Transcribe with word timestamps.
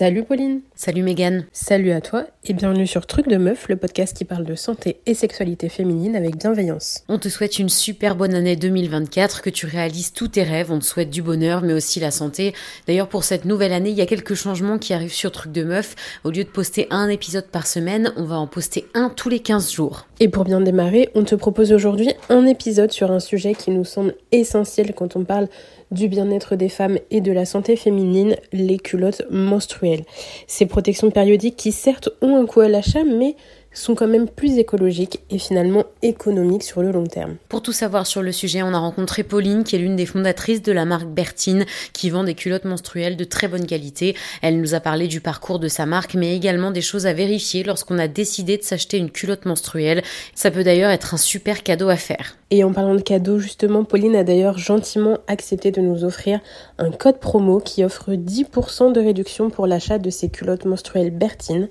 Salut 0.00 0.24
Pauline. 0.24 0.62
Salut 0.74 1.02
Megan. 1.02 1.44
Salut 1.52 1.90
à 1.90 2.00
toi 2.00 2.24
et 2.44 2.54
bienvenue 2.54 2.86
sur 2.86 3.06
Truc 3.06 3.28
de 3.28 3.36
Meuf, 3.36 3.68
le 3.68 3.76
podcast 3.76 4.16
qui 4.16 4.24
parle 4.24 4.44
de 4.44 4.54
santé 4.54 5.02
et 5.04 5.12
sexualité 5.12 5.68
féminine 5.68 6.16
avec 6.16 6.38
bienveillance. 6.38 7.04
On 7.10 7.18
te 7.18 7.28
souhaite 7.28 7.58
une 7.58 7.68
super 7.68 8.16
bonne 8.16 8.32
année 8.32 8.56
2024, 8.56 9.42
que 9.42 9.50
tu 9.50 9.66
réalises 9.66 10.14
tous 10.14 10.28
tes 10.28 10.42
rêves, 10.42 10.72
on 10.72 10.78
te 10.78 10.86
souhaite 10.86 11.10
du 11.10 11.20
bonheur 11.20 11.60
mais 11.60 11.74
aussi 11.74 12.00
la 12.00 12.10
santé. 12.10 12.54
D'ailleurs 12.86 13.10
pour 13.10 13.24
cette 13.24 13.44
nouvelle 13.44 13.74
année, 13.74 13.90
il 13.90 13.96
y 13.96 14.00
a 14.00 14.06
quelques 14.06 14.32
changements 14.32 14.78
qui 14.78 14.94
arrivent 14.94 15.12
sur 15.12 15.32
Truc 15.32 15.52
de 15.52 15.64
Meuf. 15.64 15.94
Au 16.24 16.30
lieu 16.30 16.44
de 16.44 16.48
poster 16.48 16.86
un 16.88 17.10
épisode 17.10 17.48
par 17.48 17.66
semaine, 17.66 18.14
on 18.16 18.24
va 18.24 18.38
en 18.38 18.46
poster 18.46 18.86
un 18.94 19.10
tous 19.10 19.28
les 19.28 19.40
15 19.40 19.70
jours. 19.70 20.06
Et 20.18 20.28
pour 20.28 20.44
bien 20.44 20.62
démarrer, 20.62 21.10
on 21.14 21.24
te 21.24 21.34
propose 21.34 21.72
aujourd'hui 21.72 22.08
un 22.30 22.46
épisode 22.46 22.90
sur 22.90 23.10
un 23.10 23.20
sujet 23.20 23.52
qui 23.52 23.70
nous 23.70 23.84
semble 23.84 24.14
essentiel 24.32 24.94
quand 24.94 25.16
on 25.16 25.24
parle 25.24 25.48
du 25.90 26.08
bien-être 26.08 26.56
des 26.56 26.68
femmes 26.68 26.98
et 27.10 27.20
de 27.20 27.32
la 27.32 27.44
santé 27.44 27.76
féminine, 27.76 28.36
les 28.52 28.78
culottes 28.78 29.22
menstruelles. 29.30 30.04
Ces 30.46 30.66
protections 30.66 31.10
périodiques 31.10 31.56
qui 31.56 31.72
certes 31.72 32.10
ont 32.22 32.36
un 32.36 32.46
coût 32.46 32.60
à 32.60 32.68
l'achat, 32.68 33.04
mais 33.04 33.36
sont 33.72 33.94
quand 33.94 34.06
même 34.06 34.28
plus 34.28 34.58
écologiques 34.58 35.20
et 35.30 35.38
finalement 35.38 35.84
économiques 36.02 36.62
sur 36.62 36.82
le 36.82 36.90
long 36.90 37.06
terme. 37.06 37.36
Pour 37.48 37.62
tout 37.62 37.72
savoir 37.72 38.06
sur 38.06 38.22
le 38.22 38.32
sujet, 38.32 38.62
on 38.62 38.74
a 38.74 38.78
rencontré 38.78 39.22
Pauline, 39.22 39.64
qui 39.64 39.76
est 39.76 39.78
l'une 39.78 39.96
des 39.96 40.06
fondatrices 40.06 40.62
de 40.62 40.72
la 40.72 40.84
marque 40.84 41.08
Bertine, 41.08 41.64
qui 41.92 42.10
vend 42.10 42.24
des 42.24 42.34
culottes 42.34 42.64
menstruelles 42.64 43.16
de 43.16 43.24
très 43.24 43.48
bonne 43.48 43.66
qualité. 43.66 44.16
Elle 44.42 44.60
nous 44.60 44.74
a 44.74 44.80
parlé 44.80 45.06
du 45.06 45.20
parcours 45.20 45.58
de 45.58 45.68
sa 45.68 45.86
marque, 45.86 46.14
mais 46.14 46.34
également 46.34 46.70
des 46.70 46.80
choses 46.80 47.06
à 47.06 47.12
vérifier 47.12 47.62
lorsqu'on 47.62 47.98
a 47.98 48.08
décidé 48.08 48.56
de 48.56 48.62
s'acheter 48.62 48.96
une 48.96 49.10
culotte 49.10 49.46
menstruelle. 49.46 50.02
Ça 50.34 50.50
peut 50.50 50.64
d'ailleurs 50.64 50.90
être 50.90 51.14
un 51.14 51.18
super 51.18 51.62
cadeau 51.62 51.88
à 51.88 51.96
faire. 51.96 52.36
Et 52.50 52.64
en 52.64 52.72
parlant 52.72 52.96
de 52.96 53.00
cadeaux, 53.00 53.38
justement, 53.38 53.84
Pauline 53.84 54.16
a 54.16 54.24
d'ailleurs 54.24 54.58
gentiment 54.58 55.18
accepté 55.28 55.70
de 55.70 55.80
nous 55.80 56.04
offrir 56.04 56.40
un 56.78 56.90
code 56.90 57.20
promo 57.20 57.60
qui 57.60 57.84
offre 57.84 58.12
10% 58.12 58.92
de 58.92 59.00
réduction 59.00 59.50
pour 59.50 59.68
l'achat 59.68 59.98
de 59.98 60.10
ces 60.10 60.28
culottes 60.28 60.64
menstruelles 60.64 61.10
Bertine. 61.12 61.68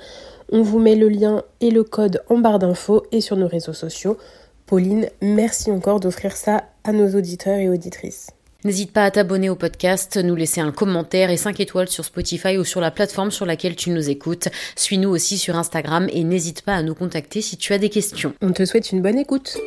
On 0.52 0.64
vous 0.64 0.80
met 0.80 0.96
le 0.96 1.10
lien 1.10 1.44
et 1.62 1.70
le 1.70 1.84
code 1.84 2.24
en 2.30 2.40
barre 2.40 2.60
d'infos 2.60 3.04
et 3.12 3.22
sur 3.22 3.38
nos 3.38 3.48
réseaux 3.48 3.74
sociaux. 3.74 4.18
Pauline, 4.66 5.08
merci 5.22 5.72
encore 5.72 6.00
d'offrir 6.00 6.36
ça 6.36 6.64
à 6.84 6.92
nos 6.92 7.16
auditeurs 7.16 7.58
et 7.58 7.70
auditrices. 7.70 8.32
N'hésite 8.66 8.92
pas 8.92 9.06
à 9.06 9.12
t'abonner 9.12 9.50
au 9.50 9.56
podcast, 9.56 10.18
nous 10.18 10.36
laisser 10.36 10.60
un 10.60 10.72
commentaire 10.72 11.30
et 11.30 11.38
5 11.38 11.60
étoiles 11.62 11.88
sur 11.88 12.04
Spotify 12.04 12.58
ou 12.58 12.66
sur 12.66 12.82
la 12.82 12.92
plateforme 12.92 13.32
sur 13.32 13.46
laquelle 13.46 13.76
tu 13.76 13.90
nous 13.90 14.10
écoutes. 14.10 14.50
Suis-nous 14.76 15.10
aussi 15.10 15.38
sur 15.38 15.56
Instagram 15.56 16.08
et 16.12 16.24
n'hésite 16.24 16.64
pas 16.64 16.76
à 16.76 16.84
nous 16.84 16.96
contacter 16.96 17.42
si 17.42 17.56
tu 17.56 17.72
as 17.72 17.78
des 17.78 17.90
questions. 17.90 18.34
On 18.42 18.52
te 18.52 18.66
souhaite 18.66 18.92
une 18.92 19.02
bonne 19.02 19.18
écoute. 19.18 19.58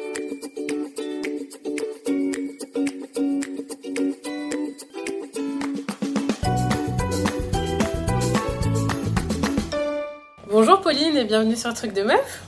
Pauline 10.93 11.17
et 11.17 11.25
bienvenue 11.25 11.57
sur 11.57 11.73
Truc 11.73 11.95
de 11.95 12.03
Meuf. 12.03 12.43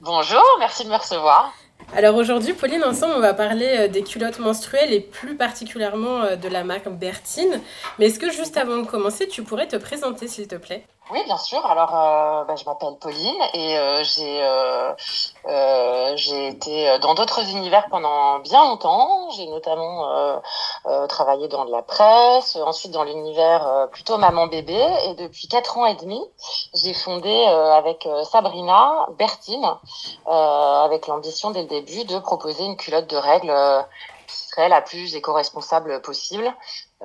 Bonjour, 0.00 0.42
merci 0.58 0.82
de 0.82 0.88
me 0.88 0.96
recevoir. 0.96 1.52
Alors 1.94 2.16
aujourd'hui, 2.16 2.54
Pauline, 2.54 2.82
ensemble, 2.84 3.12
on 3.18 3.20
va 3.20 3.34
parler 3.34 3.68
euh, 3.80 3.88
des 3.88 4.02
culottes 4.02 4.38
menstruelles 4.38 4.94
et 4.94 5.00
plus 5.00 5.36
particulièrement 5.36 6.22
euh, 6.22 6.36
de 6.36 6.48
la 6.48 6.64
marque 6.64 6.88
Bertine. 6.88 7.60
Mais 7.98 8.06
est-ce 8.06 8.18
que 8.18 8.30
juste 8.30 8.56
avant 8.56 8.78
de 8.78 8.86
commencer, 8.86 9.28
tu 9.28 9.42
pourrais 9.42 9.68
te 9.68 9.76
présenter, 9.76 10.26
s'il 10.26 10.48
te 10.48 10.54
plaît? 10.54 10.86
Oui, 11.10 11.22
bien 11.24 11.36
sûr. 11.36 11.64
Alors, 11.66 11.94
euh, 11.94 12.44
bah, 12.44 12.54
je 12.56 12.64
m'appelle 12.64 12.96
Pauline 12.98 13.42
et 13.52 13.76
j'ai 14.02 14.42
euh, 14.42 14.94
j'ai 16.16 16.48
été 16.48 16.98
dans 17.00 17.14
d'autres 17.14 17.50
univers 17.50 17.86
pendant 17.90 18.38
bien 18.38 18.64
longtemps. 18.64 19.28
J'ai 19.30 19.46
notamment 19.46 20.40
travaillé 21.08 21.48
dans 21.48 21.64
de 21.64 21.72
la 21.72 21.82
presse, 21.82 22.56
ensuite 22.56 22.92
dans 22.92 23.04
l'univers 23.04 23.88
plutôt 23.92 24.16
maman-bébé. 24.16 24.80
Et 25.06 25.14
depuis 25.14 25.48
quatre 25.48 25.76
ans 25.76 25.86
et 25.86 25.96
demi, 25.96 26.20
j'ai 26.74 26.94
fondé 26.94 27.44
avec 27.44 28.08
Sabrina 28.24 29.06
Bertine, 29.18 29.76
avec 30.26 31.08
l'ambition 31.08 31.50
dès 31.50 31.62
le 31.62 31.68
début 31.68 32.04
de 32.04 32.18
proposer 32.20 32.64
une 32.64 32.76
culotte 32.76 33.08
de 33.08 33.16
règles 33.16 33.52
qui 34.28 34.36
serait 34.36 34.68
la 34.68 34.80
plus 34.80 35.14
éco-responsable 35.14 36.00
possible. 36.00 36.54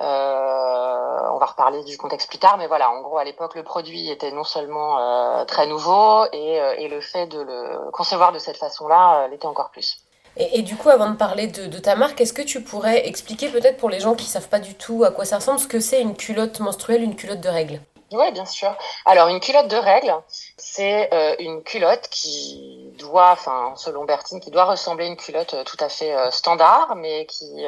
Euh, 0.00 1.28
on 1.32 1.38
va 1.38 1.46
reparler 1.46 1.82
du 1.82 1.96
contexte 1.96 2.28
plus 2.28 2.38
tard, 2.38 2.56
mais 2.56 2.68
voilà, 2.68 2.90
en 2.90 3.00
gros, 3.00 3.18
à 3.18 3.24
l'époque, 3.24 3.56
le 3.56 3.64
produit 3.64 4.10
était 4.10 4.30
non 4.30 4.44
seulement 4.44 4.98
euh, 4.98 5.44
très 5.44 5.66
nouveau 5.66 6.24
et, 6.32 6.60
euh, 6.60 6.74
et, 6.78 6.88
le 6.88 7.00
fait 7.00 7.26
de 7.26 7.40
le 7.40 7.90
concevoir 7.90 8.32
de 8.32 8.38
cette 8.38 8.58
façon-là 8.58 9.26
l'était 9.28 9.46
encore 9.46 9.70
plus. 9.70 9.98
Et, 10.36 10.62
du 10.62 10.76
coup, 10.76 10.88
avant 10.88 11.10
de 11.10 11.16
parler 11.16 11.48
de, 11.48 11.66
de 11.66 11.78
ta 11.78 11.96
marque, 11.96 12.20
est-ce 12.20 12.32
que 12.32 12.42
tu 12.42 12.62
pourrais 12.62 13.08
expliquer 13.08 13.48
peut-être 13.48 13.76
pour 13.76 13.90
les 13.90 13.98
gens 13.98 14.14
qui 14.14 14.26
savent 14.26 14.48
pas 14.48 14.60
du 14.60 14.74
tout 14.74 15.02
à 15.02 15.10
quoi 15.10 15.24
ça 15.24 15.36
ressemble, 15.36 15.58
ce 15.58 15.66
que 15.66 15.80
c'est 15.80 16.00
une 16.00 16.14
culotte 16.14 16.60
menstruelle, 16.60 17.02
une 17.02 17.16
culotte 17.16 17.40
de 17.40 17.48
règles 17.48 17.80
oui, 18.10 18.32
bien 18.32 18.46
sûr. 18.46 18.74
Alors, 19.04 19.28
une 19.28 19.38
culotte 19.38 19.68
de 19.68 19.76
règles, 19.76 20.14
c'est 20.56 21.12
euh, 21.12 21.36
une 21.40 21.62
culotte 21.62 22.08
qui 22.08 22.90
doit, 22.98 23.32
enfin, 23.32 23.74
selon 23.76 24.04
Bertine, 24.06 24.40
qui 24.40 24.50
doit 24.50 24.64
ressembler 24.64 25.04
à 25.04 25.08
une 25.08 25.16
culotte 25.16 25.52
euh, 25.52 25.64
tout 25.64 25.76
à 25.80 25.90
fait 25.90 26.14
euh, 26.14 26.30
standard, 26.30 26.96
mais 26.96 27.26
qui 27.26 27.66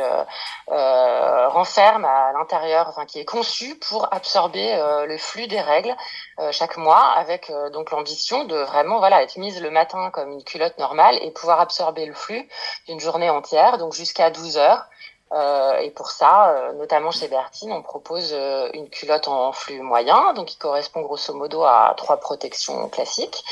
renferme 0.68 2.04
à 2.06 2.32
l'intérieur, 2.32 2.88
enfin, 2.88 3.04
qui 3.04 3.18
est 3.18 3.24
conçue 3.24 3.76
pour 3.78 4.12
absorber 4.14 4.76
le 5.06 5.18
flux 5.18 5.46
des 5.46 5.60
règles 5.60 5.94
chaque 6.52 6.76
mois, 6.76 7.12
avec 7.16 7.52
donc 7.72 7.90
l'ambition 7.90 8.44
de 8.44 8.56
vraiment, 8.56 8.98
voilà, 8.98 9.22
être 9.22 9.36
mise 9.36 9.60
le 9.60 9.70
matin 9.70 10.10
comme 10.10 10.30
une 10.30 10.44
culotte 10.44 10.78
normale 10.78 11.18
et 11.22 11.30
pouvoir 11.32 11.60
absorber 11.60 12.06
le 12.06 12.14
flux 12.14 12.48
d'une 12.86 13.00
journée 13.00 13.30
entière, 13.30 13.78
donc 13.78 13.92
jusqu'à 13.92 14.30
12 14.30 14.56
heures. 14.58 14.84
Euh, 15.32 15.78
et 15.78 15.90
pour 15.90 16.10
ça, 16.10 16.50
euh, 16.50 16.72
notamment 16.72 17.12
chez 17.12 17.28
Bertine, 17.28 17.72
on 17.72 17.82
propose 17.82 18.30
euh, 18.32 18.68
une 18.74 18.88
culotte 18.88 19.28
en 19.28 19.52
flux 19.52 19.80
moyen, 19.80 20.32
donc 20.34 20.48
qui 20.48 20.56
correspond 20.56 21.02
grosso 21.02 21.32
modo 21.34 21.62
à 21.62 21.94
trois 21.96 22.16
protections 22.16 22.88
classiques, 22.88 23.44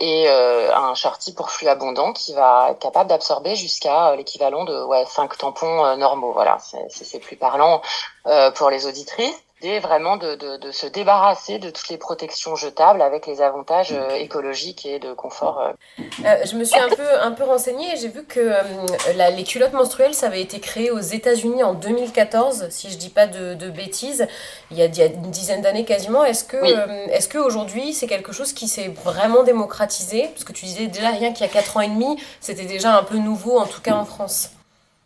et 0.00 0.28
un 0.28 0.94
shorty 0.94 1.34
pour 1.34 1.50
flux 1.50 1.68
abondant 1.68 2.12
qui 2.12 2.34
va 2.34 2.68
être 2.70 2.78
capable 2.78 3.08
d'absorber 3.08 3.56
jusqu'à 3.56 4.14
l'équivalent 4.16 4.64
de 4.64 4.82
ouais, 4.84 5.04
5 5.06 5.38
tampons 5.38 5.96
normaux. 5.96 6.32
Voilà, 6.32 6.58
c'est 6.88 7.18
plus 7.18 7.36
parlant 7.36 7.80
pour 8.54 8.70
les 8.70 8.86
auditrices 8.86 9.34
vraiment 9.80 10.16
de, 10.16 10.34
de, 10.34 10.56
de, 10.56 10.70
se 10.70 10.86
débarrasser 10.86 11.58
de 11.58 11.70
toutes 11.70 11.88
les 11.88 11.96
protections 11.96 12.56
jetables 12.56 13.00
avec 13.00 13.26
les 13.26 13.40
avantages 13.40 13.92
euh, 13.92 14.10
écologiques 14.16 14.84
et 14.86 14.98
de 14.98 15.12
confort. 15.12 15.60
Euh. 15.60 16.02
Euh, 16.24 16.44
je 16.44 16.56
me 16.56 16.64
suis 16.64 16.78
un 16.78 16.88
peu, 16.88 17.20
un 17.20 17.32
peu 17.32 17.44
renseignée 17.44 17.92
et 17.92 17.96
j'ai 17.96 18.08
vu 18.08 18.24
que 18.24 18.52
la, 19.16 19.30
les 19.30 19.44
culottes 19.44 19.72
menstruelles, 19.72 20.14
ça 20.14 20.26
avait 20.26 20.40
été 20.40 20.60
créé 20.60 20.90
aux 20.90 21.00
États-Unis 21.00 21.62
en 21.62 21.74
2014, 21.74 22.68
si 22.70 22.90
je 22.90 22.96
dis 22.96 23.10
pas 23.10 23.26
de, 23.26 23.54
de 23.54 23.70
bêtises, 23.70 24.26
il 24.70 24.78
y, 24.78 24.82
a, 24.82 24.86
il 24.86 24.96
y, 24.96 25.02
a, 25.02 25.06
une 25.06 25.30
dizaine 25.30 25.62
d'années 25.62 25.84
quasiment. 25.84 26.24
Est-ce 26.24 26.44
que, 26.44 26.56
est-ce 27.10 27.28
qu'aujourd'hui, 27.28 27.92
c'est 27.92 28.06
quelque 28.06 28.32
chose 28.32 28.52
qui 28.52 28.68
s'est 28.68 28.88
vraiment 29.04 29.42
démocratisé? 29.42 30.28
Parce 30.32 30.44
que 30.44 30.52
tu 30.52 30.64
disais 30.64 30.86
déjà 30.86 31.10
rien 31.10 31.32
qu'il 31.32 31.46
y 31.46 31.48
a 31.48 31.52
4 31.52 31.76
ans 31.76 31.80
et 31.80 31.88
demi, 31.88 32.20
c'était 32.40 32.64
déjà 32.64 32.96
un 32.96 33.02
peu 33.02 33.16
nouveau, 33.16 33.58
en 33.58 33.66
tout 33.66 33.80
cas 33.80 33.94
en 33.94 34.04
France. 34.04 34.50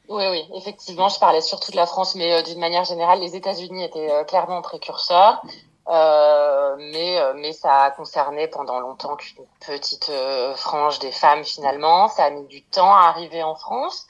Oui, 0.08 0.24
oui, 0.30 0.44
effectivement, 0.54 1.08
je 1.08 1.18
parlais 1.18 1.40
surtout 1.40 1.72
de 1.72 1.76
la 1.76 1.86
France, 1.86 2.14
mais 2.14 2.32
euh, 2.32 2.42
d'une 2.42 2.60
manière 2.60 2.84
générale, 2.84 3.20
les 3.20 3.34
États-Unis 3.34 3.84
étaient 3.84 4.12
euh, 4.12 4.24
clairement 4.24 4.62
précurseurs. 4.62 5.42
Euh, 5.88 6.76
mais, 6.78 7.18
euh, 7.18 7.32
mais 7.36 7.52
ça 7.52 7.82
a 7.84 7.90
concerné 7.92 8.48
pendant 8.48 8.80
longtemps 8.80 9.16
qu'une 9.16 9.44
petite 9.64 10.10
frange 10.56 10.98
des 10.98 11.12
femmes 11.12 11.44
finalement. 11.44 12.08
Ça 12.08 12.24
a 12.24 12.30
mis 12.30 12.46
du 12.46 12.62
temps 12.62 12.92
à 12.94 13.08
arriver 13.08 13.42
en 13.42 13.54
France. 13.54 14.06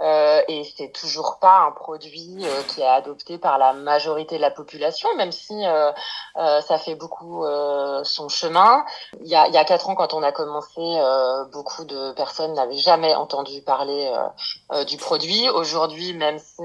Euh, 0.00 0.42
et 0.46 0.62
c'est 0.76 0.92
toujours 0.92 1.38
pas 1.40 1.58
un 1.66 1.72
produit 1.72 2.36
euh, 2.42 2.62
qui 2.68 2.82
est 2.82 2.86
adopté 2.86 3.36
par 3.36 3.58
la 3.58 3.72
majorité 3.72 4.36
de 4.36 4.40
la 4.40 4.52
population, 4.52 5.08
même 5.16 5.32
si 5.32 5.66
euh, 5.66 5.90
euh 6.36 6.60
ça 6.60 6.78
fait 6.78 6.94
beaucoup 6.94 7.44
son 8.04 8.28
chemin. 8.28 8.84
Il 9.20 9.28
y 9.28 9.34
a, 9.34 9.64
quatre 9.64 9.88
ans, 9.88 9.94
quand 9.94 10.14
on 10.14 10.22
a 10.22 10.32
commencé, 10.32 10.80
beaucoup 11.52 11.84
de 11.84 12.12
personnes 12.12 12.54
n'avaient 12.54 12.76
jamais 12.76 13.14
entendu 13.14 13.62
parler 13.62 14.12
du 14.86 14.96
produit. 14.96 15.48
Aujourd'hui, 15.50 16.12
même 16.14 16.38
si 16.38 16.62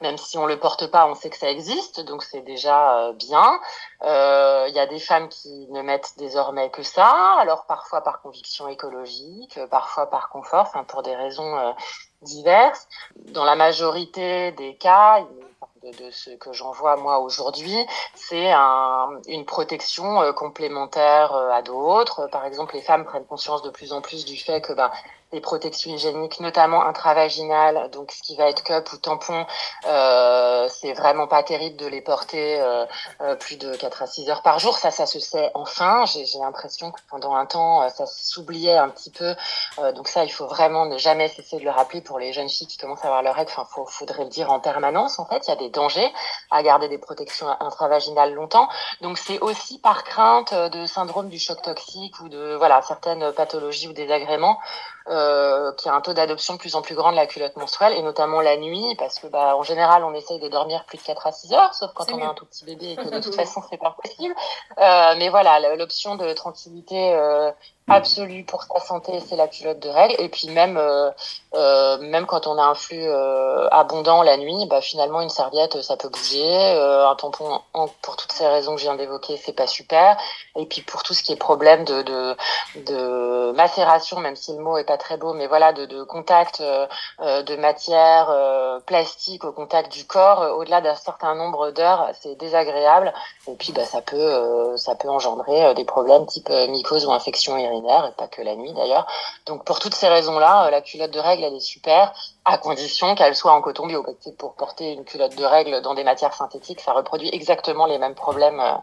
même 0.00 0.18
si 0.18 0.38
on 0.38 0.46
le 0.46 0.58
porte 0.58 0.86
pas, 0.88 1.06
on 1.06 1.14
sait 1.14 1.30
que 1.30 1.36
ça 1.36 1.50
existe, 1.50 2.00
donc 2.00 2.22
c'est 2.22 2.40
déjà 2.42 3.12
bien. 3.12 3.60
Il 4.02 4.72
y 4.74 4.78
a 4.78 4.86
des 4.86 4.98
femmes 4.98 5.28
qui 5.28 5.68
ne 5.70 5.82
mettent 5.82 6.14
désormais 6.18 6.70
que 6.70 6.82
ça, 6.82 7.36
alors 7.38 7.66
parfois 7.66 8.02
par 8.02 8.20
conviction 8.20 8.68
écologique, 8.68 9.58
parfois 9.70 10.10
par 10.10 10.28
confort, 10.28 10.72
pour 10.88 11.02
des 11.02 11.14
raisons 11.14 11.74
diverses. 12.22 12.88
Dans 13.32 13.44
la 13.44 13.56
majorité 13.56 14.52
des 14.52 14.74
cas, 14.74 15.24
de, 15.82 16.10
ce 16.10 16.30
que 16.30 16.52
j'en 16.52 16.70
vois 16.72 16.96
moi 16.96 17.18
aujourd'hui, 17.18 17.76
c'est 18.14 18.52
un, 18.52 19.08
une 19.26 19.44
protection 19.44 20.22
euh, 20.22 20.32
complémentaire 20.32 21.34
euh, 21.34 21.50
à 21.50 21.62
d'autres. 21.62 22.28
Par 22.28 22.44
exemple, 22.46 22.74
les 22.74 22.82
femmes 22.82 23.04
prennent 23.04 23.24
conscience 23.24 23.62
de 23.62 23.70
plus 23.70 23.92
en 23.92 24.00
plus 24.00 24.24
du 24.24 24.36
fait 24.36 24.60
que 24.60 24.72
ben, 24.72 24.90
des 25.32 25.40
protections 25.40 25.90
hygiéniques, 25.90 26.40
notamment 26.40 26.84
intravaginales, 26.84 27.90
donc 27.90 28.12
ce 28.12 28.22
qui 28.22 28.36
va 28.36 28.48
être 28.48 28.62
cup 28.62 28.92
ou 28.92 28.98
tampon, 28.98 29.46
euh, 29.86 30.68
c'est 30.68 30.92
vraiment 30.92 31.26
pas 31.26 31.42
terrible 31.42 31.76
de 31.76 31.86
les 31.86 32.02
porter 32.02 32.60
euh, 32.60 32.84
euh, 33.22 33.34
plus 33.34 33.56
de 33.56 33.74
4 33.74 34.02
à 34.02 34.06
6 34.06 34.28
heures 34.28 34.42
par 34.42 34.58
jour. 34.58 34.76
Ça, 34.76 34.90
ça 34.90 35.06
se 35.06 35.18
sait 35.20 35.50
enfin. 35.54 36.04
J'ai 36.06 36.38
l'impression 36.38 36.92
que 36.92 37.00
pendant 37.10 37.34
un 37.34 37.46
temps, 37.46 37.88
ça 37.88 38.06
s'oubliait 38.06 38.76
un 38.76 38.88
petit 38.88 39.10
peu. 39.10 39.34
donc 39.94 40.08
ça, 40.08 40.24
il 40.24 40.30
faut 40.30 40.46
vraiment 40.46 40.86
ne 40.86 40.98
jamais 40.98 41.28
cesser 41.28 41.58
de 41.58 41.64
le 41.64 41.70
rappeler 41.70 42.02
pour 42.02 42.18
les 42.18 42.32
jeunes 42.32 42.48
filles 42.48 42.66
qui 42.66 42.76
commencent 42.76 43.04
à 43.04 43.06
avoir 43.06 43.22
leurs 43.22 43.34
règles. 43.34 43.50
Enfin, 43.50 43.66
faut, 43.70 43.86
faudrait 43.86 44.24
le 44.24 44.30
dire 44.30 44.50
en 44.52 44.60
permanence. 44.60 45.18
En 45.18 45.24
fait, 45.26 45.46
il 45.46 45.50
y 45.50 45.52
a 45.52 45.56
des 45.56 45.70
dangers 45.70 46.12
à 46.50 46.62
garder 46.62 46.88
des 46.88 46.98
protections 46.98 47.48
intravaginales 47.60 48.34
longtemps. 48.34 48.68
Donc 49.00 49.18
c'est 49.18 49.38
aussi 49.40 49.78
par 49.78 50.04
crainte 50.04 50.52
de 50.52 50.86
syndrome 50.86 51.28
du 51.28 51.38
choc 51.38 51.62
toxique 51.62 52.20
ou 52.20 52.28
de 52.28 52.54
voilà 52.56 52.82
certaines 52.82 53.32
pathologies 53.32 53.88
ou 53.88 53.92
désagréments 53.92 54.58
euh, 55.08 55.21
qui 55.76 55.88
a 55.88 55.94
un 55.94 56.00
taux 56.00 56.12
d'adoption 56.12 56.54
de 56.54 56.58
plus 56.58 56.74
en 56.74 56.82
plus 56.82 56.94
grand 56.94 57.10
de 57.10 57.16
la 57.16 57.26
culotte 57.26 57.56
menstruelle 57.56 57.94
et 57.94 58.02
notamment 58.02 58.40
la 58.40 58.56
nuit 58.56 58.94
parce 58.98 59.18
que 59.18 59.26
bah 59.26 59.56
en 59.56 59.62
général 59.62 60.04
on 60.04 60.14
essaye 60.14 60.38
de 60.38 60.48
dormir 60.48 60.84
plus 60.86 60.98
de 60.98 61.02
4 61.02 61.26
à 61.26 61.32
6 61.32 61.52
heures 61.52 61.74
sauf 61.74 61.92
quand 61.94 62.12
on 62.12 62.22
a 62.22 62.26
un 62.26 62.34
tout 62.34 62.46
petit 62.46 62.64
bébé 62.64 62.92
et 62.92 62.96
que 62.96 63.08
de 63.10 63.20
toute 63.20 63.34
façon 63.34 63.62
c'est 63.70 63.78
pas 63.78 63.96
possible. 64.02 64.34
Euh, 64.78 65.14
mais 65.18 65.28
voilà 65.28 65.76
l'option 65.76 66.16
de 66.16 66.32
tranquillité 66.32 67.14
euh, 67.14 67.50
absolue 67.94 68.44
pour 68.44 68.62
sa 68.62 68.80
santé, 68.80 69.12
c'est 69.26 69.36
la 69.36 69.48
culotte 69.48 69.80
de 69.80 69.88
règle. 69.88 70.14
Et 70.18 70.28
puis 70.28 70.48
même, 70.48 70.76
euh, 70.76 71.10
euh, 71.54 71.98
même 71.98 72.26
quand 72.26 72.46
on 72.46 72.58
a 72.58 72.62
un 72.62 72.74
flux 72.74 73.04
euh, 73.06 73.68
abondant 73.70 74.22
la 74.22 74.36
nuit, 74.36 74.66
bah, 74.68 74.80
finalement 74.80 75.20
une 75.20 75.28
serviette, 75.28 75.80
ça 75.82 75.96
peut 75.96 76.08
bouger. 76.08 76.42
un 76.42 77.14
tampon, 77.16 77.60
pour 78.02 78.16
toutes 78.16 78.32
ces 78.32 78.46
raisons 78.46 78.74
que 78.74 78.80
je 78.80 78.84
viens 78.86 78.96
d'évoquer, 78.96 79.36
c'est 79.36 79.52
pas 79.52 79.66
super. 79.66 80.16
Et 80.56 80.66
puis 80.66 80.82
pour 80.82 81.02
tout 81.02 81.14
ce 81.14 81.22
qui 81.22 81.32
est 81.32 81.36
problème 81.36 81.84
de, 81.84 82.02
de, 82.02 83.52
macération, 83.52 84.18
même 84.18 84.36
si 84.36 84.52
le 84.52 84.58
mot 84.58 84.78
est 84.78 84.84
pas 84.84 84.96
très 84.96 85.16
beau, 85.16 85.34
mais 85.34 85.46
voilà, 85.46 85.72
de, 85.72 85.84
de 85.84 86.02
contact 86.04 86.62
de 86.62 87.56
matière 87.56 88.32
plastique 88.86 89.44
au 89.44 89.52
contact 89.52 89.92
du 89.92 90.06
corps, 90.06 90.56
au-delà 90.56 90.80
d'un 90.80 90.94
certain 90.94 91.34
nombre 91.34 91.70
d'heures, 91.70 92.10
c'est 92.20 92.34
désagréable. 92.36 93.12
Et 93.48 93.54
puis 93.54 93.72
bah, 93.72 93.84
ça 93.84 94.00
peut, 94.00 94.76
ça 94.76 94.94
peut 94.94 95.08
engendrer 95.08 95.74
des 95.74 95.84
problèmes 95.84 96.26
type 96.26 96.48
mycose 96.48 97.06
ou 97.06 97.12
infection 97.12 97.56
et 97.88 98.12
pas 98.16 98.28
que 98.28 98.42
la 98.42 98.54
nuit 98.56 98.72
d'ailleurs. 98.72 99.06
Donc 99.46 99.64
pour 99.64 99.78
toutes 99.78 99.94
ces 99.94 100.08
raisons-là, 100.08 100.66
euh, 100.66 100.70
la 100.70 100.80
culotte 100.80 101.10
de 101.10 101.18
règle, 101.18 101.44
elle 101.44 101.54
est 101.54 101.60
super, 101.60 102.12
à 102.44 102.58
condition 102.58 103.14
qu'elle 103.14 103.34
soit 103.34 103.52
en 103.52 103.60
coton 103.60 103.86
bio. 103.86 104.04
Pour 104.38 104.54
porter 104.54 104.92
une 104.92 105.04
culotte 105.04 105.36
de 105.36 105.44
règle 105.44 105.82
dans 105.82 105.94
des 105.94 106.04
matières 106.04 106.34
synthétiques, 106.34 106.80
ça 106.80 106.92
reproduit 106.92 107.30
exactement 107.32 107.86
les 107.86 107.98
mêmes 107.98 108.14
problèmes 108.14 108.60
euh, 108.60 108.74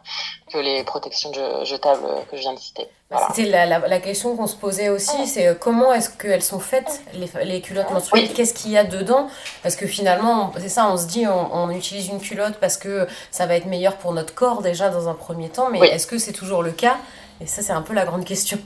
que 0.52 0.58
les 0.58 0.84
protections 0.84 1.32
jetables 1.64 2.08
que 2.30 2.38
je 2.38 2.42
viens 2.42 2.54
de 2.54 2.60
citer. 2.60 2.88
Bah, 3.10 3.28
c'était 3.34 3.50
la, 3.50 3.66
la, 3.66 4.00
question 4.00 4.38
qu'on 4.38 4.46
se 4.46 4.56
posait 4.56 4.90
aussi, 4.90 5.26
c'est 5.26 5.48
euh, 5.48 5.56
comment 5.56 5.92
est-ce 5.92 6.12
qu'elles 6.12 6.44
sont 6.44 6.60
faites, 6.60 7.02
les, 7.14 7.28
les 7.44 7.60
culottes 7.60 7.90
menstruelles? 7.90 8.32
Qu'est-ce 8.32 8.54
qu'il 8.54 8.70
y 8.70 8.78
a 8.78 8.84
dedans? 8.84 9.30
Parce 9.64 9.76
que 9.76 9.88
finalement, 9.88 10.52
c'est 10.60 10.70
ça, 10.70 10.88
on 10.92 10.96
se 10.96 11.08
dit, 11.08 11.26
on, 11.26 11.72
utilise 11.72 12.08
une 12.10 12.20
culotte 12.20 12.60
parce 12.60 12.78
que 12.78 13.08
ça 13.32 13.48
va 13.48 13.56
être 13.56 13.66
meilleur 13.66 13.96
pour 13.98 14.14
notre 14.14 14.36
corps 14.36 14.62
déjà 14.62 14.90
dans 14.90 15.10
un 15.10 15.16
premier 15.16 15.50
temps, 15.50 15.70
mais 15.72 15.80
est-ce 15.88 16.06
que 16.06 16.20
c'est 16.20 16.34
toujours 16.34 16.62
le 16.62 16.72
cas? 16.72 16.98
Et 17.42 17.48
ça, 17.48 17.64
c'est 17.64 17.74
un 17.74 17.82
peu 17.82 17.94
la 17.94 18.06
grande 18.06 18.26
question. 18.26 18.60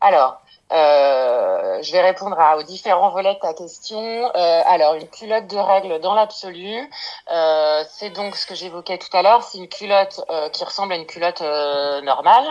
Alors, 0.00 0.40
euh, 0.72 1.80
je 1.82 1.92
vais 1.92 2.00
répondre 2.00 2.38
à, 2.38 2.56
aux 2.56 2.62
différents 2.62 3.10
volets 3.10 3.34
de 3.34 3.40
ta 3.40 3.54
question. 3.54 4.00
Euh, 4.00 4.62
alors, 4.66 4.94
une 4.94 5.08
culotte 5.08 5.46
de 5.46 5.56
règle 5.56 6.00
dans 6.00 6.14
l'absolu, 6.14 6.90
euh, 7.30 7.84
c'est 7.88 8.10
donc 8.10 8.34
ce 8.34 8.46
que 8.46 8.54
j'évoquais 8.54 8.98
tout 8.98 9.14
à 9.16 9.22
l'heure, 9.22 9.42
c'est 9.42 9.58
une 9.58 9.68
culotte 9.68 10.24
euh, 10.30 10.48
qui 10.50 10.64
ressemble 10.64 10.92
à 10.92 10.96
une 10.96 11.06
culotte 11.06 11.40
euh, 11.42 12.00
normale 12.02 12.44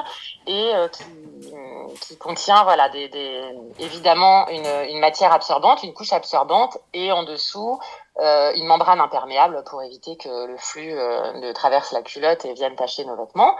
et 0.47 0.71
euh, 0.73 0.87
qui, 0.87 1.03
qui, 2.01 2.17
contient, 2.17 2.63
voilà, 2.63 2.89
des, 2.89 3.09
des, 3.09 3.41
évidemment 3.79 4.47
une, 4.47 4.65
une 4.89 4.99
matière 4.99 5.33
absorbante, 5.33 5.83
une 5.83 5.93
couche 5.93 6.13
absorbante 6.13 6.77
et 6.93 7.11
en 7.11 7.23
dessous 7.23 7.79
une 8.19 8.65
membrane 8.65 9.01
imperméable 9.01 9.63
pour 9.65 9.83
éviter 9.83 10.15
que 10.15 10.47
le 10.47 10.57
flux 10.57 10.97
euh, 10.97 11.33
ne 11.33 11.51
traverse 11.51 11.91
la 11.91 12.01
culotte 12.01 12.45
et 12.45 12.53
vienne 12.53 12.75
tacher 12.75 13.05
nos 13.05 13.15
vêtements. 13.15 13.55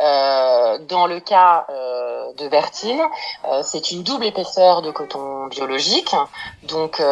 Euh, 0.00 0.78
dans 0.78 1.06
le 1.06 1.20
cas 1.20 1.66
euh, 1.70 2.32
de 2.34 2.48
Bertine, 2.48 3.02
euh, 3.44 3.62
c'est 3.62 3.90
une 3.90 4.02
double 4.02 4.26
épaisseur 4.26 4.80
de 4.80 4.90
coton 4.90 5.46
biologique, 5.48 6.14
donc 6.62 7.02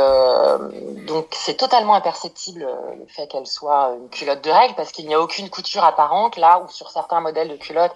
donc 1.07 1.27
c'est 1.33 1.57
totalement 1.57 1.95
imperceptible 1.95 2.67
le 2.99 3.07
fait 3.07 3.27
qu'elle 3.27 3.47
soit 3.47 3.95
une 3.97 4.09
culotte 4.09 4.43
de 4.43 4.51
règle 4.51 4.75
parce 4.75 4.93
qu'il 4.93 5.07
n'y 5.07 5.15
a 5.15 5.21
aucune 5.21 5.51
couture 5.51 5.85
apparente 5.85 6.37
là 6.37 6.61
où 6.61 6.69
sur 6.69 6.91
certains 6.91 7.21
modèles 7.21 7.49
de 7.49 7.57
culottes 7.57 7.95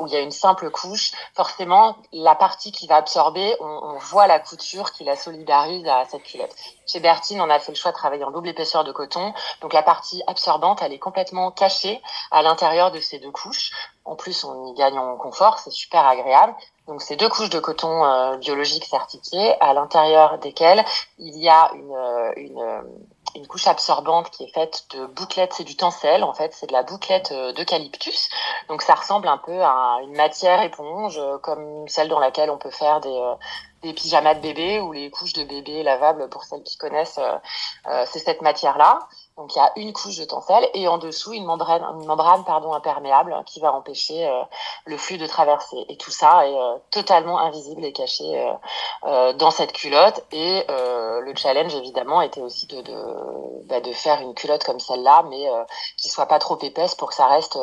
où 0.00 0.06
il 0.06 0.12
y 0.12 0.16
a 0.16 0.20
une 0.20 0.30
simple 0.30 0.70
couche, 0.70 1.12
forcément 1.34 1.96
la 2.12 2.34
partie 2.34 2.72
qui 2.72 2.86
va 2.86 2.96
absorber, 2.96 3.54
on, 3.60 3.66
on 3.66 3.98
voit 3.98 4.26
la 4.26 4.38
couture 4.38 4.92
qui 4.92 5.04
la 5.04 5.16
solidarise 5.16 5.86
à 5.86 6.04
cette 6.10 6.22
culotte. 6.22 6.54
Chez 6.86 7.00
Bertine, 7.00 7.40
on 7.40 7.48
a 7.50 7.58
fait 7.58 7.72
le 7.72 7.76
choix 7.76 7.92
de 7.92 7.96
travailler 7.96 8.23
double 8.30 8.48
épaisseur 8.48 8.84
de 8.84 8.92
coton. 8.92 9.32
Donc 9.60 9.72
la 9.72 9.82
partie 9.82 10.22
absorbante, 10.26 10.82
elle 10.82 10.92
est 10.92 10.98
complètement 10.98 11.50
cachée 11.50 12.02
à 12.30 12.42
l'intérieur 12.42 12.90
de 12.90 13.00
ces 13.00 13.18
deux 13.18 13.30
couches. 13.30 13.70
En 14.04 14.16
plus, 14.16 14.44
on 14.44 14.66
y 14.66 14.74
gagne 14.74 14.98
en 14.98 15.16
confort, 15.16 15.58
c'est 15.58 15.70
super 15.70 16.06
agréable. 16.06 16.54
Donc 16.86 17.00
c'est 17.00 17.16
deux 17.16 17.28
couches 17.28 17.48
de 17.48 17.60
coton 17.60 18.04
euh, 18.04 18.36
biologique 18.36 18.84
certifiées, 18.84 19.54
à 19.60 19.72
l'intérieur 19.72 20.38
desquelles 20.38 20.84
il 21.18 21.36
y 21.38 21.48
a 21.48 21.70
une, 21.74 21.92
euh, 21.92 22.32
une, 22.36 22.60
euh, 22.60 22.82
une, 23.34 23.46
couche 23.46 23.66
absorbante 23.66 24.28
qui 24.28 24.44
est 24.44 24.52
faite 24.52 24.84
de 24.90 25.06
bouclettes, 25.06 25.54
c'est 25.54 25.64
du 25.64 25.76
tencel 25.76 26.22
en 26.22 26.34
fait, 26.34 26.52
c'est 26.52 26.66
de 26.66 26.74
la 26.74 26.82
bouclette 26.82 27.32
d'eucalyptus. 27.56 28.28
Donc 28.68 28.82
ça 28.82 28.94
ressemble 28.94 29.28
un 29.28 29.38
peu 29.38 29.62
à 29.62 30.00
une 30.02 30.14
matière 30.14 30.60
éponge, 30.60 31.18
comme 31.42 31.88
celle 31.88 32.08
dans 32.08 32.18
laquelle 32.18 32.50
on 32.50 32.58
peut 32.58 32.70
faire 32.70 33.00
des 33.00 33.34
des 33.84 33.92
pyjamas 33.92 34.34
de 34.34 34.40
bébé 34.40 34.80
ou 34.80 34.92
les 34.92 35.10
couches 35.10 35.34
de 35.34 35.44
bébé 35.44 35.82
lavables 35.82 36.28
pour 36.28 36.44
celles 36.44 36.62
qui 36.62 36.76
connaissent, 36.76 37.18
euh, 37.18 37.36
euh, 37.86 38.04
c'est 38.10 38.18
cette 38.18 38.42
matière-là. 38.42 38.98
Donc 39.36 39.54
il 39.54 39.58
y 39.58 39.62
a 39.62 39.72
une 39.76 39.92
couche 39.92 40.16
de 40.18 40.24
tencel 40.24 40.68
et 40.74 40.86
en 40.86 40.98
dessous 40.98 41.32
une 41.32 41.44
membrane, 41.44 41.82
une 42.00 42.06
membrane 42.06 42.44
pardon 42.44 42.72
imperméable 42.72 43.34
qui 43.46 43.60
va 43.60 43.72
empêcher 43.72 44.26
euh, 44.26 44.42
le 44.84 44.96
flux 44.96 45.18
de 45.18 45.26
traverser. 45.26 45.84
Et 45.88 45.96
tout 45.96 46.10
ça 46.10 46.46
est 46.46 46.56
totalement 46.90 47.38
invisible 47.38 47.84
et 47.84 47.92
caché 47.92 48.54
dans 49.02 49.50
cette 49.50 49.72
culotte. 49.72 50.24
Et 50.32 50.64
le 50.68 51.32
challenge 51.36 51.74
évidemment 51.74 52.20
était 52.20 52.40
aussi 52.40 52.66
de 52.66 52.80
de, 52.82 53.66
bah, 53.66 53.80
de 53.80 53.92
faire 53.92 54.20
une 54.20 54.34
culotte 54.34 54.64
comme 54.64 54.80
celle-là, 54.80 55.24
mais 55.28 55.48
qui 55.96 56.08
soit 56.08 56.26
pas 56.26 56.38
trop 56.38 56.58
épaisse 56.60 56.94
pour 56.94 57.08
que 57.08 57.14
ça 57.14 57.26
reste 57.26 57.58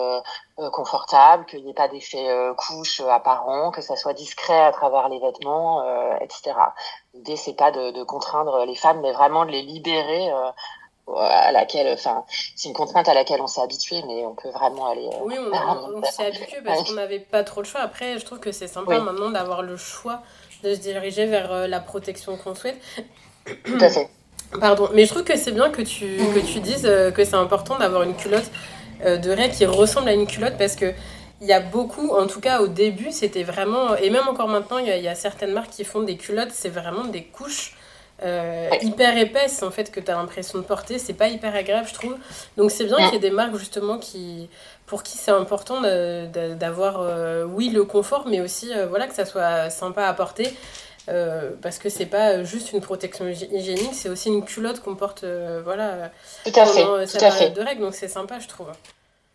euh, 0.62 0.70
confortable, 0.70 1.46
qu'il 1.46 1.64
n'y 1.64 1.72
ait 1.72 1.74
pas 1.74 1.88
d'effet 1.88 2.30
euh, 2.30 2.54
couche 2.54 3.00
euh, 3.00 3.10
apparent, 3.10 3.72
que 3.72 3.82
ça 3.82 3.96
soit 3.96 4.14
discret 4.14 4.60
à 4.60 4.72
travers 4.72 5.10
les 5.10 5.18
vêtements, 5.18 5.84
etc. 6.20 6.54
L'idée 7.14 7.36
c'est 7.36 7.54
pas 7.54 7.72
de, 7.72 7.92
de, 7.92 8.04
contraindre 8.04 8.66
les 8.66 8.76
femmes, 8.76 9.00
mais 9.02 9.12
vraiment 9.12 9.46
de 9.46 9.52
les 9.52 9.62
libérer 9.64 10.30
à 11.18 11.52
laquelle, 11.52 11.94
enfin, 11.94 12.24
c'est 12.56 12.70
une 12.70 12.76
contrainte 12.76 13.08
à 13.08 13.14
laquelle 13.14 13.42
on 13.42 13.48
s'est 13.48 13.62
habitué, 13.62 14.02
mais 14.08 14.26
on 14.26 14.36
peut 14.36 14.50
vraiment 14.50 14.90
aller. 14.90 15.10
oui, 15.24 15.36
on, 15.40 16.04
s'est 16.04 16.26
habitué 16.26 16.58
parce 16.64 16.84
qu'on 16.84 16.94
n'avait 16.94 17.20
pas 17.20 17.44
trop 17.44 17.62
le 17.62 17.68
choix. 17.68 17.82
Après, 17.82 18.18
je 18.20 18.26
trouve 18.26 18.40
que 18.40 18.52
c'est 18.52 18.68
sympa 18.68 19.00
maintenant 19.00 19.30
d'avoir 19.30 19.62
le 19.62 19.78
choix 19.78 20.22
de 20.64 20.76
se 20.76 20.80
diriger 20.80 21.26
vers 21.26 21.68
la 21.68 21.80
protection 21.80 22.38
qu'on 22.38 22.56
souhaite. 22.56 22.80
Tout 23.64 23.78
à 23.80 23.90
fait. 23.90 24.10
Pardon, 24.60 24.90
mais 24.94 25.06
je 25.06 25.10
trouve 25.12 25.24
que 25.24 25.38
c'est 25.38 25.54
bien 25.54 25.70
que 25.70 25.82
tu, 25.82 26.18
que 26.36 26.40
tu 26.40 26.60
dises 26.60 26.84
que 26.84 27.24
c'est 27.24 27.36
important 27.36 27.78
d'avoir 27.78 28.04
une 28.04 28.16
culotte 28.16 28.52
euh, 29.06 29.18
de 29.18 29.32
règles 29.32 29.56
qui 29.56 29.66
ressemble 29.66 30.10
à 30.10 30.14
une 30.14 30.28
culotte 30.28 30.58
parce 30.58 30.76
que 30.76 30.94
il 31.42 31.48
y 31.48 31.54
a 31.54 31.60
beaucoup, 31.60 32.10
en 32.12 32.28
tout 32.28 32.40
cas 32.40 32.62
au 32.62 32.68
début, 32.68 33.12
c'était 33.12 33.42
vraiment, 33.42 33.96
et 33.96 34.12
même 34.12 34.28
encore 34.28 34.48
maintenant, 34.48 34.78
il 34.78 34.88
y, 34.88 35.08
a, 35.08 35.16
certaines 35.16 35.54
marques 35.54 35.72
qui 35.72 35.84
font 35.84 36.02
des 36.02 36.16
culottes, 36.16 36.52
c'est 36.52 36.70
vraiment 36.70 37.06
des 37.06 37.24
couches 37.24 37.76
euh, 38.24 38.70
hyper 38.82 39.18
épaisses 39.18 39.64
en 39.64 39.72
fait 39.72 39.92
que 39.92 40.00
tu 40.00 40.12
as 40.12 40.16
l'impression 40.16 40.60
de 40.60 40.64
porter, 40.64 41.00
c'est 41.00 41.14
pas 41.14 41.28
hyper 41.28 41.56
agréable 41.56 41.88
je 41.88 41.94
trouve. 41.94 42.18
Donc 42.58 42.72
c'est 42.72 42.86
bien 42.86 42.98
qu'il 42.98 43.14
y 43.14 43.16
ait 43.16 43.20
des 43.20 43.32
marques 43.32 43.56
justement 43.56 43.98
qui, 43.98 44.50
pour 44.86 45.04
qui 45.04 45.18
c'est 45.18 45.32
important 45.32 45.82
d'avoir, 45.82 47.02
euh, 47.02 47.44
oui, 47.46 47.70
le 47.70 47.84
confort, 47.84 48.28
mais 48.28 48.42
aussi 48.42 48.72
voilà, 48.90 49.08
que 49.08 49.16
ça 49.16 49.26
soit 49.26 49.70
sympa 49.70 50.06
à 50.06 50.14
porter. 50.14 50.54
parce 51.62 51.80
que 51.80 51.90
c'est 51.90 52.06
pas 52.06 52.44
juste 52.44 52.74
une 52.74 52.82
protection 52.82 53.28
hygiénique, 53.28 53.94
c'est 53.94 54.10
aussi 54.10 54.30
une 54.30 54.46
culotte 54.46 54.82
qu'on 54.82 54.96
porte 54.96 55.26
voilà, 55.64 56.12
tout 56.46 56.60
à 56.60 56.66
fait, 56.66 56.84
tout 56.84 57.26
à 57.26 57.32
fait. 57.32 57.50
de 57.50 57.62
règles, 57.62 57.82
donc 57.82 57.96
c'est 57.96 58.08
sympa, 58.08 58.40
je 58.40 58.48
trouve. 58.48 58.68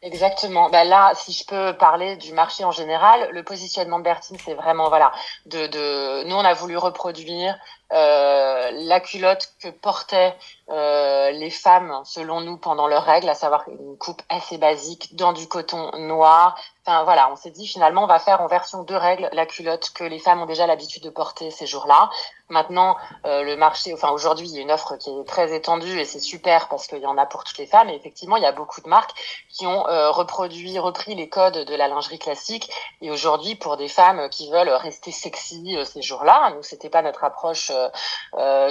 Exactement. 0.03 0.69
Ben 0.71 0.87
là, 0.87 1.13
si 1.15 1.33
je 1.33 1.45
peux 1.45 1.77
parler 1.77 2.17
du 2.17 2.33
marché 2.33 2.65
en 2.65 2.71
général, 2.71 3.29
le 3.33 3.43
positionnement 3.43 3.99
de 3.99 4.05
Bertine, 4.05 4.37
c'est 4.45 4.55
vraiment 4.55 4.89
voilà, 4.89 5.11
de, 5.47 5.67
de, 5.67 6.25
nous 6.29 6.37
on 6.37 6.45
a 6.45 6.55
voulu 6.55 6.77
reproduire 6.77 7.57
euh, 7.93 8.71
la 8.73 8.99
culotte 8.99 9.53
que 9.63 9.69
portaient 9.69 10.35
euh, 10.71 11.31
les 11.31 11.51
femmes, 11.51 12.01
selon 12.05 12.41
nous, 12.41 12.57
pendant 12.57 12.89
leurs 12.89 13.05
règles, 13.05 13.29
à 13.29 13.35
savoir 13.35 13.65
une 13.69 13.97
coupe 13.97 14.23
assez 14.29 14.59
basique 14.59 15.15
dans 15.15 15.33
du 15.33 15.47
coton 15.47 15.97
noir. 15.97 16.59
Enfin 16.85 17.05
voilà, 17.05 17.31
on 17.31 17.37
s'est 17.37 17.51
dit 17.51 17.67
finalement 17.67 18.05
on 18.05 18.07
va 18.07 18.21
faire 18.21 18.41
en 18.41 18.47
version 18.47 18.85
de 18.85 18.95
règles 18.95 19.29
la 19.33 19.45
culotte 19.45 19.91
que 19.91 20.05
les 20.05 20.21
femmes 20.21 20.41
ont 20.41 20.47
déjà 20.47 20.69
l'habitude 20.69 21.03
de 21.03 21.11
porter 21.11 21.51
ces 21.51 21.67
jours-là. 21.67 22.11
Maintenant, 22.49 22.97
euh, 23.25 23.43
le 23.43 23.57
marché, 23.57 23.93
enfin 23.93 24.11
aujourd'hui, 24.11 24.49
il 24.49 24.55
y 24.55 24.59
a 24.59 24.63
une 24.63 24.71
offre 24.71 24.97
qui 24.97 25.11
est 25.11 25.25
très 25.25 25.53
étendue 25.53 25.99
et 25.99 26.05
c'est 26.05 26.21
super 26.21 26.69
parce 26.69 26.87
qu'il 26.87 26.99
y 26.99 27.07
en 27.07 27.19
a 27.19 27.27
pour 27.27 27.43
toutes 27.43 27.59
les 27.59 27.67
femmes. 27.67 27.89
Et 27.89 27.95
effectivement, 27.95 28.37
il 28.37 28.45
y 28.45 28.47
a 28.47 28.53
beaucoup 28.53 28.81
de 28.81 28.89
marques 28.89 29.13
qui 29.49 29.67
ont 29.67 29.83
reproduit, 29.83 30.79
repris 30.79 31.17
les 31.17 31.29
codes 31.29 31.59
de 31.59 31.75
la 31.75 31.89
lingerie 31.89 32.21
classique. 32.21 32.71
Et 33.01 33.11
aujourd'hui, 33.11 33.57
pour 33.57 33.77
des 33.77 33.89
femmes 33.89 34.29
qui 34.29 34.49
veulent 34.51 34.71
rester 34.71 35.11
sexy 35.11 35.77
ces 35.85 36.03
jours-là, 36.03 36.53
nous 36.55 36.63
c'était 36.63 36.91
pas 36.91 37.03
notre 37.03 37.25
approche 37.25 37.73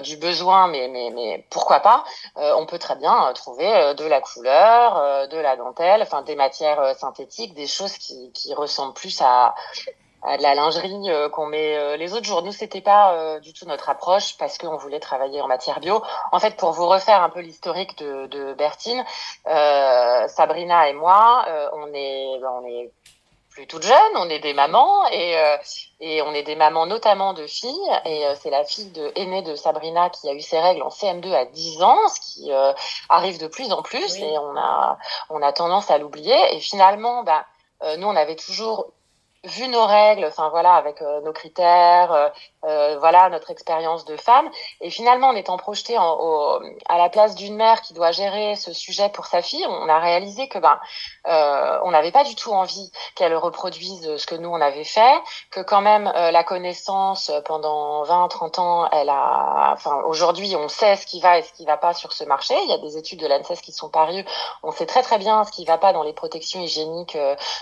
du 0.01 0.17
besoin, 0.17 0.67
mais, 0.67 0.87
mais, 0.87 1.11
mais 1.13 1.45
pourquoi 1.49 1.79
pas 1.79 2.03
On 2.35 2.65
peut 2.65 2.79
très 2.79 2.95
bien 2.95 3.31
trouver 3.33 3.93
de 3.95 4.05
la 4.05 4.21
couleur, 4.21 5.27
de 5.27 5.37
la 5.37 5.55
dentelle, 5.55 6.01
enfin 6.01 6.21
des 6.21 6.35
matières 6.35 6.95
synthétiques, 6.95 7.53
des 7.53 7.67
choses 7.67 7.97
qui, 7.97 8.31
qui 8.33 8.53
ressemblent 8.53 8.93
plus 8.93 9.21
à, 9.21 9.55
de 10.37 10.41
la 10.41 10.55
lingerie 10.55 11.09
euh, 11.09 11.29
qu'on 11.29 11.45
met 11.45 11.77
euh, 11.77 11.97
les 11.97 12.13
autres 12.13 12.25
jours. 12.25 12.41
Nous, 12.41 12.51
c'était 12.51 12.81
pas 12.81 13.13
euh, 13.13 13.39
du 13.39 13.53
tout 13.53 13.65
notre 13.65 13.89
approche 13.89 14.37
parce 14.37 14.57
qu'on 14.57 14.75
voulait 14.75 14.99
travailler 14.99 15.41
en 15.41 15.47
matière 15.47 15.79
bio. 15.79 16.01
En 16.31 16.39
fait, 16.39 16.57
pour 16.57 16.71
vous 16.71 16.87
refaire 16.87 17.21
un 17.21 17.29
peu 17.29 17.41
l'historique 17.41 17.97
de, 17.97 18.25
de 18.27 18.53
Bertine, 18.53 19.03
Sabrina 19.45 20.89
et 20.89 20.93
moi, 20.93 21.45
on 21.73 21.93
est, 21.93 22.39
on 22.43 22.65
est 22.65 22.91
plus 23.55 23.67
toutes 23.67 23.83
jeunes, 23.83 24.15
on 24.17 24.29
est 24.29 24.39
des 24.39 24.53
mamans 24.53 25.07
et, 25.11 25.35
et 26.01 26.21
on 26.21 26.33
est 26.33 26.43
des 26.43 26.55
mamans 26.55 26.85
notamment 26.85 27.33
de 27.33 27.47
filles. 27.47 27.71
Et 28.05 28.23
c'est 28.41 28.49
la 28.49 28.65
fille 28.65 28.91
de, 28.91 29.11
aînée 29.15 29.41
de 29.41 29.55
Sabrina 29.55 30.09
qui 30.09 30.27
a 30.29 30.33
eu 30.33 30.41
ses 30.41 30.59
règles 30.59 30.83
en 30.83 30.89
CM2 30.89 31.33
à 31.33 31.45
10 31.45 31.81
ans, 31.81 32.07
ce 32.09 32.19
qui 32.19 32.51
arrive 33.09 33.39
de 33.39 33.47
plus 33.47 33.71
en 33.71 33.81
plus 33.81 34.17
et 34.17 34.37
on 34.37 34.57
a, 34.57 34.97
on 35.29 35.41
a 35.41 35.53
tendance 35.53 35.89
à 35.89 35.97
l'oublier. 35.97 36.35
Et 36.53 36.59
finalement, 36.59 37.23
bah, 37.23 37.45
nous, 37.97 38.07
on 38.07 38.15
avait 38.15 38.35
toujours 38.35 38.87
vu 39.45 39.67
nos 39.67 39.85
règles, 39.85 40.25
enfin 40.25 40.49
voilà, 40.49 40.73
avec 40.73 41.01
euh, 41.01 41.21
nos 41.21 41.33
critères, 41.33 42.11
euh, 42.11 42.29
euh, 42.65 42.97
voilà 42.99 43.29
notre 43.29 43.51
expérience 43.51 44.05
de 44.05 44.17
femme, 44.17 44.49
et 44.81 44.89
finalement 44.89 45.27
en 45.27 45.35
étant 45.35 45.57
projeté 45.57 45.97
en, 45.97 46.17
au, 46.19 46.59
à 46.87 46.97
la 46.97 47.09
place 47.09 47.35
d'une 47.35 47.55
mère 47.55 47.81
qui 47.81 47.93
doit 47.93 48.11
gérer 48.11 48.55
ce 48.55 48.73
sujet 48.73 49.09
pour 49.09 49.27
sa 49.27 49.41
fille, 49.41 49.65
on 49.67 49.87
a 49.87 49.99
réalisé 49.99 50.47
que 50.47 50.57
ben 50.59 50.79
on 51.27 51.91
n'avait 51.91 52.11
pas 52.11 52.23
du 52.23 52.35
tout 52.35 52.51
envie 52.51 52.91
qu'elle 53.15 53.35
reproduise 53.35 54.17
ce 54.17 54.25
que 54.25 54.35
nous 54.35 54.49
on 54.49 54.61
avait 54.61 54.83
fait, 54.83 55.21
que 55.51 55.61
quand 55.61 55.81
même 55.81 56.05
la 56.15 56.43
connaissance 56.43 57.31
pendant 57.45 58.03
20-30 58.03 58.59
ans, 58.59 58.89
elle 58.91 59.09
a, 59.09 59.71
enfin 59.73 60.01
aujourd'hui 60.05 60.55
on 60.55 60.67
sait 60.67 60.95
ce 60.95 61.05
qui 61.05 61.19
va 61.19 61.39
et 61.39 61.43
ce 61.43 61.53
qui 61.53 61.65
va 61.65 61.77
pas 61.77 61.93
sur 61.93 62.13
ce 62.13 62.23
marché. 62.23 62.55
Il 62.63 62.69
y 62.69 62.73
a 62.73 62.77
des 62.77 62.97
études 62.97 63.19
de 63.19 63.27
l'ANSES 63.27 63.61
qui 63.61 63.71
sont 63.71 63.89
parues, 63.89 64.25
on 64.63 64.71
sait 64.71 64.85
très 64.85 65.03
très 65.03 65.17
bien 65.17 65.43
ce 65.43 65.51
qui 65.51 65.65
va 65.65 65.77
pas 65.77 65.93
dans 65.93 66.03
les 66.03 66.13
protections 66.13 66.61
hygiéniques 66.61 67.17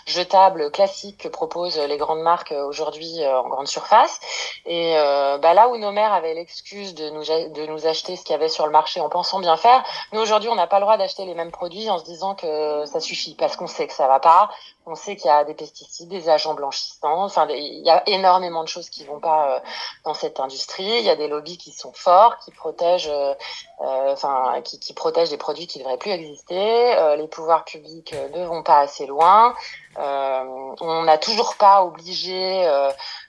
jetables 0.06 0.72
classiques 0.72 1.18
que 1.18 1.28
les 1.78 1.98
grandes 1.98 2.22
marques 2.22 2.52
euh, 2.52 2.66
aujourd'hui 2.66 3.24
euh, 3.24 3.40
en 3.40 3.48
grande 3.50 3.68
surface. 3.68 4.20
Et 4.66 4.96
euh, 4.98 5.38
bah, 5.38 5.54
là 5.54 5.70
où 5.70 5.78
nos 5.78 5.92
mères 5.92 6.14
avaient 6.14 6.34
l'excuse 6.34 6.96
de 6.96 7.10
nous, 7.10 7.24
de 7.24 7.66
nous 7.66 7.88
acheter 7.88 8.16
ce 8.16 8.24
qu'il 8.24 8.32
y 8.32 8.36
avait 8.36 8.50
sur 8.50 8.66
le 8.66 8.72
marché 8.72 9.00
en 9.02 9.10
pensant 9.10 9.40
bien 9.40 9.58
faire, 9.58 9.84
nous 10.12 10.22
aujourd'hui 10.22 10.50
on 10.50 10.56
n'a 10.56 10.68
pas 10.68 10.80
le 10.80 10.86
droit 10.86 10.98
d'acheter 10.98 11.26
les 11.26 11.36
mêmes 11.36 11.52
produits 11.52 11.90
en 11.90 11.98
se 11.98 12.04
disant 12.04 12.36
que 12.36 12.86
ça 12.86 13.00
suffit 13.00 13.36
parce 13.36 13.56
qu'on 13.56 13.68
sait 13.68 13.88
que 13.88 13.94
ça 13.94 14.08
va 14.08 14.20
pas, 14.20 14.50
on 14.86 14.96
sait 14.96 15.16
qu'il 15.16 15.28
y 15.28 15.30
a 15.30 15.44
des 15.44 15.54
pesticides, 15.54 16.10
des 16.10 16.30
agents 16.30 16.54
blanchissants, 16.54 17.24
enfin 17.24 17.48
il 17.50 17.84
y 17.84 17.90
a 17.90 18.04
énormément 18.08 18.64
de 18.64 18.68
choses 18.68 18.90
qui 18.90 19.06
vont 19.06 19.20
pas 19.20 19.62
dans 20.04 20.14
cette 20.14 20.40
industrie. 20.40 21.00
Il 21.00 21.06
y 21.06 21.10
a 21.10 21.16
des 21.16 21.28
lobbies 21.28 21.58
qui 21.58 21.72
sont 21.72 21.94
forts, 21.94 22.38
qui 22.40 22.52
protègent, 22.52 23.12
enfin 23.80 24.62
qui, 24.62 24.94
protègent 24.94 25.30
des 25.30 25.38
produits 25.38 25.68
qui 25.68 25.80
devraient 25.80 25.98
plus 25.98 26.12
exister. 26.12 27.16
les 27.18 27.28
pouvoirs 27.28 27.66
publics 27.66 28.14
ne 28.34 28.46
vont 28.46 28.64
pas 28.64 28.80
assez 28.80 29.06
loin. 29.06 29.56
Euh, 30.00 30.76
on 30.82 31.04
n'a 31.04 31.18
toujours 31.18 31.56
pas 31.56 31.84
obligé 31.84 32.66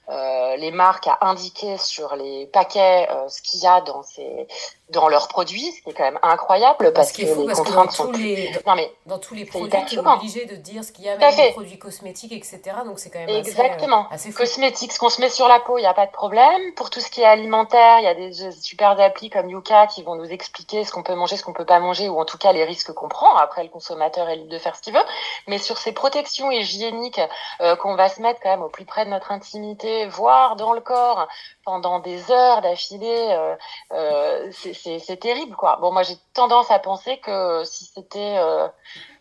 euh, 0.08 0.34
euh, 0.54 0.56
les 0.56 0.70
marques 0.70 1.08
à 1.08 1.18
indiquer 1.23 1.78
sur 1.78 2.16
les 2.16 2.46
paquets 2.46 3.08
ce 3.28 3.42
qu'il 3.42 3.61
y 3.61 3.66
a 3.66 3.80
dans 3.80 4.02
ces 4.02 4.46
dans 4.90 5.08
leurs 5.08 5.28
produits, 5.28 5.73
ce 5.73 5.82
qui 5.82 5.90
est 5.90 5.92
quand 5.94 6.04
même 6.04 6.18
incroyable 6.23 6.92
parce 6.92 7.11
que 7.11 7.23
les 7.23 7.52
contraintes 7.54 7.92
sont 7.92 8.12
les... 8.12 8.50
non 8.66 8.75
mais 8.75 8.92
dans 9.06 9.18
tous 9.18 9.34
les 9.34 9.46
produits, 9.46 9.70
tu 9.88 9.96
es 9.96 9.99
obligé 9.99 10.44
de 10.44 10.56
dire 10.56 10.84
ce 10.84 10.92
qu'il 10.92 11.06
y 11.06 11.08
a 11.08 11.16
même 11.16 11.34
les 11.37 11.52
produits 11.52 11.78
cosmétiques, 11.78 12.32
etc. 12.32 12.61
Donc 12.84 12.99
c'est 12.99 13.08
quand 13.08 13.18
même 13.18 13.30
exactement 13.30 14.06
assez, 14.11 14.28
assez 14.28 14.32
cosmétiques, 14.37 14.92
ce 14.92 14.99
qu'on 14.99 15.08
se 15.08 15.23
met 15.23 15.30
sur 15.30 15.49
la 15.49 15.58
peau, 15.61 15.78
il 15.78 15.80
n'y 15.80 15.87
a 15.87 15.94
pas 15.94 16.06
de 16.06 16.12
problème. 16.12 16.75
Pour 16.76 16.90
tout 16.90 17.00
ce 17.00 17.11
qui 17.11 17.23
est 17.23 17.26
alimentaire, 17.26 17.99
il 18.00 18.04
y 18.04 18.08
a 18.08 18.14
des 18.14 18.52
super 18.52 19.00
applis 19.00 19.30
comme 19.30 19.49
Yuka 19.49 19.87
qui 19.87 20.02
vont 20.02 20.16
nous 20.16 20.30
expliquer 20.30 20.84
ce 20.84 20.92
qu'on 20.92 21.02
peut 21.02 21.14
manger, 21.14 21.37
ce 21.37 21.44
qu'on 21.44 21.54
peut 21.54 21.64
pas 21.64 21.80
manger, 21.80 22.08
ou 22.08 22.20
en 22.20 22.26
tout 22.26 22.38
cas 22.38 22.52
les 22.52 22.64
risques 22.64 22.92
qu'on 22.92 23.08
prend. 23.08 23.34
Après, 23.37 23.62
le 23.62 23.70
consommateur 23.70 24.28
est 24.28 24.37
libre 24.37 24.50
de 24.50 24.58
faire 24.58 24.76
ce 24.76 24.82
qu'il 24.82 24.92
veut. 24.92 25.04
Mais 25.49 25.58
sur 25.58 25.78
ces 25.78 25.92
protections 25.92 26.50
hygiéniques 26.50 27.20
euh, 27.62 27.75
qu'on 27.76 27.96
va 27.96 28.11
se 28.11 28.20
mettre 28.20 28.40
quand 28.40 28.50
même 28.50 28.62
au 28.62 28.68
plus 28.68 28.84
près 28.84 29.06
de 29.06 29.11
notre 29.11 29.32
intimité, 29.32 29.93
voire 30.06 30.56
dans 30.56 30.72
le 30.72 30.80
corps 30.80 31.28
pendant 31.64 31.98
des 31.98 32.30
heures 32.30 32.60
d'affilée, 32.60 33.28
euh, 33.30 33.56
euh, 33.92 34.50
c'est 34.52 35.20
terrible 35.20 35.56
quoi. 35.56 35.78
Bon, 35.80 35.92
moi 35.92 36.02
j'ai 36.02 36.16
tendance 36.32 36.70
à 36.70 36.78
penser 36.78 37.18
que 37.18 37.64
si 37.64 37.84
c'était 37.86 38.38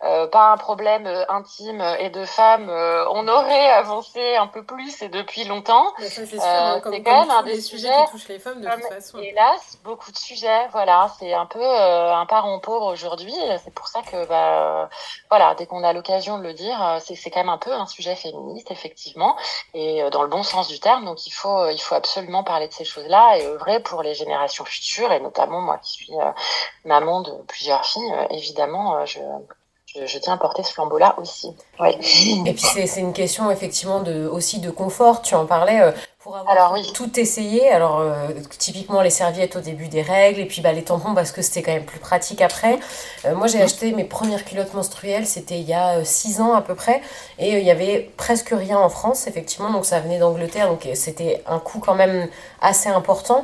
euh, 0.03 0.13
euh, 0.23 0.27
pas 0.27 0.51
un 0.51 0.57
problème 0.57 1.05
euh, 1.05 1.25
intime 1.29 1.81
et 1.99 2.09
de 2.09 2.25
femme, 2.25 2.69
euh, 2.69 3.05
on 3.11 3.27
aurait 3.27 3.69
avancé 3.69 4.35
un 4.35 4.47
peu 4.47 4.63
plus 4.63 5.01
et 5.01 5.09
depuis 5.09 5.43
longtemps. 5.45 5.93
c'est 5.99 6.39
hein, 6.39 6.79
quand 6.83 6.91
même 6.91 7.31
un 7.31 7.43
des 7.43 7.61
sujets, 7.61 7.89
qui 8.05 8.11
touchent 8.11 8.27
les 8.27 8.39
femmes 8.39 8.61
de 8.61 8.69
toute 8.69 8.85
façon. 8.85 9.17
Hélas, 9.19 9.77
beaucoup 9.83 10.11
de 10.11 10.17
sujets, 10.17 10.67
voilà, 10.71 11.09
c'est 11.19 11.33
un 11.33 11.45
peu 11.45 11.63
un 11.63 12.25
parent 12.25 12.59
pauvre 12.59 12.91
aujourd'hui. 12.91 13.35
C'est 13.63 13.73
pour 13.73 13.87
ça 13.87 14.01
que, 14.01 14.25
bah, 14.27 14.89
voilà, 15.29 15.55
dès 15.55 15.65
qu'on 15.65 15.83
a 15.83 15.93
l'occasion 15.93 16.37
de 16.37 16.43
le 16.43 16.53
dire, 16.53 16.99
c'est 17.03 17.29
quand 17.29 17.39
même 17.39 17.49
un 17.49 17.57
peu 17.57 17.71
un 17.71 17.85
sujet 17.85 18.15
féministe, 18.15 18.71
effectivement, 18.71 19.35
et 19.73 20.03
dans 20.11 20.21
le 20.21 20.29
bon 20.29 20.43
sens 20.43 20.67
du 20.67 20.79
terme. 20.79 21.05
Donc 21.05 21.25
il 21.27 21.31
faut, 21.31 21.69
il 21.69 21.79
faut 21.79 21.95
absolument 21.95 22.43
parler 22.43 22.67
de 22.67 22.73
ces 22.73 22.85
choses-là 22.85 23.37
et 23.37 23.45
œuvrer 23.45 23.79
pour 23.79 24.03
les 24.03 24.13
générations 24.13 24.65
futures, 24.65 25.11
et 25.11 25.19
notamment 25.19 25.61
moi 25.61 25.77
qui 25.77 25.91
suis 25.91 26.13
maman 26.85 27.21
de 27.21 27.31
plusieurs 27.47 27.85
filles, 27.85 28.13
évidemment, 28.29 29.05
je 29.05 29.19
je, 29.95 30.17
tiens 30.17 30.33
à 30.33 30.37
porter 30.37 30.63
ce 30.63 30.73
flambeau-là 30.73 31.15
aussi. 31.19 31.53
Et 31.85 32.53
puis 32.53 32.65
c'est 32.87 32.99
une 32.99 33.13
question 33.13 33.51
effectivement 33.51 34.01
de, 34.01 34.27
aussi 34.27 34.59
de 34.59 34.69
confort, 34.69 35.21
tu 35.21 35.35
en 35.35 35.45
parlais. 35.45 35.81
Euh, 35.81 35.91
pour 36.19 36.37
avoir 36.37 36.53
alors, 36.53 36.71
oui. 36.71 36.89
tout 36.93 37.19
essayé, 37.19 37.69
alors 37.69 37.99
euh, 37.99 38.29
typiquement 38.57 39.01
les 39.01 39.09
serviettes 39.09 39.57
au 39.57 39.59
début 39.59 39.89
des 39.89 40.01
règles 40.01 40.39
et 40.39 40.45
puis 40.45 40.61
bah, 40.61 40.71
les 40.71 40.83
tampons 40.83 41.13
parce 41.13 41.33
que 41.33 41.41
c'était 41.41 41.61
quand 41.61 41.73
même 41.73 41.85
plus 41.85 41.99
pratique 41.99 42.41
après. 42.41 42.79
Euh, 43.25 43.35
moi 43.35 43.47
j'ai 43.47 43.57
mhm. 43.57 43.65
acheté 43.65 43.91
mes 43.91 44.05
premières 44.05 44.45
culottes 44.45 44.73
menstruelles, 44.73 45.27
c'était 45.27 45.59
il 45.59 45.67
y 45.67 45.73
a 45.73 46.03
6 46.05 46.39
ans 46.39 46.53
à 46.53 46.61
peu 46.61 46.75
près 46.75 47.01
et 47.39 47.59
il 47.59 47.65
y 47.65 47.71
avait 47.71 48.09
presque 48.15 48.53
rien 48.57 48.79
en 48.79 48.87
France 48.87 49.27
effectivement, 49.27 49.69
donc 49.71 49.85
ça 49.85 49.99
venait 49.99 50.17
d'Angleterre, 50.17 50.69
donc 50.69 50.87
c'était 50.93 51.43
un 51.45 51.59
coût 51.59 51.79
quand 51.79 51.95
même 51.95 52.29
assez 52.61 52.87
important 52.87 53.43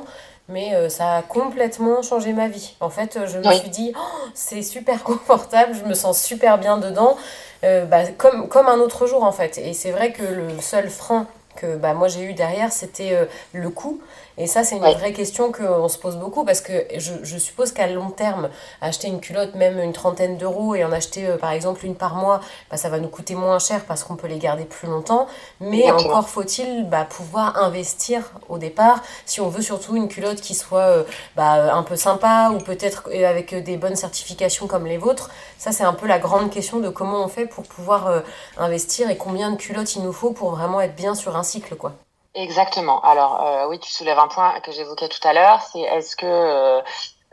mais 0.50 0.74
euh, 0.74 0.90
ça 0.90 1.18
a 1.18 1.22
complètement 1.22 2.02
changé 2.02 2.34
ma 2.34 2.48
vie. 2.48 2.76
En 2.82 2.90
fait, 2.90 3.20
je 3.28 3.38
me 3.38 3.54
suis 3.54 3.70
dit, 3.70 3.94
oh, 3.96 4.30
c'est 4.34 4.64
super 4.64 5.04
confortable, 5.04 5.74
je 5.76 5.88
me 5.88 5.94
sens 5.94 6.22
super 6.22 6.58
bien 6.58 6.78
dedans, 6.78 7.18
euh, 7.64 7.86
bah, 7.86 8.08
comme, 8.18 8.48
comme 8.50 8.68
un 8.68 8.80
autre 8.80 9.06
jour 9.08 9.24
en 9.24 9.32
fait. 9.32 9.58
Et 9.58 9.74
c'est 9.74 9.92
vrai 9.92 10.12
que 10.12 10.24
le 10.24 10.60
seul 10.60 10.90
frein 10.90 11.28
que 11.56 11.76
bah, 11.76 11.94
moi 11.94 12.08
j'ai 12.08 12.24
eu 12.24 12.34
derrière, 12.34 12.72
c'était 12.72 13.14
euh, 13.14 13.26
le 13.54 13.70
coût. 13.70 14.02
Et 14.42 14.48
ça, 14.48 14.64
c'est 14.64 14.78
une 14.78 14.84
vraie 14.84 15.12
question 15.12 15.52
qu'on 15.52 15.90
se 15.90 15.98
pose 15.98 16.16
beaucoup 16.16 16.46
parce 16.46 16.62
que 16.62 16.86
je, 16.96 17.12
je 17.24 17.38
suppose 17.38 17.74
qu'à 17.74 17.88
long 17.88 18.10
terme, 18.10 18.50
acheter 18.80 19.10
une 19.10 19.20
culotte, 19.20 19.54
même 19.56 19.78
une 19.80 19.92
trentaine 19.92 20.38
d'euros, 20.38 20.76
et 20.76 20.86
en 20.86 20.94
acheter 20.94 21.28
euh, 21.28 21.38
par 21.38 21.52
exemple 21.52 21.86
une 21.86 21.96
par 21.96 22.16
mois, 22.16 22.40
bah, 22.72 22.78
ça 22.78 22.88
va 22.88 23.00
nous 23.00 23.10
coûter 23.10 23.36
moins 23.36 23.60
cher 23.60 23.84
parce 23.84 24.06
qu'on 24.06 24.16
peut 24.16 24.28
les 24.28 24.38
garder 24.38 24.64
plus 24.64 24.88
longtemps. 24.88 25.28
Mais 25.60 25.92
encore 25.92 26.30
faut-il 26.30 26.88
bah, 26.88 27.04
pouvoir 27.04 27.58
investir 27.58 28.32
au 28.48 28.58
départ 28.58 29.04
si 29.26 29.42
on 29.42 29.50
veut 29.50 29.62
surtout 29.62 29.98
une 29.98 30.08
culotte 30.08 30.40
qui 30.40 30.56
soit 30.56 30.80
euh, 30.80 31.04
bah, 31.36 31.76
un 31.76 31.84
peu 31.84 31.98
sympa 31.98 32.52
ou 32.56 32.60
peut-être 32.60 33.10
avec 33.14 33.54
des 33.54 33.76
bonnes 33.76 33.98
certifications 33.98 34.68
comme 34.68 34.86
les 34.86 34.98
vôtres. 34.98 35.30
Ça, 35.58 35.74
c'est 35.74 35.84
un 35.84 35.94
peu 35.94 36.08
la 36.08 36.18
grande 36.18 36.50
question 36.50 36.80
de 36.80 36.88
comment 36.88 37.26
on 37.26 37.28
fait 37.28 37.46
pour 37.46 37.66
pouvoir 37.66 38.24
investir 38.58 39.10
et 39.10 39.18
combien 39.18 39.52
de 39.52 39.58
culottes 39.58 39.96
il 39.98 40.04
nous 40.04 40.14
faut 40.14 40.32
pour 40.32 40.52
vraiment 40.52 40.80
être 40.80 40.96
bien 40.96 41.14
sur 41.14 41.36
un 41.36 41.44
cycle, 41.44 41.76
quoi. 41.76 41.92
Exactement. 42.36 43.02
Alors 43.02 43.42
euh, 43.46 43.68
oui, 43.70 43.80
tu 43.80 43.92
soulèves 43.92 44.20
un 44.20 44.28
point 44.28 44.60
que 44.62 44.72
j'évoquais 44.72 45.10
tout 45.10 45.28
à 45.28 45.34
l'heure, 45.34 45.62
c'est 45.64 45.80
est-ce 45.82 46.16
que 46.16 46.26
euh, 46.28 46.82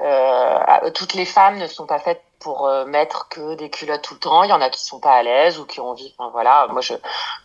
euh, 0.01 0.91
toutes 0.95 1.15
les 1.15 1.25
femmes 1.25 1.59
ne 1.59 1.67
sont 1.67 1.87
pas 1.87 1.99
faites 1.99 2.23
pour 2.39 2.67
euh, 2.67 2.85
mettre 2.85 3.29
que 3.29 3.55
des 3.55 3.71
culottes 3.71 4.03
tout 4.03 4.15
le 4.15 4.21
temps. 4.21 4.43
Il 4.45 4.51
y 4.51 4.53
en 4.53 4.61
a 4.61 4.69
qui 4.69 4.85
sont 4.85 5.01
pas 5.01 5.15
à 5.15 5.23
l'aise 5.23 5.59
ou 5.59 5.65
qui 5.65 5.81
ont 5.81 5.91
envie. 5.91 6.15
Enfin 6.19 6.31
voilà, 6.31 6.67
moi 6.71 6.81
je 6.81 6.95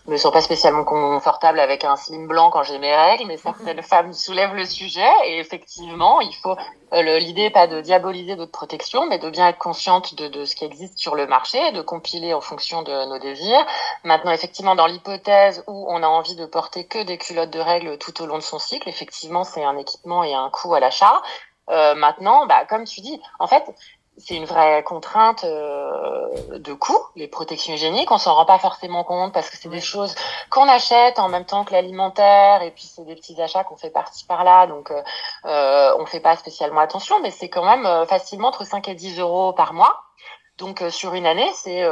me 0.08 0.18
sens 0.18 0.32
pas 0.32 0.42
spécialement 0.42 0.84
confortable 0.84 1.60
avec 1.60 1.84
un 1.86 1.96
slim 1.96 2.28
blanc 2.28 2.50
quand 2.52 2.64
j'ai 2.64 2.78
mes 2.78 2.96
règles, 2.96 3.26
mais 3.26 3.38
certaines 3.38 3.82
femmes 3.84 4.14
soulèvent 4.14 4.54
le 4.54 4.66
sujet 4.66 5.10
et 5.26 5.40
effectivement, 5.40 6.20
il 6.20 6.36
faut 6.36 6.56
euh, 6.94 7.20
l'idée 7.20 7.50
pas 7.50 7.68
de 7.68 7.80
diaboliser 7.80 8.36
d'autres 8.36 8.52
protections, 8.52 9.08
mais 9.08 9.18
de 9.18 9.30
bien 9.30 9.48
être 9.48 9.58
consciente 9.58 10.14
de, 10.16 10.28
de 10.28 10.46
ce 10.46 10.56
qui 10.56 10.66
existe 10.66 10.98
sur 10.98 11.16
le 11.16 11.26
marché, 11.26 11.72
de 11.72 11.82
compiler 11.82 12.34
en 12.34 12.42
fonction 12.42 12.82
de 12.82 13.06
nos 13.06 13.18
désirs. 13.18 13.66
Maintenant, 14.04 14.32
effectivement, 14.32 14.76
dans 14.76 14.88
l'hypothèse 14.88 15.64
où 15.68 15.86
on 15.90 16.04
a 16.04 16.08
envie 16.08 16.36
de 16.36 16.46
porter 16.46 16.86
que 16.86 17.02
des 17.02 17.18
culottes 17.18 17.50
de 17.50 17.60
règles 17.60 17.98
tout 17.98 18.22
au 18.22 18.26
long 18.26 18.38
de 18.38 18.44
son 18.44 18.60
cycle, 18.60 18.90
effectivement, 18.90 19.46
c'est 19.46 19.64
un 19.64 19.78
équipement 19.78 20.24
et 20.24 20.34
un 20.34 20.50
coût 20.50 20.76
à 20.76 20.80
l'achat. 20.80 21.22
Euh, 21.70 21.96
maintenant, 21.96 22.46
bah, 22.48 22.66
comme 22.66 22.86
tu 22.86 23.02
dis, 23.02 23.22
en 23.40 23.48
fait, 23.48 23.64
c'est 24.18 24.36
une 24.36 24.46
vraie 24.46 24.84
contrainte 24.84 25.44
euh, 25.44 26.58
de 26.58 26.74
coût, 26.74 26.98
les 27.16 27.28
protections 27.28 27.74
hygiéniques. 27.74 28.12
On 28.12 28.18
s'en 28.18 28.36
rend 28.36 28.46
pas 28.46 28.60
forcément 28.60 29.04
compte 29.04 29.34
parce 29.34 29.50
que 29.50 29.58
c'est 29.58 29.70
des 29.70 29.82
choses 29.82 30.16
qu'on 30.50 30.68
achète 30.68 31.20
en 31.20 31.30
même 31.30 31.46
temps 31.46 31.64
que 31.64 31.74
l'alimentaire 31.74 32.62
et 32.62 32.72
puis 32.72 32.84
c'est 32.84 33.06
des 33.06 33.16
petits 33.16 33.42
achats 33.42 33.64
qu'on 33.64 33.78
fait 33.78 33.90
partie 33.90 34.26
par 34.26 34.44
là, 34.44 34.68
donc 34.68 34.92
euh, 34.92 35.02
euh, 35.46 35.96
on 36.00 36.06
fait 36.06 36.20
pas 36.20 36.36
spécialement 36.36 36.82
attention, 36.82 37.20
mais 37.22 37.32
c'est 37.32 37.50
quand 37.50 37.66
même 37.66 37.86
euh, 37.86 38.06
facilement 38.06 38.50
entre 38.50 38.66
5 38.66 38.88
et 38.90 38.96
10 38.96 39.20
euros 39.20 39.54
par 39.54 39.74
mois. 39.74 40.04
Donc 40.62 40.82
sur 40.90 41.16
une 41.16 41.26
année, 41.26 41.50
c'est 41.56 41.84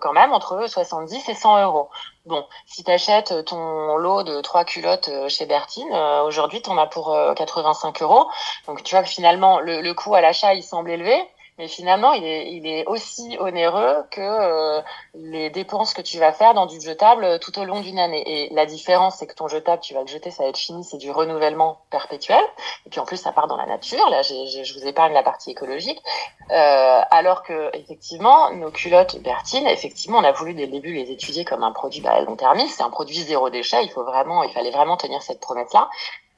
quand 0.00 0.12
même 0.12 0.32
entre 0.32 0.66
70 0.66 1.28
et 1.28 1.34
100 1.34 1.64
euros. 1.64 1.90
Bon, 2.24 2.46
si 2.66 2.84
tu 2.84 2.90
achètes 2.90 3.44
ton 3.44 3.96
lot 3.96 4.22
de 4.22 4.40
trois 4.40 4.64
culottes 4.64 5.10
chez 5.28 5.44
Bertine, 5.44 5.92
aujourd'hui, 6.24 6.62
tu 6.62 6.70
en 6.70 6.78
as 6.78 6.86
pour 6.86 7.14
85 7.36 8.00
euros. 8.00 8.30
Donc 8.68 8.84
tu 8.84 8.94
vois 8.94 9.02
que 9.02 9.10
finalement, 9.10 9.58
le, 9.58 9.80
le 9.82 9.92
coût 9.92 10.14
à 10.14 10.20
l'achat, 10.20 10.54
il 10.54 10.62
semble 10.62 10.90
élevé. 10.92 11.20
Mais 11.58 11.68
finalement, 11.68 12.12
il 12.12 12.24
est, 12.24 12.52
il 12.52 12.66
est 12.66 12.86
aussi 12.86 13.36
onéreux 13.38 13.96
que 14.10 14.20
euh, 14.20 14.80
les 15.14 15.50
dépenses 15.50 15.92
que 15.92 16.00
tu 16.00 16.18
vas 16.18 16.32
faire 16.32 16.54
dans 16.54 16.64
du 16.64 16.80
jetable 16.80 17.38
tout 17.40 17.58
au 17.58 17.64
long 17.64 17.80
d'une 17.80 17.98
année. 17.98 18.22
Et 18.26 18.54
la 18.54 18.64
différence, 18.64 19.16
c'est 19.16 19.26
que 19.26 19.34
ton 19.34 19.48
jetable, 19.48 19.82
tu 19.82 19.92
vas 19.92 20.00
le 20.00 20.06
jeter, 20.06 20.30
ça 20.30 20.44
va 20.44 20.48
être 20.48 20.56
fini, 20.56 20.82
c'est 20.82 20.96
du 20.96 21.10
renouvellement 21.10 21.78
perpétuel. 21.90 22.42
Et 22.86 22.90
puis 22.90 23.00
en 23.00 23.04
plus, 23.04 23.18
ça 23.18 23.32
part 23.32 23.48
dans 23.48 23.56
la 23.56 23.66
nature. 23.66 24.08
Là, 24.08 24.22
je 24.22 24.72
vous 24.72 24.86
épargne 24.86 25.12
la 25.12 25.22
partie 25.22 25.50
écologique. 25.50 26.02
Euh, 26.50 27.00
alors 27.10 27.42
que 27.42 27.74
effectivement, 27.76 28.50
nos 28.54 28.70
culottes 28.70 29.20
Bertine, 29.20 29.66
effectivement, 29.66 30.18
on 30.18 30.24
a 30.24 30.32
voulu 30.32 30.54
dès 30.54 30.66
le 30.66 30.72
début 30.72 30.92
les 30.94 31.10
étudier 31.10 31.44
comme 31.44 31.62
un 31.62 31.72
produit 31.72 32.00
bah, 32.00 32.20
long 32.22 32.36
termiste. 32.36 32.76
C'est 32.76 32.82
un 32.82 32.90
produit 32.90 33.16
zéro 33.16 33.50
déchet. 33.50 33.84
Il 33.84 33.90
faut 33.90 34.04
vraiment, 34.04 34.42
il 34.42 34.52
fallait 34.52 34.70
vraiment 34.70 34.96
tenir 34.96 35.22
cette 35.22 35.40
promesse-là. 35.40 35.88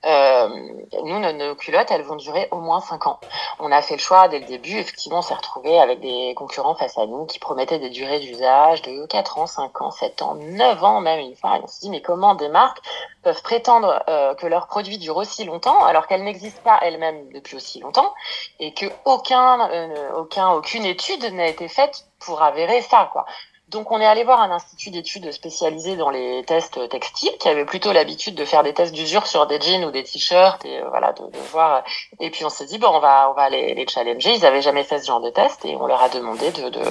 Euh, 0.06 0.49
nous, 1.02 1.18
nos, 1.18 1.54
culottes, 1.54 1.90
elles 1.90 2.02
vont 2.02 2.16
durer 2.16 2.49
au 2.50 2.58
moins 2.58 2.80
5 2.80 3.06
ans. 3.06 3.20
On 3.58 3.73
a 3.73 3.80
fait 3.82 3.94
le 3.94 4.00
choix 4.00 4.28
dès 4.28 4.38
le 4.38 4.44
début. 4.44 4.76
Effectivement, 4.76 5.18
on 5.18 5.23
s'est 5.23 5.34
retrouvé 5.34 5.78
avec 5.78 6.00
des 6.00 6.34
concurrents 6.37 6.75
face 6.75 6.99
à 6.99 7.06
nous 7.06 7.25
qui 7.26 7.38
promettaient 7.38 7.78
des 7.78 7.90
durées 7.90 8.20
d'usage 8.20 8.82
de 8.82 9.06
4 9.06 9.38
ans, 9.38 9.46
5 9.46 9.80
ans, 9.80 9.90
7 9.90 10.23
ans, 10.23 10.34
9 10.34 10.84
ans 10.84 11.00
même 11.00 11.20
une 11.20 11.37
fois. 11.37 11.56
Et 11.56 11.61
on 11.62 11.66
s'est 11.66 11.80
dit, 11.82 11.90
mais 11.90 12.02
comment 12.02 12.34
des 12.34 12.49
marques 12.49 12.82
peuvent 13.23 13.42
prétendre 13.42 14.02
euh, 14.08 14.34
que 14.34 14.46
leurs 14.46 14.66
produits 14.66 14.99
durent 14.99 15.16
aussi 15.16 15.44
longtemps 15.44 15.84
alors 15.84 16.06
qu'elles 16.06 16.25
n'existent 16.25 16.62
pas 16.62 16.78
elles-mêmes 16.82 17.32
depuis 17.32 17.56
aussi 17.56 17.80
longtemps 17.80 18.12
et 18.61 18.75
que 18.75 18.87
aucun, 19.06 19.70
euh, 19.70 20.12
aucun, 20.16 20.50
aucune 20.50 20.84
étude 20.84 21.25
n'a 21.32 21.46
été 21.46 21.68
faite 21.68 22.06
pour 22.18 22.42
avérer 22.42 22.82
ça, 22.82 23.08
quoi. 23.12 23.25
Donc 23.68 23.90
on 23.90 24.00
est 24.00 24.06
allé 24.06 24.25
voir 24.25 24.40
un 24.40 24.50
institut 24.50 24.90
d'études 24.90 25.33
spécialisé 25.33 25.97
dans 25.97 26.11
les 26.11 26.44
tests 26.47 26.88
textiles 26.90 27.37
qui 27.40 27.49
avait 27.49 27.64
plutôt 27.64 27.92
l'habitude 27.92 28.35
de 28.35 28.44
faire 28.44 28.62
des 28.62 28.75
tests 28.75 28.92
d'usure 28.92 29.26
sur 29.26 29.47
des 29.47 29.61
jeans 29.61 29.85
ou 29.87 29.90
des 29.90 30.04
t-shirts 30.04 30.64
et 30.66 30.80
euh, 30.80 30.88
voilà 30.90 31.12
de, 31.12 31.25
voir. 31.50 31.83
Et 32.21 32.30
puis 32.30 32.44
on 32.44 32.50
s'est 32.50 32.66
dit 32.66 32.78
bon 32.78 32.88
on 32.88 33.00
va 33.00 33.30
on 33.30 33.35
va 33.35 33.49
les, 33.49 33.75
les 33.75 33.87
challenger. 33.88 34.35
Ils 34.35 34.44
avaient 34.44 34.62
jamais 34.62 34.85
fait 34.85 34.99
ce 34.99 35.06
genre 35.06 35.21
de 35.21 35.30
test 35.30 35.64
et 35.64 35.76
on 35.76 35.87
leur 35.87 36.02
a 36.02 36.11
demandé 36.11 36.50
de, 36.52 36.68
de 36.68 36.85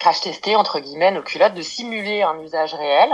crash 0.00 0.20
tester 0.20 0.56
entre 0.56 0.80
guillemets 0.80 1.12
nos 1.12 1.22
culottes, 1.22 1.54
de 1.54 1.62
simuler 1.62 2.22
un 2.22 2.38
usage 2.40 2.74
réel 2.74 3.10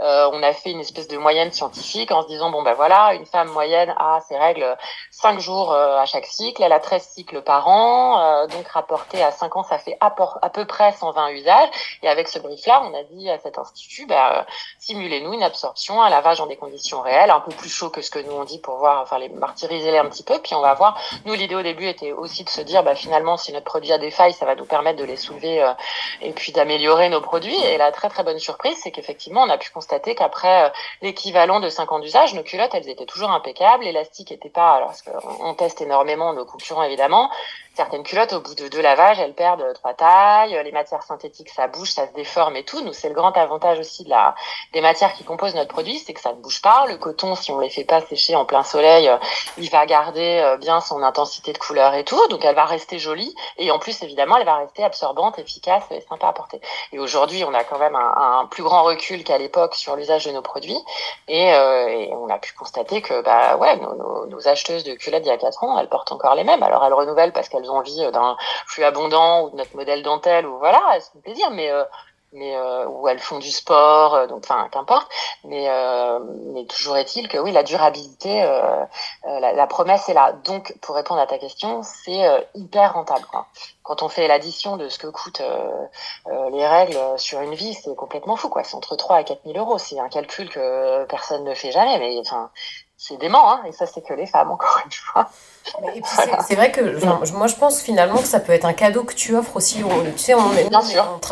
euh, 0.00 0.28
on 0.32 0.42
a 0.42 0.52
fait 0.52 0.70
une 0.70 0.80
espèce 0.80 1.06
de 1.06 1.16
moyenne 1.16 1.52
scientifique 1.52 2.10
en 2.10 2.22
se 2.22 2.26
disant 2.26 2.50
bon 2.50 2.62
ben 2.62 2.72
voilà, 2.72 3.14
une 3.14 3.26
femme 3.26 3.48
moyenne 3.48 3.94
a 3.98 4.20
ses 4.26 4.36
règles 4.36 4.76
5 5.12 5.38
jours 5.38 5.72
euh, 5.72 5.98
à 5.98 6.06
chaque 6.06 6.26
cycle, 6.26 6.62
elle 6.62 6.72
a 6.72 6.80
13 6.80 7.02
cycles 7.02 7.42
par 7.42 7.68
an, 7.68 8.18
euh, 8.18 8.46
donc 8.48 8.66
rapporté 8.68 9.22
à 9.22 9.30
5 9.30 9.54
ans, 9.56 9.62
ça 9.62 9.78
fait 9.78 9.96
à, 10.00 10.10
peu 10.10 10.64
près 10.64 10.92
120 10.92 11.30
usages. 11.30 11.68
Et 12.02 12.08
avec 12.08 12.28
ce 12.28 12.40
brief-là, 12.40 12.82
on 12.84 12.98
a 12.98 13.04
dit 13.04 13.30
à 13.30 13.38
cet 13.38 13.58
institut, 13.58 14.06
ben, 14.06 14.44
simulez-nous 14.80 15.34
une 15.34 15.42
absorption, 15.42 16.02
un 16.02 16.10
lavage 16.10 16.38
dans 16.38 16.46
des 16.46 16.56
conditions 16.56 17.00
réelles, 17.00 17.30
un 17.30 17.40
peu 17.40 17.52
plus 17.52 17.68
chaud 17.68 17.90
que 17.90 18.02
ce 18.02 18.10
que 18.10 18.18
nous 18.18 18.32
on 18.32 18.44
dit 18.44 18.58
pour 18.58 18.78
voir, 18.78 19.02
enfin 19.02 19.18
les 19.18 19.28
martyriser 19.28 19.92
les 19.92 19.98
un 19.98 20.06
petit 20.06 20.24
peu, 20.24 20.40
puis 20.40 20.54
on 20.54 20.62
va 20.62 20.74
voir. 20.74 20.98
Nous 21.26 21.34
l'idée 21.34 21.54
au 21.54 21.62
début 21.62 21.86
était 21.86 22.10
aussi 22.10 22.42
de 22.42 22.48
se 22.48 22.60
dire 22.60 22.82
bah 22.82 22.96
finalement 22.96 23.36
si 23.36 23.52
notre 23.52 23.66
produit 23.66 23.92
a 23.92 23.98
des 23.98 24.10
failles, 24.10 24.32
ça 24.32 24.46
va 24.46 24.56
nous 24.56 24.64
permettre 24.64 24.98
de 24.98 25.04
les 25.04 25.16
soulever 25.16 25.72
et 26.22 26.32
puis 26.32 26.50
d'améliorer 26.50 27.08
nos 27.08 27.20
produits. 27.20 27.54
Et 27.66 27.76
la 27.76 27.92
très 27.92 28.08
très 28.08 28.24
bonne 28.24 28.40
surprise, 28.40 28.76
c'est 28.82 28.90
qu'effectivement 28.90 29.42
on 29.42 29.50
a 29.50 29.58
pu 29.58 29.70
constater 29.70 29.91
qu'après 30.00 30.64
euh, 30.64 30.68
l'équivalent 31.02 31.60
de 31.60 31.68
5 31.68 31.92
ans 31.92 31.98
d'usage, 31.98 32.34
nos 32.34 32.42
culottes, 32.42 32.74
elles 32.74 32.88
étaient 32.88 33.06
toujours 33.06 33.30
impeccables. 33.30 33.84
L'élastique 33.84 34.30
n'était 34.30 34.48
pas, 34.48 34.72
alors 34.74 34.88
parce 34.88 35.02
qu'on 35.02 35.54
teste 35.54 35.80
énormément 35.80 36.32
nos 36.32 36.44
concurrents 36.44 36.82
évidemment, 36.82 37.30
certaines 37.74 38.02
culottes, 38.02 38.32
au 38.32 38.40
bout 38.40 38.54
de 38.54 38.68
deux 38.68 38.80
lavages, 38.80 39.18
elles 39.18 39.34
perdent 39.34 39.64
trois 39.74 39.94
tailles. 39.94 40.60
Les 40.64 40.72
matières 40.72 41.02
synthétiques, 41.02 41.50
ça 41.50 41.68
bouge, 41.68 41.90
ça 41.90 42.06
se 42.06 42.12
déforme 42.12 42.56
et 42.56 42.64
tout. 42.64 42.82
Nous, 42.82 42.92
c'est 42.92 43.08
le 43.08 43.14
grand 43.14 43.36
avantage 43.36 43.78
aussi 43.78 44.04
de 44.04 44.10
la, 44.10 44.34
des 44.72 44.80
matières 44.80 45.12
qui 45.14 45.24
composent 45.24 45.54
notre 45.54 45.72
produit, 45.72 45.98
c'est 45.98 46.12
que 46.12 46.20
ça 46.20 46.32
ne 46.32 46.40
bouge 46.40 46.62
pas. 46.62 46.86
Le 46.86 46.96
coton, 46.96 47.34
si 47.34 47.50
on 47.50 47.58
les 47.58 47.70
fait 47.70 47.84
pas 47.84 48.00
sécher 48.00 48.36
en 48.36 48.44
plein 48.44 48.62
soleil, 48.62 49.08
euh, 49.08 49.16
il 49.58 49.70
va 49.70 49.86
garder 49.86 50.40
euh, 50.44 50.56
bien 50.56 50.80
son 50.80 51.02
intensité 51.02 51.52
de 51.52 51.58
couleur 51.58 51.94
et 51.94 52.04
tout. 52.04 52.20
Donc, 52.28 52.44
elle 52.44 52.54
va 52.54 52.64
rester 52.64 52.98
jolie. 52.98 53.34
Et 53.58 53.70
en 53.70 53.78
plus, 53.78 54.02
évidemment, 54.02 54.36
elle 54.36 54.46
va 54.46 54.56
rester 54.56 54.84
absorbante, 54.84 55.38
efficace 55.38 55.84
et 55.90 56.00
sympa 56.00 56.28
à 56.28 56.32
porter. 56.32 56.60
Et 56.92 56.98
aujourd'hui, 56.98 57.44
on 57.44 57.54
a 57.54 57.64
quand 57.64 57.78
même 57.78 57.96
un, 57.96 58.46
plus 58.50 58.62
grand 58.62 58.82
recul 58.82 59.24
qu'à 59.24 59.38
l'époque 59.38 59.74
sur 59.74 59.96
l'usage 59.96 60.26
de 60.26 60.32
nos 60.32 60.42
produits. 60.42 60.78
Et, 61.28 61.52
euh, 61.54 62.06
on 62.12 62.28
a 62.28 62.38
pu 62.38 62.52
constater 62.54 63.02
que, 63.02 63.22
bah, 63.22 63.56
ouais, 63.56 63.76
nos, 63.76 64.48
acheteuses 64.48 64.82
de 64.82 64.94
culottes 64.94 65.22
d'il 65.22 65.28
y 65.28 65.32
a 65.32 65.38
quatre 65.38 65.62
ans, 65.62 65.78
elles 65.78 65.88
portent 65.88 66.10
encore 66.10 66.34
les 66.34 66.44
mêmes. 66.44 66.62
Alors, 66.62 66.84
elles 66.84 66.92
renouvellent 66.92 67.32
parce 67.32 67.48
qu'elles 67.48 67.61
envie 67.68 68.04
euh, 68.04 68.10
d'un 68.10 68.36
flux 68.66 68.84
abondant 68.84 69.44
ou 69.44 69.50
de 69.50 69.56
notre 69.56 69.74
modèle 69.76 70.02
dentelle 70.02 70.46
ou 70.46 70.58
voilà, 70.58 70.80
elles 70.94 71.02
font 71.02 71.20
plaisir, 71.20 71.50
mais 71.50 71.70
euh, 71.70 71.84
mais 72.34 72.56
euh, 72.56 72.86
où 72.86 73.06
elles 73.08 73.18
font 73.18 73.38
du 73.38 73.50
sport, 73.50 74.26
donc 74.26 74.44
enfin 74.44 74.66
qu'importe. 74.70 75.06
Mais 75.44 75.68
toujours 76.66 76.96
est-il 76.96 77.28
que 77.28 77.36
oui, 77.36 77.52
la 77.52 77.62
durabilité, 77.62 78.42
la, 79.26 79.66
promesse 79.66 80.08
est 80.08 80.14
là. 80.14 80.32
Donc 80.44 80.74
pour 80.80 80.94
répondre 80.94 81.20
à 81.20 81.26
ta 81.26 81.36
question, 81.36 81.82
c'est 81.82 82.48
hyper 82.54 82.94
rentable. 82.94 83.26
Quand 83.82 84.02
on 84.02 84.08
fait 84.08 84.28
l'addition 84.28 84.78
de 84.78 84.88
ce 84.88 84.98
que 84.98 85.08
coûtent 85.08 85.42
les 86.52 86.66
règles 86.66 86.98
sur 87.18 87.42
une 87.42 87.54
vie, 87.54 87.74
c'est 87.74 87.94
complètement 87.94 88.36
fou. 88.36 88.48
quoi. 88.48 88.64
C'est 88.64 88.76
entre 88.76 88.96
3 88.96 89.16
à 89.16 89.24
4 89.24 89.40
000 89.44 89.58
euros. 89.58 89.76
C'est 89.76 90.00
un 90.00 90.08
calcul 90.08 90.48
que 90.48 91.04
personne 91.04 91.44
ne 91.44 91.52
fait 91.52 91.70
jamais. 91.70 91.98
Mais 91.98 92.18
enfin, 92.18 92.50
c'est 93.04 93.16
dément, 93.16 93.52
hein, 93.52 93.62
et 93.66 93.72
ça 93.72 93.84
c'est 93.86 94.00
que 94.00 94.14
les 94.14 94.26
femmes, 94.26 94.52
encore 94.52 94.80
une 94.84 94.92
fois. 94.92 95.28
Et 95.94 96.00
puis 96.00 96.10
c'est 96.46 96.54
vrai 96.54 96.70
que 96.70 96.80
moi 97.34 97.46
je 97.46 97.54
pense 97.54 97.80
finalement 97.80 98.18
que 98.18 98.28
ça 98.28 98.38
peut 98.38 98.52
être 98.52 98.64
un 98.64 98.72
cadeau 98.72 99.02
que 99.02 99.14
tu 99.14 99.34
offres 99.34 99.56
aussi. 99.56 99.82
tu 100.16 100.18
sais, 100.18 100.34
on, 100.34 100.48
Bien 100.50 100.80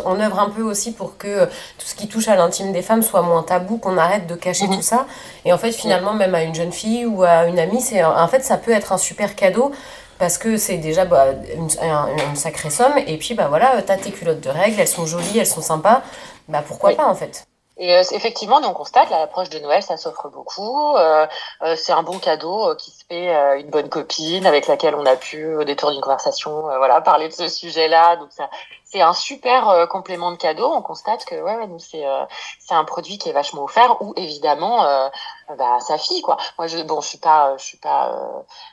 on, 0.05 0.13
on, 0.13 0.21
œuvre 0.21 0.41
un 0.41 0.51
peu 0.51 0.63
aussi 0.63 0.93
pour 0.93 1.17
que 1.17 1.45
tout 1.45 1.87
ce 1.87 1.95
qui 1.95 2.09
touche 2.09 2.27
à 2.27 2.35
l'intime 2.35 2.73
des 2.73 2.83
femmes 2.83 3.03
soit 3.03 3.23
moins 3.23 3.45
tabou, 3.45 3.79
qu'on 3.79 3.99
arrête 3.99 4.27
de 4.27 4.35
cacher 4.35 4.67
mhm. 4.67 4.77
tout 4.77 4.83
ça. 4.83 5.07
Et 5.45 5.53
en 5.53 5.59
fait, 5.59 5.71
finalement, 5.71 6.13
même 6.13 6.35
à 6.35 6.43
une 6.43 6.55
jeune 6.55 6.73
fille 6.73 7.07
ou 7.07 7.23
à 7.23 7.45
une 7.47 7.59
amie, 7.59 7.81
c'est 7.81 8.03
en 8.03 8.29
fait 8.29 8.45
ça 8.45 8.57
peut 8.57 8.73
être 8.73 8.93
un 8.93 8.99
super 8.99 9.37
cadeau 9.37 9.71
parce 10.19 10.39
que 10.39 10.57
c'est 10.57 10.77
déjà 10.77 11.05
bah, 11.05 11.27
une, 11.55 11.69
une, 12.29 12.37
sacrée 12.37 12.71
somme. 12.71 12.99
Et 13.07 13.17
puis 13.17 13.35
bah 13.35 13.47
voilà, 13.49 13.81
t'as 13.83 13.97
tes 13.97 14.11
culottes 14.11 14.41
de 14.41 14.51
règles, 14.51 14.81
elles 14.81 14.89
sont 14.89 15.07
jolies, 15.07 15.39
elles 15.39 15.47
sont 15.47 15.63
sympas. 15.63 16.03
Bah 16.49 16.63
pourquoi 16.67 16.95
pas 16.95 17.07
en 17.07 17.15
fait? 17.15 17.45
Et 17.81 17.97
euh, 17.97 18.03
effectivement, 18.13 18.61
on 18.63 18.75
constate 18.75 19.09
l'approche 19.09 19.49
de 19.49 19.59
Noël, 19.59 19.83
ça 19.83 19.97
s'offre 19.97 20.29
beaucoup. 20.29 20.95
Euh, 20.97 21.27
euh, 21.63 21.75
c'est 21.77 21.93
un 21.93 22.03
bon 22.03 22.19
cadeau 22.19 22.75
qui 22.77 22.91
se 22.91 23.07
fait 23.07 23.29
une 23.59 23.71
bonne 23.71 23.89
copine 23.89 24.45
avec 24.45 24.67
laquelle 24.67 24.95
on 24.95 25.07
a 25.07 25.17
pu, 25.17 25.57
au 25.57 25.65
détour 25.65 25.91
d'une 25.91 26.03
conversation, 26.03 26.61
voilà, 26.61 27.01
parler 27.01 27.29
de 27.29 27.33
ce 27.33 27.49
sujet-là. 27.49 28.17
Donc 28.17 28.29
ça, 28.33 28.51
c'est 28.85 29.01
un 29.01 29.15
super 29.15 29.89
complément 29.89 30.31
de 30.31 30.37
cadeau. 30.37 30.71
On 30.71 30.83
constate 30.83 31.25
que 31.25 31.37
ouais, 31.37 31.57
ouais 31.57 31.67
nous 31.69 31.79
c'est 31.79 32.05
c'est 32.59 32.75
un 32.75 32.85
produit 32.85 33.17
qui 33.17 33.31
est 33.31 33.33
vachement 33.33 33.65
offert 33.65 34.03
ou 34.03 34.13
évidemment 34.17 35.11
bah 35.59 35.81
sa 35.81 35.99
fille 35.99 36.23
quoi. 36.23 36.37
Moi 36.59 36.67
je 36.67 36.79
bon 36.83 37.01
je 37.01 37.09
suis 37.09 37.19
pas 37.19 37.57
je 37.57 37.65
suis 37.65 37.79
pas 37.79 38.15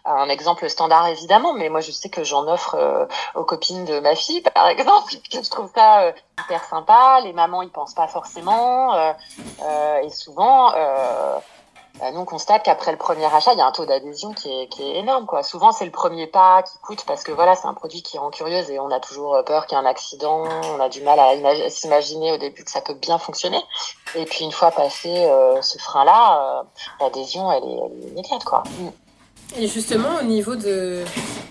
un 0.05 0.29
exemple 0.29 0.69
standard 0.69 1.07
évidemment, 1.07 1.53
mais 1.53 1.69
moi 1.69 1.81
je 1.81 1.91
sais 1.91 2.09
que 2.09 2.23
j'en 2.23 2.47
offre 2.47 3.07
aux 3.35 3.43
copines 3.43 3.85
de 3.85 3.99
ma 3.99 4.15
fille 4.15 4.41
par 4.41 4.67
exemple. 4.69 5.13
Je 5.31 5.49
trouve 5.49 5.71
ça 5.73 6.13
hyper 6.43 6.63
sympa. 6.63 7.19
Les 7.23 7.33
mamans 7.33 7.61
y 7.61 7.69
pensent 7.69 7.93
pas 7.93 8.07
forcément. 8.07 8.93
Euh, 8.93 9.13
euh, 9.63 9.97
et 9.99 10.09
souvent, 10.09 10.73
euh, 10.75 11.39
nous 12.13 12.19
on 12.19 12.25
constate 12.25 12.63
qu'après 12.63 12.91
le 12.91 12.97
premier 12.97 13.25
achat, 13.25 13.53
il 13.53 13.59
y 13.59 13.61
a 13.61 13.65
un 13.65 13.71
taux 13.71 13.85
d'adhésion 13.85 14.33
qui 14.33 14.49
est, 14.49 14.67
énorme. 14.79 15.25
Quoi. 15.25 15.43
Souvent, 15.43 15.71
c'est 15.71 15.85
le 15.85 15.91
premier 15.91 16.27
pas 16.27 16.63
qui 16.63 16.77
coûte 16.79 17.03
parce 17.05 17.23
que 17.23 17.31
voilà, 17.31 17.55
c'est 17.55 17.67
un 17.67 17.73
produit 17.73 18.01
qui 18.01 18.17
rend 18.17 18.29
curieuse 18.29 18.69
et 18.69 18.79
on 18.79 18.91
a 18.91 18.99
toujours 18.99 19.43
peur 19.45 19.65
qu'il 19.65 19.77
y 19.77 19.81
ait 19.81 19.83
un 19.83 19.89
accident. 19.89 20.45
On 20.75 20.79
a 20.79 20.89
du 20.89 21.01
mal 21.01 21.19
à 21.19 21.69
s'imaginer 21.69 22.33
au 22.33 22.37
début 22.37 22.63
que 22.63 22.71
ça 22.71 22.81
peut 22.81 22.93
bien 22.93 23.17
fonctionner. 23.17 23.61
Et 24.15 24.25
puis 24.25 24.45
une 24.45 24.51
fois 24.51 24.71
passé 24.71 25.29
ce 25.61 25.77
frein-là, 25.79 26.65
l'adhésion, 26.99 27.51
elle 27.51 27.63
est, 27.63 28.09
immédiate. 28.09 28.43
Quoi. 28.43 28.63
Et 29.55 29.67
justement, 29.67 30.17
au 30.19 30.23
niveau 30.23 30.55
de, 30.55 31.03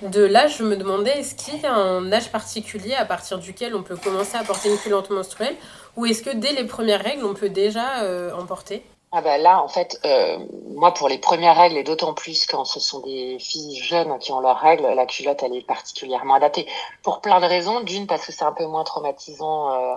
de 0.02 0.22
l'âge, 0.22 0.58
je 0.58 0.64
me 0.64 0.76
demandais, 0.76 1.18
est-ce 1.20 1.34
qu'il 1.34 1.60
y 1.60 1.66
a 1.66 1.74
un 1.74 2.12
âge 2.12 2.30
particulier 2.30 2.94
à 2.94 3.04
partir 3.04 3.38
duquel 3.38 3.74
on 3.74 3.82
peut 3.82 3.96
commencer 3.96 4.36
à 4.36 4.44
porter 4.44 4.70
une 4.70 4.78
culotte 4.78 5.10
menstruelle 5.10 5.56
Ou 5.96 6.06
est-ce 6.06 6.22
que 6.22 6.30
dès 6.30 6.52
les 6.52 6.64
premières 6.64 7.02
règles, 7.02 7.24
on 7.24 7.34
peut 7.34 7.48
déjà 7.48 8.02
euh, 8.02 8.32
en 8.32 8.44
porter? 8.44 8.84
Ah 9.18 9.22
bah 9.22 9.38
là, 9.38 9.62
en 9.62 9.68
fait, 9.68 9.98
euh, 10.04 10.36
moi, 10.74 10.92
pour 10.92 11.08
les 11.08 11.16
premières 11.16 11.56
règles, 11.56 11.78
et 11.78 11.84
d'autant 11.84 12.12
plus 12.12 12.46
quand 12.46 12.66
ce 12.66 12.78
sont 12.78 13.00
des 13.00 13.38
filles 13.38 13.74
jeunes 13.76 14.18
qui 14.18 14.30
ont 14.30 14.40
leurs 14.40 14.58
règles, 14.58 14.84
la 14.94 15.06
culotte, 15.06 15.42
elle 15.42 15.56
est 15.56 15.66
particulièrement 15.66 16.34
adaptée. 16.34 16.66
Pour 17.02 17.22
plein 17.22 17.40
de 17.40 17.46
raisons. 17.46 17.80
D'une, 17.80 18.06
parce 18.06 18.26
que 18.26 18.32
c'est 18.32 18.44
un 18.44 18.52
peu 18.52 18.66
moins 18.66 18.84
traumatisant 18.84 19.72
euh, 19.72 19.94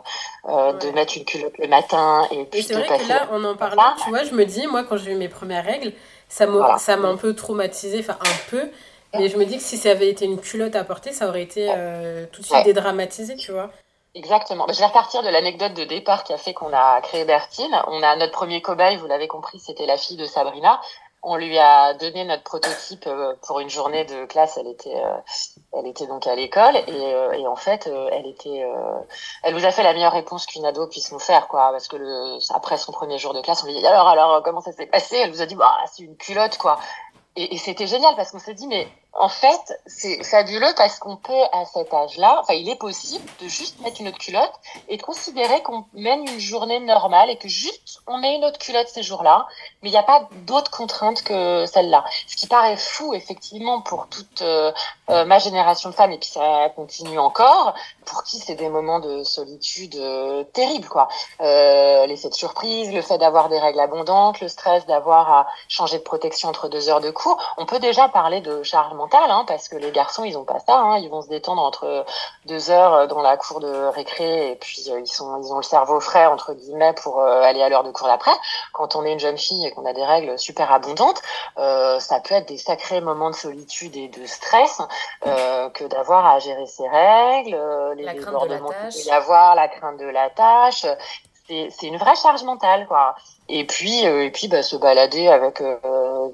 euh 0.48 0.72
de 0.72 0.92
mettre 0.92 1.18
une 1.18 1.26
culotte 1.26 1.58
le 1.58 1.68
matin 1.68 2.26
et 2.32 2.46
puis 2.46 2.64
c'est 2.64 2.76
vrai 2.76 2.98
que 2.98 3.10
là, 3.10 3.28
on 3.34 3.44
en 3.44 3.58
parle, 3.58 3.78
tu 4.02 4.10
vois, 4.10 4.24
je 4.24 4.34
me 4.34 4.46
dis, 4.46 4.68
moi, 4.68 4.86
quand 4.86 4.96
j'ai 4.96 5.12
eu 5.12 5.16
mes 5.16 5.28
premières 5.28 5.66
règles, 5.66 5.92
ça 6.30 6.48
m'a 6.48 6.78
ça 6.78 6.96
m'a 6.96 7.10
un 7.10 7.18
peu 7.18 7.36
traumatisé, 7.36 8.00
enfin 8.00 8.18
un 8.22 8.50
peu. 8.50 8.70
Mais 9.16 9.28
je 9.28 9.36
me 9.36 9.44
dis 9.44 9.58
que 9.58 9.64
si 9.64 9.76
ça 9.76 9.90
avait 9.90 10.10
été 10.10 10.24
une 10.24 10.40
culotte 10.40 10.78
à 10.78 10.86
porter, 10.86 11.12
ça 11.12 11.28
aurait 11.28 11.44
été 11.44 11.68
tout 12.32 12.40
de 12.40 12.46
suite 12.46 12.64
dédramatisé, 12.64 13.36
tu 13.36 13.52
vois. 13.52 13.70
Exactement. 14.16 14.66
Je 14.70 14.80
vais 14.80 14.86
repartir 14.86 15.22
de 15.22 15.30
l'anecdote 15.30 15.74
de 15.76 15.84
départ 15.84 16.24
qui 16.24 16.34
a 16.34 16.38
fait 16.38 16.54
qu'on 16.54 16.74
a 16.74 17.00
créé 17.02 17.26
Bertine. 17.26 17.80
On 17.88 18.02
a 18.02 18.16
notre 18.16 18.32
premier 18.32 18.62
cobaye, 18.62 18.98
vous 18.98 19.06
l'avez 19.08 19.28
compris, 19.28 19.60
c'était 19.60 19.86
la 19.86 19.98
fille 19.98 20.18
de 20.18 20.26
Sabrina. 20.26 20.82
on 21.22 21.36
lui 21.36 21.58
a 21.60 21.94
donné 21.94 22.24
notre 22.26 22.44
prototype 22.44 23.06
euh, 23.06 23.36
pour 23.46 23.60
une 23.60 23.70
journée 23.70 24.06
de 24.06 24.26
classe. 24.26 24.58
Elle 24.58 24.68
était, 24.68 24.96
euh, 24.96 25.18
elle 25.74 25.86
était 25.86 26.08
donc 26.08 26.26
à 26.26 26.36
l'école 26.36 26.76
et, 26.76 27.14
euh, 27.14 27.34
et, 27.34 27.46
en 27.46 27.56
fait, 27.56 27.88
elle 28.12 28.26
était, 28.26 28.66
elle 29.44 29.54
nous 29.54 29.66
a 29.66 29.72
fait 29.72 29.84
la 29.84 29.94
meilleure 29.94 30.14
réponse 30.14 30.48
qu'une 30.48 30.66
ado 30.66 30.88
puisse 30.88 31.12
nous 31.12 31.20
faire, 31.20 31.48
quoi. 31.48 31.70
Parce 31.72 31.88
que 31.88 31.98
le, 31.98 32.40
après 32.56 32.78
son 32.78 32.92
premier 32.92 33.20
jour 33.20 33.34
de 33.36 33.42
classe, 33.42 33.64
on 33.64 33.68
lui 33.68 33.74
dit 33.74 33.86
alors, 33.86 34.08
alors, 34.08 34.42
comment 34.44 34.62
ça 34.62 34.72
s'est 34.72 34.88
passé? 34.88 35.18
Elle 35.18 35.30
nous 35.32 35.42
a 35.42 35.46
dit, 35.46 35.56
bah, 35.56 35.78
c'est 35.92 36.04
une 36.04 36.18
culotte, 36.18 36.58
quoi. 36.58 36.80
Et, 37.36 37.54
et 37.54 37.58
c'était 37.58 37.88
génial 37.88 38.16
parce 38.16 38.32
qu'on 38.32 38.40
s'est 38.40 38.56
dit, 38.56 38.68
mais 38.68 38.88
en 39.14 39.28
fait, 39.28 39.82
c'est 39.88 40.24
fabuleux 40.24 40.72
parce 40.78 41.00
qu'on 41.00 41.18
peut, 41.18 41.44
à 41.52 41.66
cet 41.66 41.94
âge-là, 41.94 42.40
enfin, 42.42 42.54
il 42.54 42.70
est 42.70 42.76
possible 42.76 43.26
de 43.42 43.48
juste 43.48 43.80
mettre 43.82 44.00
une 44.02 44.08
autre 44.08 44.20
culotte 44.20 44.54
et 44.88 44.98
de 44.98 45.02
considérer 45.02 45.64
qu'on 45.64 45.86
mène 45.94 46.28
une 46.28 46.40
journée 46.40 46.80
normale 46.80 47.30
et 47.30 47.38
que 47.38 47.48
juste 47.48 48.02
on 48.08 48.18
met 48.18 48.36
une 48.36 48.46
autre 48.46 48.60
culotte 48.60 48.88
ces 48.88 49.02
jours-là, 49.02 49.48
mais 49.82 49.90
il 49.90 49.92
n'y 49.92 49.98
a 49.98 50.04
pas 50.04 50.28
d'autres 50.46 50.72
contraintes 50.72 51.24
que 51.24 51.66
celle-là. 51.66 52.06
Ce 52.28 52.36
qui 52.36 52.48
paraît 52.48 52.78
fou, 52.78 53.14
effectivement, 53.14 53.82
pour 53.82 54.08
toute 54.08 54.44
euh, 54.44 54.72
euh, 55.10 55.26
ma 55.26 55.40
génération 55.40 55.90
de 55.90 55.96
femmes, 55.96 56.12
et 56.12 56.20
puis 56.20 56.30
ça 56.30 56.70
continue 56.76 57.20
encore, 57.20 57.74
pour 58.06 58.24
qui 58.24 58.38
c'est 58.38 58.56
des 58.56 58.70
moments 58.70 59.00
de 59.00 59.24
solitude 59.24 59.96
euh, 59.96 60.44
terribles, 60.54 60.88
quoi. 60.88 61.08
L'effet 61.40 62.30
de 62.30 62.34
surprise, 62.34 62.94
le 62.94 63.02
fait 63.02 63.18
d'avoir 63.18 63.50
des 63.50 63.60
règles 63.60 63.80
abondantes, 63.80 64.40
le 64.40 64.48
stress 64.48 64.86
d'avoir 64.86 65.32
à 65.32 65.48
changer 65.68 65.98
de 65.98 66.04
protection 66.04 66.50
entre 66.50 66.70
deux 66.70 66.90
heures 66.90 67.02
de 67.02 67.12
cours. 67.12 67.38
On 67.58 67.66
peut 67.66 67.80
déjà 67.80 68.08
parler 68.08 68.42
de 68.42 68.64
charge 69.08 69.30
Hein, 69.30 69.46
parce 69.48 69.70
que 69.70 69.76
les 69.76 69.92
garçons, 69.92 70.24
ils 70.24 70.38
ont 70.38 70.44
pas 70.44 70.60
ça. 70.60 70.78
Hein, 70.78 70.98
ils 70.98 71.10
vont 71.10 71.22
se 71.22 71.28
détendre 71.28 71.62
entre 71.62 72.06
deux 72.46 72.72
heures 72.72 73.08
dans 73.08 73.22
la 73.22 73.38
cour 73.38 73.60
de 73.60 73.88
récré 73.88 74.52
et 74.52 74.56
puis 74.56 74.86
euh, 74.90 75.00
ils 75.00 75.08
sont, 75.08 75.42
ils 75.42 75.54
ont 75.54 75.58
le 75.58 75.64
cerveau 75.64 76.00
frais 76.00 76.26
entre 76.26 76.54
guillemets 76.54 76.94
pour 76.94 77.20
euh, 77.20 77.42
aller 77.42 77.62
à 77.62 77.70
l'heure 77.70 77.84
de 77.84 77.92
cours 77.92 78.08
d'après. 78.08 78.32
Quand 78.74 78.96
on 78.96 79.06
est 79.06 79.14
une 79.14 79.20
jeune 79.20 79.38
fille 79.38 79.66
et 79.66 79.72
qu'on 79.72 79.86
a 79.86 79.94
des 79.94 80.04
règles 80.04 80.38
super 80.40 80.72
abondantes, 80.72 81.22
euh, 81.58 82.00
ça 82.00 82.20
peut 82.20 82.36
être 82.36 82.48
des 82.48 82.58
sacrés 82.58 83.02
moments 83.02 83.30
de 83.30 83.36
solitude 83.36 83.96
et 83.96 84.08
de 84.08 84.26
stress 84.26 84.82
que 85.22 85.84
d'avoir 85.86 86.26
à 86.26 86.40
gérer 86.40 86.66
ses 86.66 86.88
règles, 86.88 87.58
les 87.96 88.14
débordements 88.14 88.70
qu'il 88.90 89.04
peut 89.04 89.08
y 89.08 89.12
avoir, 89.12 89.56
la 89.56 89.68
crainte 89.68 89.98
de 89.98 90.06
la 90.06 90.30
tâche. 90.30 90.86
C'est 91.48 91.88
une 91.88 91.98
vraie 91.98 92.16
charge 92.16 92.44
mentale, 92.44 92.86
quoi. 92.88 93.16
Et 93.48 93.66
puis, 93.66 94.04
et 94.04 94.30
puis 94.32 94.48
bah, 94.48 94.62
se 94.62 94.76
balader 94.76 95.28
avec 95.28 95.62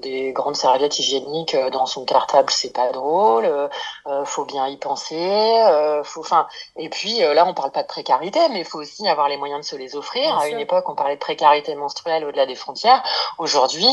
des 0.00 0.32
grandes 0.32 0.56
serviettes 0.56 0.98
hygiéniques 0.98 1.54
euh, 1.54 1.70
dans 1.70 1.86
son 1.86 2.04
cartable, 2.04 2.50
c'est 2.50 2.72
pas 2.72 2.90
drôle. 2.92 3.48
faut 4.24 4.44
bien 4.44 4.66
y 4.68 4.76
penser. 4.76 5.62
faut, 6.04 6.20
enfin, 6.20 6.46
et 6.76 6.88
puis 6.88 7.18
là, 7.18 7.46
on 7.46 7.54
parle 7.54 7.70
pas 7.70 7.82
de 7.82 7.88
précarité, 7.88 8.40
mais 8.50 8.60
il 8.60 8.64
faut 8.64 8.78
aussi 8.78 9.06
avoir 9.08 9.28
les 9.28 9.36
moyens 9.36 9.60
de 9.60 9.66
se 9.66 9.76
les 9.76 9.96
offrir. 9.96 10.38
à 10.38 10.48
une 10.48 10.60
époque, 10.60 10.88
on 10.88 10.94
parlait 10.94 11.16
de 11.16 11.20
précarité 11.20 11.74
menstruelle 11.74 12.24
au-delà 12.24 12.46
des 12.46 12.54
frontières. 12.54 13.02
Aujourd'hui, 13.38 13.88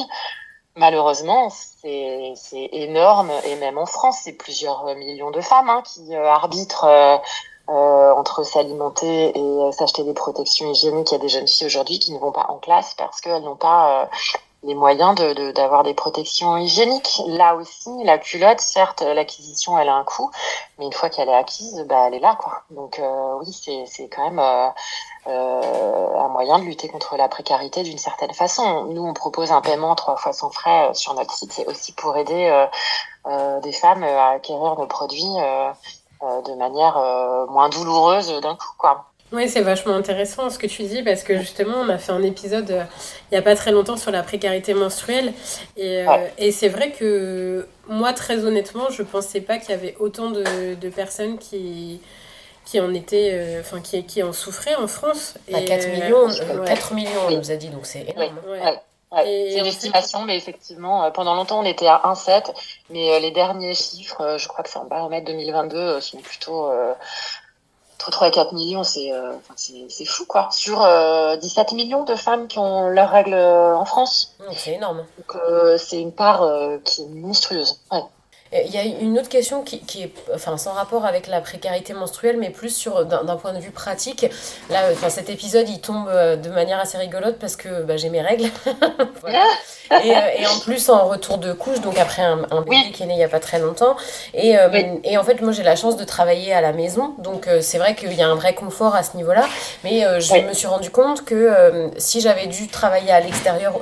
malheureusement, 0.75 1.49
c'est 1.49 2.69
énorme. 2.71 3.31
Et 3.45 3.55
même 3.55 3.77
en 3.77 3.85
France, 3.85 4.19
c'est 4.23 4.33
plusieurs 4.33 4.85
millions 4.95 5.31
de 5.31 5.41
femmes 5.41 5.69
hein, 5.69 5.83
qui 5.85 6.15
arbitrent 6.15 7.21
euh, 7.69 8.11
entre 8.11 8.43
s'alimenter 8.43 9.29
et 9.29 9.41
euh, 9.41 9.71
s'acheter 9.71 10.03
des 10.03 10.13
protections 10.13 10.69
hygiéniques. 10.69 11.11
Il 11.11 11.13
y 11.13 11.15
a 11.15 11.19
des 11.19 11.29
jeunes 11.29 11.47
filles 11.47 11.67
aujourd'hui 11.67 11.97
qui 11.97 12.11
ne 12.11 12.19
vont 12.19 12.33
pas 12.33 12.47
en 12.49 12.57
classe 12.57 12.93
parce 12.95 13.21
qu'elles 13.21 13.41
n'ont 13.41 13.55
pas 13.55 14.01
euh, 14.01 14.05
les 14.63 14.75
moyens 14.75 15.15
de 15.15 15.51
d'avoir 15.51 15.83
des 15.83 15.93
protections 15.93 16.57
hygiéniques. 16.57 17.21
Là 17.27 17.55
aussi, 17.55 17.89
la 18.03 18.17
culotte, 18.17 18.61
certes, 18.61 19.01
l'acquisition, 19.01 19.77
elle 19.77 19.89
a 19.89 19.95
un 19.95 20.03
coût, 20.03 20.31
mais 20.77 20.85
une 20.85 20.93
fois 20.93 21.09
qu'elle 21.09 21.29
est 21.29 21.35
acquise, 21.35 21.85
bah, 21.87 22.05
elle 22.07 22.15
est 22.15 22.19
là, 22.19 22.37
quoi. 22.39 22.63
Donc 22.71 23.01
oui, 23.39 23.51
c'est 23.51 23.85
c'est 23.85 24.07
quand 24.09 24.29
même 24.29 24.39
un 24.39 26.27
moyen 26.29 26.59
de 26.59 26.63
lutter 26.63 26.87
contre 26.87 27.17
la 27.17 27.27
précarité 27.27 27.83
d'une 27.83 27.97
certaine 27.97 28.33
façon. 28.33 28.85
Nous, 28.85 29.03
on 29.05 29.13
propose 29.13 29.51
un 29.51 29.61
paiement 29.61 29.95
trois 29.95 30.15
fois 30.15 30.33
sans 30.33 30.49
frais 30.49 30.93
sur 30.93 31.13
notre 31.13 31.33
site, 31.33 31.51
c'est 31.53 31.67
aussi 31.67 31.91
pour 31.93 32.17
aider 32.17 32.67
des 33.61 33.71
femmes 33.73 34.03
à 34.03 34.29
acquérir 34.29 34.75
nos 34.75 34.87
produits 34.87 35.35
euh, 36.23 36.41
de 36.43 36.53
manière 36.53 36.97
euh, 36.97 37.45
moins 37.47 37.67
douloureuse 37.67 38.29
d'un 38.39 38.55
coup, 38.55 38.71
quoi. 38.77 39.07
Oui, 39.33 39.49
c'est 39.49 39.61
vachement 39.61 39.95
intéressant 39.95 40.49
ce 40.49 40.57
que 40.57 40.67
tu 40.67 40.83
dis 40.83 41.03
parce 41.03 41.23
que 41.23 41.37
justement, 41.39 41.77
on 41.81 41.89
a 41.89 41.97
fait 41.97 42.11
un 42.11 42.21
épisode 42.23 42.71
euh, 42.71 42.83
il 43.31 43.33
n'y 43.33 43.37
a 43.37 43.41
pas 43.41 43.55
très 43.55 43.71
longtemps 43.71 43.97
sur 43.97 44.11
la 44.11 44.23
précarité 44.23 44.73
menstruelle. 44.73 45.33
Et, 45.75 46.05
et 46.37 46.51
c'est 46.51 46.69
vrai 46.69 46.91
que 46.91 47.67
moi, 47.87 48.13
très 48.13 48.45
honnêtement, 48.45 48.89
je 48.89 49.01
ne 49.01 49.07
pensais 49.07 49.41
pas 49.41 49.57
qu'il 49.57 49.71
y 49.71 49.73
avait 49.73 49.95
autant 49.99 50.29
de, 50.29 50.75
de 50.75 50.89
personnes 50.89 51.37
qui, 51.39 51.99
qui 52.63 52.79
en 52.79 52.93
étaient, 52.93 53.57
enfin, 53.59 53.81
qui, 53.81 54.05
qui 54.05 54.23
en 54.23 54.33
souffraient 54.33 54.75
en 54.75 54.87
France. 54.87 55.35
Bah, 55.51 55.59
et 55.59 55.65
4 55.65 55.87
millions, 55.89 56.27
4 56.65 56.93
millions, 56.93 57.21
on 57.27 57.37
nous 57.37 57.51
a 57.51 57.55
dit, 57.55 57.69
donc 57.69 57.85
c'est 57.85 58.05
énorme. 58.15 58.37
c'est 59.21 59.59
une 59.59 59.65
estimation, 59.65 60.21
mais 60.23 60.37
effectivement, 60.37 61.03
euh, 61.03 61.11
pendant 61.11 61.35
longtemps, 61.35 61.59
on 61.59 61.65
était 61.65 61.87
à 61.87 62.01
1,7, 62.05 62.51
mais 62.89 63.13
euh, 63.13 63.19
les 63.19 63.31
derniers 63.31 63.75
chiffres, 63.75 64.21
euh, 64.21 64.37
je 64.37 64.47
crois 64.47 64.63
que 64.63 64.69
c'est 64.69 64.79
en 64.79 64.85
baromètre 64.85 65.25
2022, 65.25 66.01
sont 66.01 66.17
plutôt 66.17 66.71
entre 67.95 68.11
3 68.11 68.27
et 68.27 68.31
4 68.31 68.53
millions, 68.53 68.83
c'est 68.83 69.11
c'est 69.87 70.05
fou, 70.05 70.25
quoi. 70.25 70.49
Sur 70.51 70.87
17 71.39 71.71
millions 71.73 72.03
de 72.03 72.15
femmes 72.15 72.47
qui 72.47 72.59
ont 72.59 72.89
leurs 72.89 73.11
règles 73.11 73.35
en 73.35 73.85
France. 73.85 74.33
C'est 74.55 74.73
énorme. 74.73 75.05
Donc, 75.17 75.41
c'est 75.77 76.01
une 76.01 76.11
part 76.11 76.47
qui 76.83 77.01
est 77.03 77.07
monstrueuse. 77.07 77.79
Ouais. 77.91 78.03
Il 78.65 78.71
y 78.71 78.77
a 78.77 78.83
une 78.83 79.17
autre 79.17 79.29
question 79.29 79.63
qui, 79.63 79.79
qui, 79.79 80.03
est, 80.03 80.13
enfin, 80.33 80.57
sans 80.57 80.73
rapport 80.73 81.05
avec 81.05 81.27
la 81.27 81.41
précarité 81.41 81.93
menstruelle, 81.93 82.37
mais 82.37 82.51
plus 82.51 82.69
sur 82.69 83.05
d'un 83.05 83.35
point 83.35 83.53
de 83.53 83.59
vue 83.59 83.71
pratique. 83.71 84.27
Là, 84.69 84.81
enfin, 84.91 85.09
cet 85.09 85.29
épisode, 85.29 85.67
il 85.69 85.81
tombe 85.81 86.07
euh, 86.07 86.35
de 86.35 86.49
manière 86.49 86.79
assez 86.79 86.97
rigolote 86.97 87.37
parce 87.39 87.55
que 87.55 87.81
bah, 87.81 87.97
j'ai 87.97 88.09
mes 88.09 88.21
règles. 88.21 88.45
et, 88.65 90.15
euh, 90.15 90.19
et, 90.37 90.45
en 90.45 90.59
plus, 90.59 90.89
en 90.89 91.07
retour 91.07 91.39
de 91.39 91.51
couche, 91.53 91.81
donc 91.81 91.97
après 91.97 92.21
un, 92.21 92.45
un 92.51 92.61
bébé 92.61 92.91
qui 92.93 93.03
est 93.03 93.05
né 93.07 93.13
il 93.13 93.17
n'y 93.17 93.23
a 93.23 93.29
pas 93.29 93.39
très 93.39 93.57
longtemps. 93.57 93.95
Et, 94.35 94.57
euh, 94.57 94.69
et 95.03 95.17
en 95.17 95.23
fait, 95.23 95.41
moi, 95.41 95.51
j'ai 95.51 95.63
la 95.63 95.75
chance 95.75 95.97
de 95.97 96.03
travailler 96.03 96.53
à 96.53 96.61
la 96.61 96.73
maison. 96.73 97.15
Donc, 97.17 97.49
c'est 97.61 97.79
vrai 97.79 97.95
qu'il 97.95 98.13
y 98.13 98.21
a 98.21 98.27
un 98.27 98.35
vrai 98.35 98.53
confort 98.53 98.95
à 98.95 99.01
ce 99.01 99.17
niveau-là. 99.17 99.45
Mais 99.83 100.01
je 100.19 100.47
me 100.47 100.53
suis 100.53 100.67
rendu 100.67 100.91
compte 100.91 101.25
que 101.25 101.89
si 101.97 102.21
j'avais 102.21 102.47
dû 102.47 102.67
travailler 102.67 103.11
à 103.11 103.19
l'extérieur, 103.19 103.79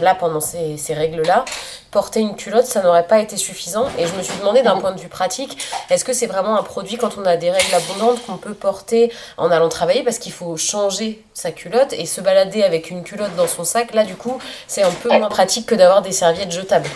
là, 0.00 0.14
pendant 0.14 0.40
ces, 0.40 0.76
ces 0.76 0.94
règles-là, 0.94 1.44
porter 1.92 2.20
une 2.20 2.34
culotte, 2.34 2.64
ça 2.64 2.82
n'aurait 2.82 3.06
pas 3.06 3.20
été 3.20 3.36
suffisant. 3.36 3.86
Et 3.98 4.06
je 4.06 4.14
me 4.16 4.22
suis 4.22 4.36
demandé 4.38 4.62
d'un 4.62 4.80
point 4.80 4.90
de 4.90 5.00
vue 5.00 5.08
pratique, 5.08 5.56
est-ce 5.90 6.04
que 6.04 6.12
c'est 6.12 6.26
vraiment 6.26 6.56
un 6.56 6.62
produit 6.64 6.96
quand 6.96 7.18
on 7.18 7.24
a 7.24 7.36
des 7.36 7.50
règles 7.50 7.74
abondantes 7.74 8.24
qu'on 8.26 8.38
peut 8.38 8.54
porter 8.54 9.12
en 9.36 9.50
allant 9.50 9.68
travailler? 9.68 10.02
Parce 10.02 10.18
qu'il 10.18 10.32
faut 10.32 10.56
changer 10.56 11.24
sa 11.34 11.52
culotte 11.52 11.92
et 11.92 12.06
se 12.06 12.20
balader 12.20 12.64
avec 12.64 12.90
une 12.90 13.04
culotte 13.04 13.36
dans 13.36 13.46
son 13.46 13.62
sac. 13.62 13.94
Là, 13.94 14.04
du 14.04 14.16
coup, 14.16 14.38
c'est 14.66 14.82
un 14.82 14.90
peu 14.90 15.10
moins 15.10 15.28
pratique 15.28 15.66
que 15.66 15.74
d'avoir 15.74 16.02
des 16.02 16.12
serviettes 16.12 16.50
jetables. 16.50 16.88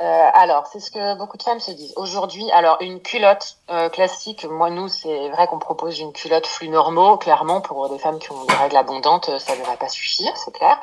Euh, 0.00 0.26
alors, 0.34 0.66
c'est 0.66 0.80
ce 0.80 0.90
que 0.90 1.16
beaucoup 1.16 1.36
de 1.36 1.42
femmes 1.42 1.60
se 1.60 1.70
disent. 1.70 1.92
Aujourd'hui, 1.96 2.50
alors 2.50 2.76
une 2.80 3.00
culotte 3.00 3.58
euh, 3.70 3.88
classique, 3.88 4.44
moi 4.50 4.68
nous, 4.68 4.88
c'est 4.88 5.28
vrai 5.30 5.46
qu'on 5.46 5.60
propose 5.60 6.00
une 6.00 6.12
culotte 6.12 6.46
flux 6.46 6.68
normaux. 6.68 7.16
Clairement, 7.18 7.60
pour 7.60 7.88
des 7.88 7.98
femmes 7.98 8.18
qui 8.18 8.32
ont 8.32 8.44
des 8.44 8.54
règles 8.54 8.76
abondantes, 8.76 9.30
ça 9.38 9.54
ne 9.56 9.62
va 9.62 9.76
pas 9.76 9.88
suffire, 9.88 10.32
c'est 10.36 10.52
clair. 10.52 10.78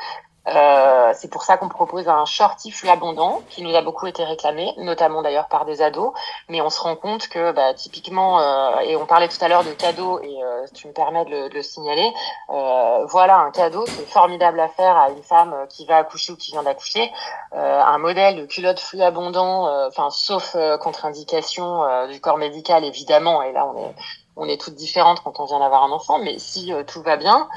Euh, 0.47 1.11
c'est 1.13 1.29
pour 1.29 1.43
ça 1.43 1.57
qu'on 1.57 1.69
propose 1.69 2.07
un 2.07 2.25
shorty 2.25 2.71
flux 2.71 2.89
abondant 2.89 3.41
qui 3.49 3.61
nous 3.61 3.75
a 3.75 3.81
beaucoup 3.81 4.07
été 4.07 4.23
réclamé, 4.23 4.73
notamment 4.77 5.21
d'ailleurs 5.21 5.47
par 5.47 5.65
des 5.65 5.81
ados. 5.81 6.13
Mais 6.47 6.61
on 6.61 6.69
se 6.69 6.81
rend 6.81 6.95
compte 6.95 7.27
que 7.27 7.51
bah, 7.51 7.73
typiquement, 7.73 8.39
euh, 8.39 8.79
et 8.79 8.95
on 8.95 9.05
parlait 9.05 9.27
tout 9.27 9.37
à 9.41 9.47
l'heure 9.47 9.63
de 9.63 9.71
cadeaux, 9.73 10.19
et 10.21 10.43
euh, 10.43 10.65
tu 10.73 10.87
me 10.87 10.93
permets 10.93 11.25
de 11.25 11.29
le, 11.29 11.49
de 11.49 11.55
le 11.55 11.63
signaler, 11.63 12.11
euh, 12.49 13.05
voilà 13.07 13.37
un 13.39 13.51
cadeau, 13.51 13.85
c'est 13.85 14.07
formidable 14.07 14.59
à 14.59 14.69
faire 14.69 14.95
à 14.95 15.09
une 15.09 15.23
femme 15.23 15.55
qui 15.69 15.85
va 15.85 15.97
accoucher 15.97 16.31
ou 16.33 16.37
qui 16.37 16.51
vient 16.51 16.63
d'accoucher. 16.63 17.11
Euh, 17.53 17.81
un 17.81 17.97
modèle 17.97 18.37
de 18.37 18.45
culotte 18.45 18.79
flux 18.79 19.01
abondant, 19.01 19.87
enfin 19.87 20.09
sauf 20.09 20.55
contre-indication 20.79 22.07
du 22.07 22.21
corps 22.21 22.37
médical 22.37 22.83
évidemment, 22.83 23.41
et 23.41 23.51
là 23.51 23.65
on 23.65 23.77
est 23.77 23.95
on 24.35 24.45
est 24.47 24.59
toutes 24.59 24.75
différentes 24.75 25.21
quand 25.21 25.39
on 25.39 25.45
vient 25.45 25.59
d'avoir 25.59 25.83
un 25.83 25.91
enfant, 25.91 26.17
mais 26.19 26.39
si 26.39 26.71
tout 26.87 27.01
va 27.01 27.17
bien, 27.17 27.49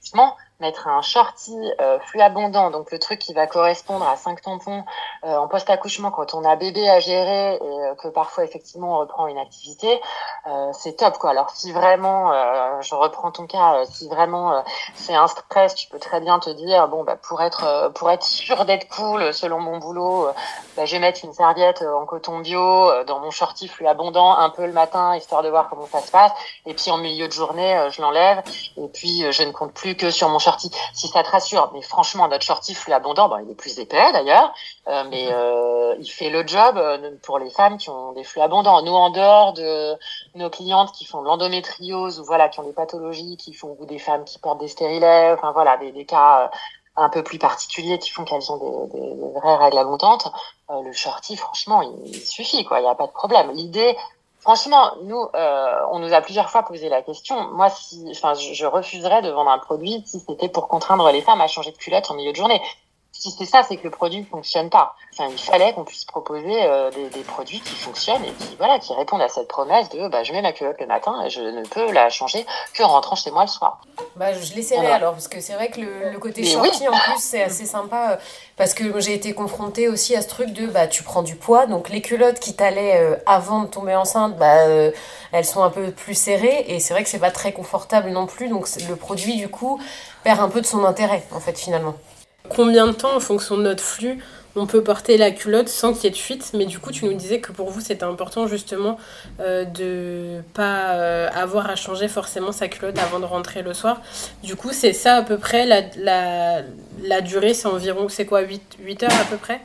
justement, 0.00 0.36
mettre 0.64 0.88
un 0.88 1.02
shorty 1.02 1.54
euh, 1.80 1.98
abondant, 2.20 2.70
donc 2.70 2.90
le 2.90 2.98
truc 2.98 3.18
qui 3.18 3.34
va 3.34 3.46
correspondre 3.46 4.06
à 4.08 4.16
5 4.16 4.40
tampons 4.40 4.84
euh, 5.24 5.36
en 5.36 5.48
post-accouchement 5.48 6.10
quand 6.10 6.34
on 6.34 6.44
a 6.44 6.56
bébé 6.56 6.88
à 6.88 7.00
gérer 7.00 7.56
et 7.56 7.60
euh, 7.60 7.94
que 7.96 8.08
parfois 8.08 8.44
effectivement 8.44 8.96
on 8.96 8.98
reprend 9.00 9.26
une 9.26 9.38
activité, 9.38 10.00
euh, 10.46 10.70
c'est 10.72 10.96
top 10.96 11.18
quoi. 11.18 11.30
Alors 11.30 11.50
si 11.50 11.72
vraiment, 11.72 12.32
je 12.80 12.94
reprends 12.94 13.30
ton 13.30 13.46
cas, 13.46 13.84
si 13.84 14.08
vraiment 14.08 14.64
c'est 14.94 15.14
un 15.14 15.26
stress, 15.26 15.74
tu 15.74 15.88
peux 15.88 15.98
très 15.98 16.20
bien 16.20 16.38
te 16.38 16.50
dire 16.50 16.88
bon 16.88 17.04
bah 17.04 17.16
pour 17.16 17.42
être 17.42 17.92
pour 17.94 18.10
être 18.10 18.22
sûr 18.22 18.64
d'être 18.64 18.88
cool 18.88 19.32
selon 19.32 19.60
mon 19.60 19.78
boulot, 19.78 20.28
bah, 20.76 20.84
je 20.84 20.92
vais 20.92 21.00
mettre 21.00 21.24
une 21.24 21.32
serviette 21.32 21.82
en 21.82 22.06
coton 22.06 22.38
bio 22.40 23.04
dans 23.04 23.20
mon 23.20 23.30
shorty 23.30 23.68
flux 23.68 23.86
abondant 23.86 24.36
un 24.36 24.50
peu 24.50 24.66
le 24.66 24.72
matin 24.72 25.16
histoire 25.16 25.42
de 25.42 25.48
voir 25.48 25.68
comment 25.68 25.86
ça 25.86 26.00
se 26.00 26.10
passe 26.10 26.32
et 26.66 26.74
puis 26.74 26.90
en 26.90 26.98
milieu 26.98 27.26
de 27.26 27.32
journée 27.32 27.88
je 27.90 28.00
l'enlève 28.00 28.42
et 28.76 28.88
puis 28.88 29.24
je 29.30 29.42
ne 29.42 29.52
compte 29.52 29.74
plus 29.74 29.96
que 29.96 30.10
sur 30.10 30.28
mon 30.28 30.38
shorty. 30.38 30.53
Si 30.58 31.08
ça 31.08 31.22
te 31.22 31.30
rassure, 31.30 31.70
mais 31.72 31.82
franchement, 31.82 32.28
notre 32.28 32.44
shorty 32.44 32.74
flux 32.74 32.92
abondant, 32.92 33.28
bon, 33.28 33.38
il 33.44 33.50
est 33.50 33.54
plus 33.54 33.78
épais 33.78 34.12
d'ailleurs, 34.12 34.52
euh, 34.88 35.04
mais 35.10 35.26
mhm. 35.26 35.32
euh, 35.32 35.94
il 35.98 36.08
fait 36.08 36.30
le 36.30 36.46
job 36.46 36.76
euh, 36.76 37.10
pour 37.22 37.38
les 37.38 37.50
femmes 37.50 37.78
qui 37.78 37.90
ont 37.90 38.12
des 38.12 38.24
flux 38.24 38.40
abondants. 38.40 38.82
Nous, 38.82 38.92
en 38.92 39.10
dehors 39.10 39.52
de 39.52 39.94
nos 40.34 40.50
clientes 40.50 40.92
qui 40.92 41.04
font 41.04 41.22
de 41.22 41.26
l'endométriose 41.26 42.20
ou 42.20 42.24
voilà, 42.24 42.48
qui 42.48 42.60
ont 42.60 42.64
des 42.64 42.72
pathologies, 42.72 43.36
qui 43.36 43.52
font 43.52 43.76
ou 43.78 43.86
des 43.86 43.98
femmes 43.98 44.24
qui 44.24 44.38
portent 44.38 44.60
des 44.60 44.68
stérilets, 44.68 45.32
enfin 45.32 45.52
voilà, 45.52 45.76
des, 45.76 45.92
des 45.92 46.04
cas 46.04 46.50
un 46.96 47.08
peu 47.08 47.22
plus 47.24 47.38
particuliers 47.38 47.98
qui 47.98 48.10
font 48.10 48.24
qu'elles 48.24 48.52
ont 48.52 48.86
des, 48.86 48.98
des, 48.98 49.40
vraies 49.40 49.56
règles 49.56 49.78
abondantes, 49.78 50.32
le 50.70 50.92
shorty, 50.92 51.36
franchement, 51.36 51.82
il, 51.82 52.14
suffit, 52.20 52.64
quoi. 52.64 52.78
Il 52.78 52.82
n'y 52.82 52.88
a 52.88 52.94
pas 52.94 53.06
de 53.06 53.12
problème. 53.12 53.50
L'idée, 53.50 53.96
franchement, 54.44 54.92
nous, 55.02 55.26
on 55.90 55.98
nous 55.98 56.12
a 56.12 56.20
plusieurs 56.20 56.50
fois 56.50 56.62
posé 56.62 56.88
la 56.88 57.02
question. 57.02 57.50
Moi, 57.50 57.70
si, 57.70 58.06
enfin, 58.10 58.34
je, 58.34 58.54
je 58.54 58.66
refuserais 58.66 59.22
de 59.22 59.30
vendre 59.30 59.50
un 59.50 59.58
produit 59.58 60.02
si 60.06 60.20
c'était 60.20 60.48
pour 60.48 60.68
contraindre 60.68 61.10
les 61.10 61.22
femmes 61.22 61.40
à 61.40 61.48
changer 61.48 61.72
de 61.72 61.76
culotte 61.76 62.10
en 62.10 62.14
milieu 62.14 62.30
de 62.30 62.36
journée 62.36 62.60
si 63.16 63.30
c'est 63.30 63.44
ça, 63.44 63.62
c'est 63.66 63.76
que 63.76 63.84
le 63.84 63.90
produit 63.90 64.20
ne 64.20 64.24
fonctionne 64.24 64.68
pas. 64.68 64.96
Enfin, 65.12 65.30
il 65.30 65.38
fallait 65.38 65.72
qu'on 65.72 65.84
puisse 65.84 66.04
proposer 66.04 66.64
euh, 66.64 66.90
des, 66.90 67.08
des, 67.10 67.22
produits 67.22 67.60
qui 67.60 67.76
fonctionnent 67.76 68.24
et 68.24 68.32
qui, 68.32 68.56
voilà, 68.58 68.80
qui 68.80 68.92
répondent 68.92 69.22
à 69.22 69.28
cette 69.28 69.46
promesse 69.46 69.88
de 69.90 70.08
bah, 70.08 70.24
je 70.24 70.32
mets 70.32 70.42
ma 70.42 70.52
culotte 70.52 70.80
le 70.80 70.86
matin 70.86 71.22
et 71.24 71.30
je 71.30 71.40
ne 71.40 71.62
peux 71.62 71.92
la 71.92 72.10
changer 72.10 72.44
que 72.74 72.82
en 72.82 72.88
rentrant 72.88 73.14
chez 73.14 73.30
moi 73.30 73.42
le 73.42 73.48
soir. 73.48 73.80
Bah, 74.16 74.34
je 74.34 74.52
l'essaierai 74.54 74.88
alors, 74.88 75.12
parce 75.12 75.28
que 75.28 75.40
c'est 75.40 75.52
vrai 75.54 75.68
que 75.68 75.80
le, 75.80 76.10
le 76.10 76.18
côté 76.18 76.42
shorty, 76.44 76.88
en 76.88 76.92
plus, 76.92 77.20
c'est 77.20 77.42
assez 77.44 77.66
sympa. 77.66 78.12
Euh, 78.12 78.16
parce 78.56 78.74
que 78.74 79.00
j'ai 79.00 79.14
été 79.14 79.32
confrontée 79.32 79.88
aussi 79.88 80.14
à 80.16 80.22
ce 80.22 80.28
truc 80.28 80.52
de 80.52 80.66
bah, 80.66 80.88
tu 80.88 81.04
prends 81.04 81.22
du 81.22 81.36
poids, 81.36 81.66
donc 81.66 81.90
les 81.90 82.02
culottes 82.02 82.40
qui 82.40 82.54
t'allaient 82.54 83.00
euh, 83.00 83.16
avant 83.26 83.62
de 83.62 83.68
tomber 83.68 83.94
enceinte, 83.94 84.36
bah, 84.36 84.64
elles 85.32 85.44
sont 85.44 85.62
un 85.62 85.70
peu 85.70 85.92
plus 85.92 86.14
serrées 86.14 86.64
et 86.68 86.80
c'est 86.80 86.94
vrai 86.94 87.04
que 87.04 87.08
c'est 87.08 87.18
pas 87.20 87.30
très 87.30 87.52
confortable 87.52 88.10
non 88.10 88.26
plus. 88.26 88.48
Donc 88.48 88.68
le 88.88 88.96
produit, 88.96 89.36
du 89.36 89.48
coup, 89.48 89.80
perd 90.24 90.40
un 90.40 90.48
peu 90.48 90.60
de 90.60 90.66
son 90.66 90.84
intérêt, 90.84 91.22
en 91.32 91.40
fait, 91.40 91.56
finalement 91.56 91.94
combien 92.48 92.86
de 92.86 92.92
temps, 92.92 93.14
en 93.16 93.20
fonction 93.20 93.56
de 93.56 93.62
notre 93.62 93.82
flux, 93.82 94.22
on 94.56 94.66
peut 94.66 94.84
porter 94.84 95.16
la 95.16 95.30
culotte 95.32 95.68
sans 95.68 95.92
qu'il 95.92 96.04
y 96.04 96.06
ait 96.06 96.10
de 96.10 96.16
fuite. 96.16 96.52
Mais 96.54 96.66
du 96.66 96.78
coup, 96.78 96.92
tu 96.92 97.04
nous 97.04 97.14
disais 97.14 97.40
que 97.40 97.52
pour 97.52 97.70
vous, 97.70 97.80
c'était 97.80 98.04
important 98.04 98.46
justement 98.46 98.98
euh, 99.40 99.64
de 99.64 100.42
pas 100.54 100.92
euh, 100.94 101.28
avoir 101.34 101.68
à 101.68 101.76
changer 101.76 102.08
forcément 102.08 102.52
sa 102.52 102.68
culotte 102.68 102.98
avant 102.98 103.18
de 103.18 103.24
rentrer 103.24 103.62
le 103.62 103.74
soir. 103.74 104.00
Du 104.42 104.56
coup, 104.56 104.72
c'est 104.72 104.92
ça 104.92 105.16
à 105.16 105.22
peu 105.22 105.38
près, 105.38 105.66
la, 105.66 105.82
la, 105.96 106.62
la 107.02 107.20
durée, 107.20 107.54
c'est 107.54 107.66
environ, 107.66 108.08
c'est 108.08 108.26
quoi, 108.26 108.40
8, 108.42 108.76
8 108.80 109.02
heures 109.02 109.20
à 109.20 109.24
peu 109.24 109.36
près? 109.36 109.60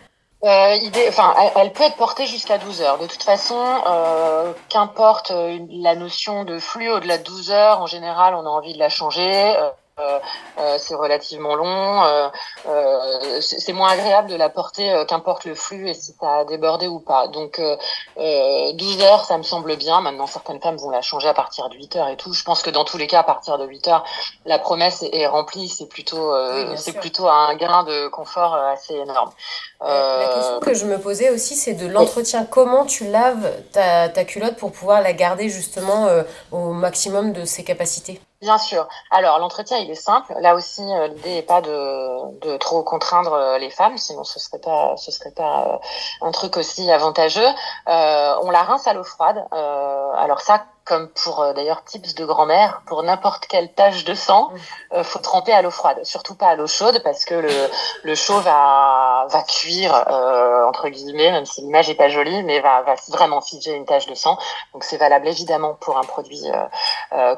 Euh, 0.45 0.75
idée, 0.75 1.05
enfin, 1.09 1.35
elle, 1.57 1.73
peut 1.73 1.83
être 1.83 1.97
portée 1.97 2.25
jusqu'à 2.25 2.57
12 2.57 2.81
heures. 2.81 2.97
De 2.97 3.07
toute 3.07 3.23
façon, 3.23 3.61
euh, 3.87 4.53
qu'importe 4.69 5.31
euh, 5.31 5.59
la 5.69 5.95
notion 5.95 6.45
de 6.45 6.59
flux 6.59 6.89
au-delà 6.89 7.17
de 7.17 7.23
12 7.23 7.51
heures, 7.51 7.81
en 7.81 7.87
général, 7.87 8.33
on 8.35 8.45
a 8.45 8.49
envie 8.49 8.73
de 8.73 8.79
la 8.79 8.87
changer. 8.87 9.57
Euh, 9.57 9.69
c'est 10.77 10.95
relativement 10.95 11.55
long. 11.55 12.03
Euh, 12.03 13.39
c'est 13.41 13.73
moins 13.73 13.89
agréable 13.89 14.29
de 14.29 14.35
la 14.35 14.49
porter, 14.49 15.03
qu'importe 15.07 15.45
le 15.45 15.55
flux 15.55 15.89
et 15.89 15.93
si 15.93 16.13
ça 16.19 16.39
a 16.39 16.45
débordé 16.45 16.87
ou 16.87 16.99
pas. 16.99 17.27
Donc 17.27 17.61
12 18.17 19.01
heures, 19.01 19.25
ça 19.25 19.37
me 19.37 19.43
semble 19.43 19.75
bien. 19.77 20.01
Maintenant, 20.01 20.27
certaines 20.27 20.61
femmes 20.61 20.77
vont 20.77 20.89
la 20.89 21.01
changer 21.01 21.27
à 21.27 21.33
partir 21.33 21.69
de 21.69 21.75
8 21.75 21.95
heures 21.95 22.09
et 22.09 22.17
tout. 22.17 22.33
Je 22.33 22.43
pense 22.43 22.61
que 22.61 22.69
dans 22.69 22.83
tous 22.83 22.97
les 22.97 23.07
cas, 23.07 23.19
à 23.19 23.23
partir 23.23 23.57
de 23.57 23.65
8 23.65 23.87
heures, 23.87 24.05
la 24.45 24.59
promesse 24.59 25.03
est, 25.11 25.27
remplie. 25.27 25.69
C'est 25.69 25.87
plutôt, 25.87 26.33
c'est 26.75 26.93
plutôt 26.93 27.27
un 27.27 27.55
gain 27.55 27.83
de 27.83 28.07
confort 28.07 28.55
assez 28.55 28.95
énorme. 28.95 29.31
La 29.81 30.31
question 30.33 30.59
que 30.59 30.73
je 30.73 30.85
me 30.85 30.99
posais 30.99 31.29
aussi, 31.29 31.55
c'est 31.55 31.73
de 31.73 31.87
l'entretien. 31.87 32.45
Comment 32.45 32.85
tu 32.85 33.05
laves 33.05 33.51
ta, 33.71 34.09
ta, 34.09 34.25
culotte 34.25 34.57
pour 34.57 34.71
pouvoir 34.71 35.01
la 35.01 35.13
garder 35.13 35.49
justement 35.49 36.07
au 36.51 36.73
maximum 36.73 37.33
de 37.33 37.45
ses 37.45 37.63
capacités? 37.63 38.21
Bien 38.41 38.57
sûr. 38.57 38.87
Alors 39.11 39.37
l'entretien 39.39 39.77
il 39.79 39.91
est 39.91 39.95
simple. 39.95 40.33
Là 40.39 40.55
aussi 40.55 40.81
euh, 40.81 41.09
l'idée 41.09 41.33
n'est 41.35 41.41
pas 41.41 41.59
de, 41.59 42.39
de, 42.39 42.55
trop 42.55 42.83
contraindre 42.83 43.33
euh, 43.33 43.57
les 43.57 43.69
femmes, 43.69 43.97
sinon 43.97 44.23
ce 44.23 44.39
serait 44.39 44.59
pas 44.59 44.95
ce 44.95 45.11
serait 45.11 45.31
pas 45.31 45.67
euh, 45.67 46.25
un 46.25 46.31
truc 46.31 46.55
aussi 46.55 46.89
avantageux. 46.89 47.47
on 47.85 48.49
la 48.49 48.63
rince 48.63 48.87
à 48.87 48.93
l'eau 48.93 49.03
froide. 49.03 49.45
alors 49.51 50.39
ça 50.39 50.63
comme 50.89 51.07
pour 51.09 51.41
euh, 51.41 51.53
d'ailleurs 51.53 51.83
tips 51.83 52.15
de 52.15 52.25
grand-mère, 52.25 52.81
pour 52.87 53.03
n'importe 53.03 53.45
quelle 53.45 53.71
tache 53.71 54.05
de 54.05 54.15
sang, 54.15 54.49
mm. 54.49 54.57
euh, 54.93 55.03
faut 55.03 55.19
tremper 55.19 55.53
à 55.53 55.61
l'eau 55.61 55.69
froide, 55.69 56.03
surtout 56.03 56.33
pas 56.33 56.47
à 56.47 56.55
l'eau 56.55 56.65
chaude 56.65 57.01
parce 57.03 57.25
que 57.25 57.35
le, 57.35 57.69
le 58.03 58.15
chaud 58.15 58.39
va, 58.39 59.27
va 59.29 59.43
cuire 59.43 59.93
euh, 59.93 60.65
entre 60.67 60.89
guillemets, 60.89 61.31
même 61.31 61.45
si 61.45 61.61
l'image 61.61 61.91
est 61.91 61.95
pas 61.95 62.09
jolie, 62.09 62.41
mais 62.41 62.59
va, 62.59 62.81
va 62.81 62.95
vraiment 63.09 63.39
figer 63.39 63.75
une 63.75 63.85
tache 63.85 64.07
de 64.07 64.15
sang. 64.15 64.39
Donc 64.73 64.83
c'est 64.83 64.97
valable 64.97 65.27
évidemment 65.27 65.75
pour 65.75 65.97
un 65.97 66.03
produit 66.03 66.41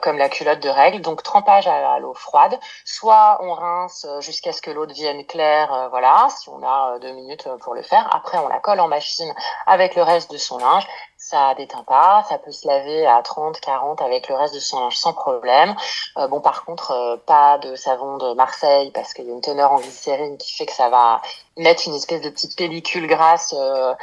comme 0.02 0.18
la 0.18 0.30
culotte 0.30 0.60
de 0.60 0.70
règle. 0.70 1.02
Donc 1.02 1.24
trempage 1.24 1.68
à, 1.68 2.00
l'eau 2.00 2.14
froide, 2.14 2.58
soit 2.86 3.38
on 3.42 3.54
rince 3.54 4.06
jusqu'à 4.20 4.54
ce 4.54 4.62
que 4.62 4.72
l'eau 4.72 4.86
devienne 4.86 5.26
claire, 5.26 5.90
voilà, 5.90 6.28
si 6.30 6.48
on 6.50 6.64
a 6.64 7.00
deux 7.00 7.12
minutes 7.12 7.48
pour 7.62 7.74
le 7.74 7.82
faire. 7.82 8.08
Après 8.16 8.38
on 8.38 8.48
la 8.48 8.60
colle 8.60 8.80
en 8.80 8.88
machine 8.88 9.34
avec 9.66 9.96
le 9.96 10.04
reste 10.04 10.32
de 10.32 10.38
son 10.38 10.58
linge 10.58 10.88
ça 11.32 11.54
déteint 11.56 11.84
pas, 11.84 12.26
ça 12.28 12.38
peut 12.38 12.52
se 12.52 12.68
laver 12.68 13.08
à 13.08 13.22
30, 13.24 13.60
40 13.62 14.02
avec 14.02 14.28
le 14.28 14.36
reste 14.36 14.54
de 14.54 14.60
son 14.60 14.80
linge 14.82 14.98
sans 14.98 15.14
problème. 15.14 15.74
Euh, 16.18 16.28
bon, 16.28 16.42
par 16.42 16.66
contre, 16.66 16.92
euh, 16.92 17.16
pas 17.26 17.58
de 17.58 17.76
savon 17.76 18.18
de 18.18 18.34
Marseille 18.34 18.92
parce 18.92 19.14
qu'il 19.14 19.26
y 19.26 19.30
a 19.30 19.34
une 19.34 19.42
teneur 19.42 19.72
en 19.72 19.80
glycérine 19.80 20.38
qui 20.38 20.54
fait 20.56 20.66
que 20.66 20.74
ça 20.74 20.90
va 20.90 21.22
mettre 21.58 21.84
une 21.88 21.96
espèce 21.96 22.22
de 22.22 22.30
petite 22.30 22.58
pellicule 22.58 23.08
grasse 23.08 23.56
euh, 23.58 23.94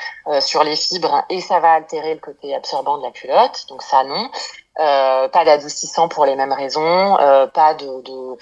sur 0.41 0.65
les 0.65 0.77
fibres 0.77 1.23
et 1.29 1.41
ça 1.41 1.61
va 1.61 1.73
altérer 1.73 2.15
le 2.15 2.21
côté 2.21 2.55
absorbant 2.55 2.99
de 2.99 3.03
la 3.03 3.11
culotte. 3.11 3.67
Donc 3.69 3.83
ça, 3.83 4.05
non. 4.05 4.31
pas 4.77 5.45
d'adoucissant 5.45 6.09
pour 6.09 6.25
les 6.25 6.37
mêmes 6.37 6.53
raisons, 6.53 7.17
pas 7.53 7.75
de, 7.75 8.03
de 8.03 8.39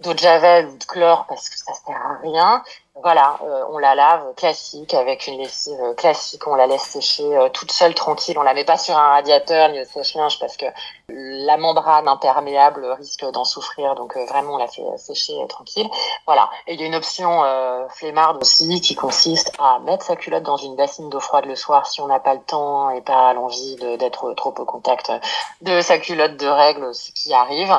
d'eau 0.00 0.14
de 0.14 0.18
javel 0.18 0.66
ou 0.66 0.76
de 0.76 0.84
chlore 0.84 1.26
parce 1.28 1.48
que 1.48 1.56
ça 1.58 1.72
sert 1.74 1.96
à 1.96 2.18
rien. 2.22 2.62
Voilà, 3.00 3.38
euh, 3.42 3.64
on 3.70 3.78
la 3.78 3.94
lave 3.94 4.34
classique 4.34 4.92
avec 4.92 5.28
une 5.28 5.38
lessive 5.38 5.78
classique, 5.96 6.46
on 6.48 6.56
la 6.56 6.66
laisse 6.66 6.82
sécher 6.82 7.36
euh, 7.36 7.48
toute 7.48 7.70
seule 7.70 7.94
tranquille, 7.94 8.36
on 8.38 8.42
la 8.42 8.54
met 8.54 8.64
pas 8.64 8.76
sur 8.76 8.96
un 8.96 9.10
radiateur 9.10 9.68
ni 9.68 9.80
au 9.80 9.84
sèche-linge 9.84 10.40
parce 10.40 10.56
que 10.56 10.66
la 11.10 11.56
membrane 11.56 12.06
imperméable 12.06 12.84
risque 12.98 13.24
d'en 13.30 13.44
souffrir, 13.44 13.94
donc 13.94 14.16
euh, 14.16 14.24
vraiment 14.26 14.54
on 14.54 14.56
la 14.58 14.66
fait 14.66 14.82
sécher 14.96 15.34
tranquille. 15.48 15.88
Voilà, 16.26 16.50
et 16.66 16.74
il 16.74 16.80
y 16.80 16.84
a 16.84 16.86
une 16.86 16.94
option 16.94 17.42
flemmarde 17.90 18.38
aussi 18.42 18.80
qui 18.80 18.94
consiste 18.94 19.52
à 19.58 19.78
mettre 19.80 20.04
sa 20.04 20.16
culotte 20.16 20.42
dans 20.42 20.56
une 20.56 20.76
bassine 20.76 21.08
d'eau 21.08 21.20
froide 21.20 21.46
le 21.46 21.56
soir 21.56 21.86
si 21.86 22.00
on 22.00 22.06
n'a 22.06 22.20
pas 22.20 22.34
le 22.34 22.40
temps 22.40 22.90
et 22.90 23.00
pas 23.00 23.32
l'envie 23.32 23.76
d'être 23.98 24.32
trop 24.34 24.54
au 24.58 24.64
contact 24.64 25.10
de 25.62 25.80
sa 25.80 25.98
culotte 25.98 26.36
de 26.36 26.46
règle, 26.46 26.94
ce 26.94 27.12
qui 27.12 27.32
arrive. 27.32 27.72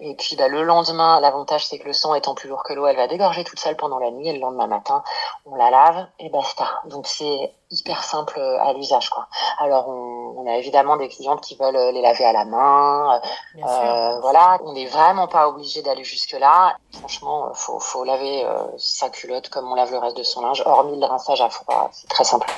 Et 0.00 0.14
puis 0.14 0.36
bah, 0.36 0.48
le 0.48 0.62
lendemain, 0.62 1.20
l'avantage 1.20 1.66
c'est 1.66 1.78
que 1.78 1.86
le 1.86 1.92
sang 1.92 2.14
étant 2.14 2.34
plus 2.34 2.48
lourd 2.48 2.62
que 2.62 2.72
l'eau, 2.72 2.86
elle 2.86 2.96
va 2.96 3.08
dégorger 3.08 3.44
toute 3.44 3.58
seule 3.58 3.76
pendant 3.76 3.98
la 3.98 4.10
nuit 4.10 4.28
et 4.28 4.32
le 4.32 4.40
lendemain 4.40 4.66
matin, 4.66 5.02
on 5.44 5.56
la 5.56 5.70
lave 5.70 6.06
et 6.18 6.28
basta. 6.28 6.66
Donc 6.86 7.06
c'est 7.06 7.52
hyper 7.70 8.02
simple 8.04 8.40
à 8.40 8.72
l'usage 8.72 9.10
quoi. 9.10 9.26
Alors 9.58 9.88
on, 9.88 10.46
a 10.46 10.56
évidemment 10.58 10.96
des 10.96 11.08
clientes 11.08 11.40
qui 11.40 11.56
veulent 11.56 11.92
les 11.92 12.00
laver 12.00 12.24
à 12.24 12.32
la 12.32 12.44
main, 12.44 13.20
euh, 13.56 14.20
voilà. 14.20 14.58
On 14.64 14.72
n'est 14.72 14.86
vraiment 14.86 15.26
pas 15.26 15.48
obligé 15.48 15.82
d'aller 15.82 16.04
jusque 16.04 16.32
là. 16.32 16.76
Franchement, 16.92 17.52
faut 17.54 17.80
faut 17.80 18.04
laver 18.04 18.44
euh, 18.44 18.58
sa 18.78 19.08
culotte 19.08 19.48
comme 19.48 19.70
on 19.70 19.74
lave 19.74 19.90
le 19.90 19.98
reste 19.98 20.16
de 20.16 20.22
son 20.22 20.42
linge, 20.42 20.62
hormis 20.66 20.98
le 20.98 21.06
rinçage 21.06 21.40
à 21.40 21.50
froid. 21.50 21.90
C'est 21.92 22.08
très 22.08 22.24
simple. 22.24 22.48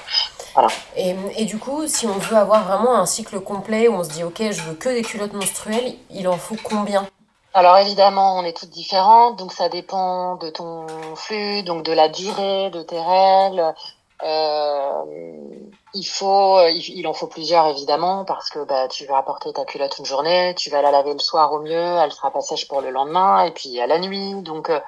Voilà. 0.54 0.68
Et, 0.96 1.14
et, 1.36 1.44
du 1.44 1.58
coup, 1.58 1.86
si 1.86 2.06
on 2.06 2.18
veut 2.18 2.36
avoir 2.36 2.64
vraiment 2.64 2.94
un 2.94 3.06
cycle 3.06 3.40
complet 3.40 3.88
où 3.88 3.94
on 3.94 4.04
se 4.04 4.10
dit 4.10 4.24
ok, 4.24 4.50
je 4.50 4.62
veux 4.62 4.74
que 4.74 4.88
des 4.88 5.02
culottes 5.02 5.34
menstruelles, 5.34 5.94
il 6.10 6.28
en 6.28 6.36
faut 6.36 6.56
combien? 6.62 7.06
Alors 7.54 7.76
évidemment, 7.78 8.36
on 8.36 8.44
est 8.44 8.56
toutes 8.56 8.70
différentes, 8.70 9.38
donc 9.38 9.52
ça 9.52 9.68
dépend 9.68 10.36
de 10.36 10.50
ton 10.50 10.86
flux, 11.16 11.62
donc 11.62 11.82
de 11.82 11.92
la 11.92 12.08
durée 12.08 12.70
de 12.70 12.82
tes 12.82 13.00
règles. 13.00 13.74
Euh, 14.22 15.04
il 15.94 16.04
faut, 16.06 16.60
il, 16.68 17.06
en 17.06 17.12
faut 17.12 17.28
plusieurs 17.28 17.66
évidemment 17.68 18.24
parce 18.24 18.50
que 18.50 18.64
bah, 18.64 18.88
tu 18.88 19.06
vas 19.06 19.18
apporter 19.18 19.52
ta 19.52 19.64
culotte 19.64 19.98
une 19.98 20.04
journée, 20.04 20.54
tu 20.56 20.70
vas 20.70 20.82
la 20.82 20.90
laver 20.90 21.12
le 21.12 21.18
soir 21.18 21.52
au 21.52 21.60
mieux, 21.60 21.72
elle 21.72 22.12
sera 22.12 22.30
pas 22.30 22.40
sèche 22.40 22.68
pour 22.68 22.80
le 22.80 22.90
lendemain 22.90 23.44
et 23.44 23.52
puis 23.52 23.80
à 23.80 23.86
la 23.86 23.98
nuit. 23.98 24.34
Donc 24.42 24.70
euh, 24.70 24.80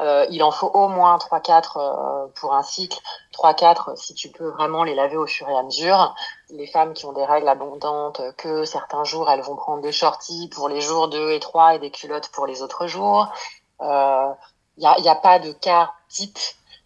euh, 0.00 0.26
il 0.30 0.42
en 0.42 0.50
faut 0.50 0.68
au 0.68 0.88
moins 0.88 1.18
3-4 1.18 1.76
euh, 1.76 2.26
pour 2.34 2.54
un 2.54 2.62
cycle. 2.62 2.98
3-4 3.34 3.96
si 3.96 4.14
tu 4.14 4.30
peux 4.30 4.48
vraiment 4.48 4.82
les 4.82 4.94
laver 4.94 5.16
au 5.16 5.26
fur 5.26 5.48
et 5.48 5.56
à 5.56 5.62
mesure. 5.62 6.14
Les 6.50 6.66
femmes 6.66 6.94
qui 6.94 7.06
ont 7.06 7.12
des 7.12 7.24
règles 7.24 7.48
abondantes, 7.48 8.22
que 8.36 8.64
certains 8.64 9.04
jours 9.04 9.30
elles 9.30 9.42
vont 9.42 9.56
prendre 9.56 9.82
des 9.82 9.92
shorties 9.92 10.48
pour 10.48 10.68
les 10.68 10.80
jours 10.80 11.08
2 11.08 11.32
et 11.32 11.40
3 11.40 11.76
et 11.76 11.78
des 11.78 11.90
culottes 11.90 12.28
pour 12.28 12.46
les 12.46 12.62
autres 12.62 12.86
jours. 12.86 13.28
Il 13.80 13.86
euh, 13.86 14.28
n'y 14.78 14.86
a, 14.86 14.98
y 15.00 15.08
a 15.08 15.14
pas 15.14 15.38
de 15.38 15.52
cas 15.52 15.92
type 16.08 16.38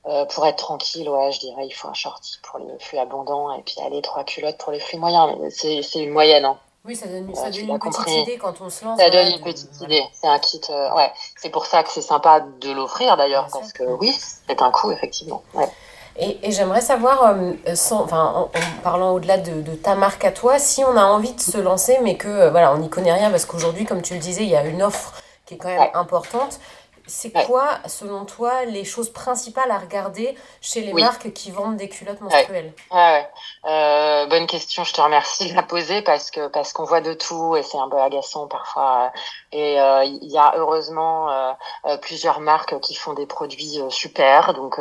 euh, 0.06 0.24
pour 0.26 0.46
être 0.46 0.56
tranquille, 0.56 1.08
ouais, 1.08 1.32
je 1.32 1.40
dirais 1.40 1.66
il 1.66 1.72
faut 1.72 1.88
un 1.88 1.94
shorty 1.94 2.38
pour 2.42 2.58
les 2.58 2.78
flux 2.78 2.98
abondants 2.98 3.52
et 3.54 3.62
puis 3.62 3.76
aller 3.84 4.02
trois 4.02 4.24
culottes 4.24 4.58
pour 4.58 4.72
les 4.72 4.80
flux 4.80 4.98
moyens. 4.98 5.32
C'est 5.50 6.02
une 6.02 6.10
moyenne. 6.10 6.44
Hein. 6.44 6.58
Oui, 6.86 6.94
ça 6.94 7.06
donne, 7.06 7.34
ça 7.34 7.50
donne 7.50 7.70
une 7.70 7.78
petite 7.78 8.10
idée 8.10 8.36
quand 8.36 8.60
on 8.60 8.68
se 8.68 8.84
lance. 8.84 8.98
Ça 8.98 9.08
donne 9.08 9.28
une 9.28 9.40
petite 9.40 9.80
idée. 9.80 10.04
C'est 10.12 10.26
un 10.26 10.38
kit. 10.38 10.60
Euh, 10.68 10.94
ouais. 10.94 11.10
C'est 11.36 11.48
pour 11.48 11.64
ça 11.64 11.82
que 11.82 11.88
c'est 11.90 12.02
sympa 12.02 12.44
de 12.60 12.72
l'offrir 12.72 13.16
d'ailleurs, 13.16 13.48
parce 13.50 13.72
que 13.72 13.84
oui, 13.84 14.14
c'est 14.46 14.60
un 14.60 14.70
coût, 14.70 14.92
effectivement. 14.92 15.42
Ouais. 15.54 15.68
Et, 16.16 16.46
et 16.46 16.52
j'aimerais 16.52 16.82
savoir, 16.82 17.24
euh, 17.24 17.74
sans, 17.74 18.06
en, 18.12 18.50
parlant 18.82 19.12
au-delà 19.12 19.38
de, 19.38 19.62
de, 19.62 19.74
ta 19.74 19.94
marque 19.94 20.26
à 20.26 20.30
toi, 20.30 20.58
si 20.58 20.84
on 20.84 20.96
a 20.96 21.04
envie 21.04 21.32
de 21.32 21.40
se 21.40 21.56
lancer, 21.56 21.98
mais 22.02 22.18
que 22.18 22.50
voilà, 22.50 22.74
on 22.74 22.78
n'y 22.78 22.90
connaît 22.90 23.14
rien, 23.14 23.30
parce 23.30 23.46
qu'aujourd'hui, 23.46 23.86
comme 23.86 24.02
tu 24.02 24.12
le 24.12 24.20
disais, 24.20 24.42
il 24.42 24.50
y 24.50 24.56
a 24.56 24.64
une 24.64 24.82
offre 24.82 25.14
qui 25.46 25.54
est 25.54 25.56
quand 25.56 25.68
même 25.68 25.88
importante. 25.94 26.60
C'est 27.06 27.32
quoi, 27.32 27.78
selon 27.86 28.24
toi, 28.24 28.64
les 28.64 28.84
choses 28.84 29.10
principales 29.10 29.70
à 29.70 29.78
regarder 29.78 30.36
chez 30.60 30.80
les 30.80 30.92
marques 30.92 31.32
qui 31.32 31.50
vendent 31.50 31.76
des 31.76 31.88
culottes 31.88 32.20
menstruelles? 32.20 32.72
Ouais. 32.90 33.28
Euh, 33.66 34.26
Bonne 34.26 34.46
question, 34.46 34.84
je 34.84 34.92
te 34.92 35.00
remercie 35.00 35.50
de 35.50 35.54
la 35.54 35.62
poser 35.62 36.02
parce 36.02 36.30
que 36.30 36.48
parce 36.48 36.72
qu'on 36.72 36.84
voit 36.84 37.02
de 37.02 37.12
tout 37.12 37.56
et 37.56 37.62
c'est 37.62 37.78
un 37.78 37.88
peu 37.88 37.98
agaçant 37.98 38.46
parfois. 38.48 39.12
Et 39.52 39.80
euh, 39.80 40.04
il 40.04 40.30
y 40.30 40.38
a 40.38 40.54
heureusement 40.56 41.30
euh, 41.30 41.96
plusieurs 41.98 42.40
marques 42.40 42.80
qui 42.80 42.94
font 42.94 43.12
des 43.12 43.26
produits 43.26 43.80
super. 43.90 44.54
Donc 44.54 44.80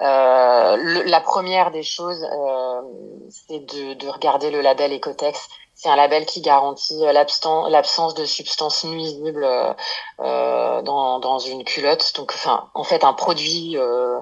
la 0.00 1.20
première 1.20 1.70
des 1.72 1.82
choses, 1.82 2.24
c'est 3.30 3.58
de, 3.58 3.94
de 3.94 4.08
regarder 4.08 4.50
le 4.50 4.60
label 4.60 4.92
Ecotex 4.92 5.48
c'est 5.78 5.88
un 5.88 5.94
label 5.94 6.26
qui 6.26 6.40
garantit 6.40 7.06
euh, 7.06 7.12
l'absence 7.12 8.14
de 8.14 8.24
substances 8.24 8.82
nuisibles 8.84 9.44
euh, 9.44 9.72
euh, 10.18 10.82
dans, 10.82 11.20
dans 11.20 11.38
une 11.38 11.62
culotte. 11.62 12.14
Donc, 12.16 12.32
enfin, 12.34 12.68
en 12.74 12.82
fait, 12.82 13.04
un 13.04 13.12
produit 13.12 13.76
euh, 13.76 14.20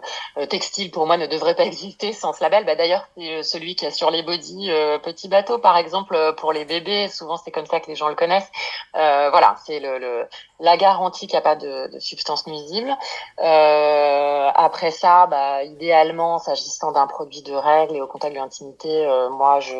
textile 0.50 0.90
pour 0.90 1.06
moi 1.06 1.16
ne 1.16 1.26
devrait 1.26 1.54
pas 1.54 1.64
exister 1.64 2.12
sans 2.12 2.34
ce 2.34 2.42
label. 2.42 2.66
Bah, 2.66 2.74
D'ailleurs, 2.74 3.08
c'est 3.16 3.42
celui 3.42 3.74
qui 3.74 3.86
a 3.86 3.90
sur 3.90 4.10
les 4.10 4.22
body 4.22 4.70
petit 5.02 5.28
bateau, 5.28 5.56
par 5.56 5.78
exemple, 5.78 6.34
pour 6.36 6.52
les 6.52 6.66
bébés. 6.66 7.08
Souvent, 7.08 7.38
c'est 7.38 7.50
comme 7.50 7.66
ça 7.66 7.80
que 7.80 7.86
les 7.86 7.96
gens 7.96 8.08
le 8.08 8.14
connaissent. 8.14 8.50
voilà, 8.92 9.56
c'est 9.64 9.80
le, 9.80 9.98
le, 9.98 10.28
la 10.60 10.76
garantie 10.76 11.26
qu'il 11.26 11.34
n'y 11.36 11.38
a 11.38 11.42
pas 11.42 11.56
de, 11.56 11.92
de 11.92 11.98
substances 11.98 12.46
nuisibles. 12.46 12.94
après 13.38 14.90
ça, 14.90 15.26
bah, 15.26 15.64
idéalement, 15.64 16.38
s'agissant 16.38 16.92
d'un 16.92 17.06
produit 17.06 17.42
de 17.42 17.54
règles 17.54 17.96
et 17.96 18.00
au 18.00 18.06
contact 18.06 18.34
de 18.34 18.40
l'intimité, 18.40 19.06
moi, 19.30 19.60
je, 19.60 19.76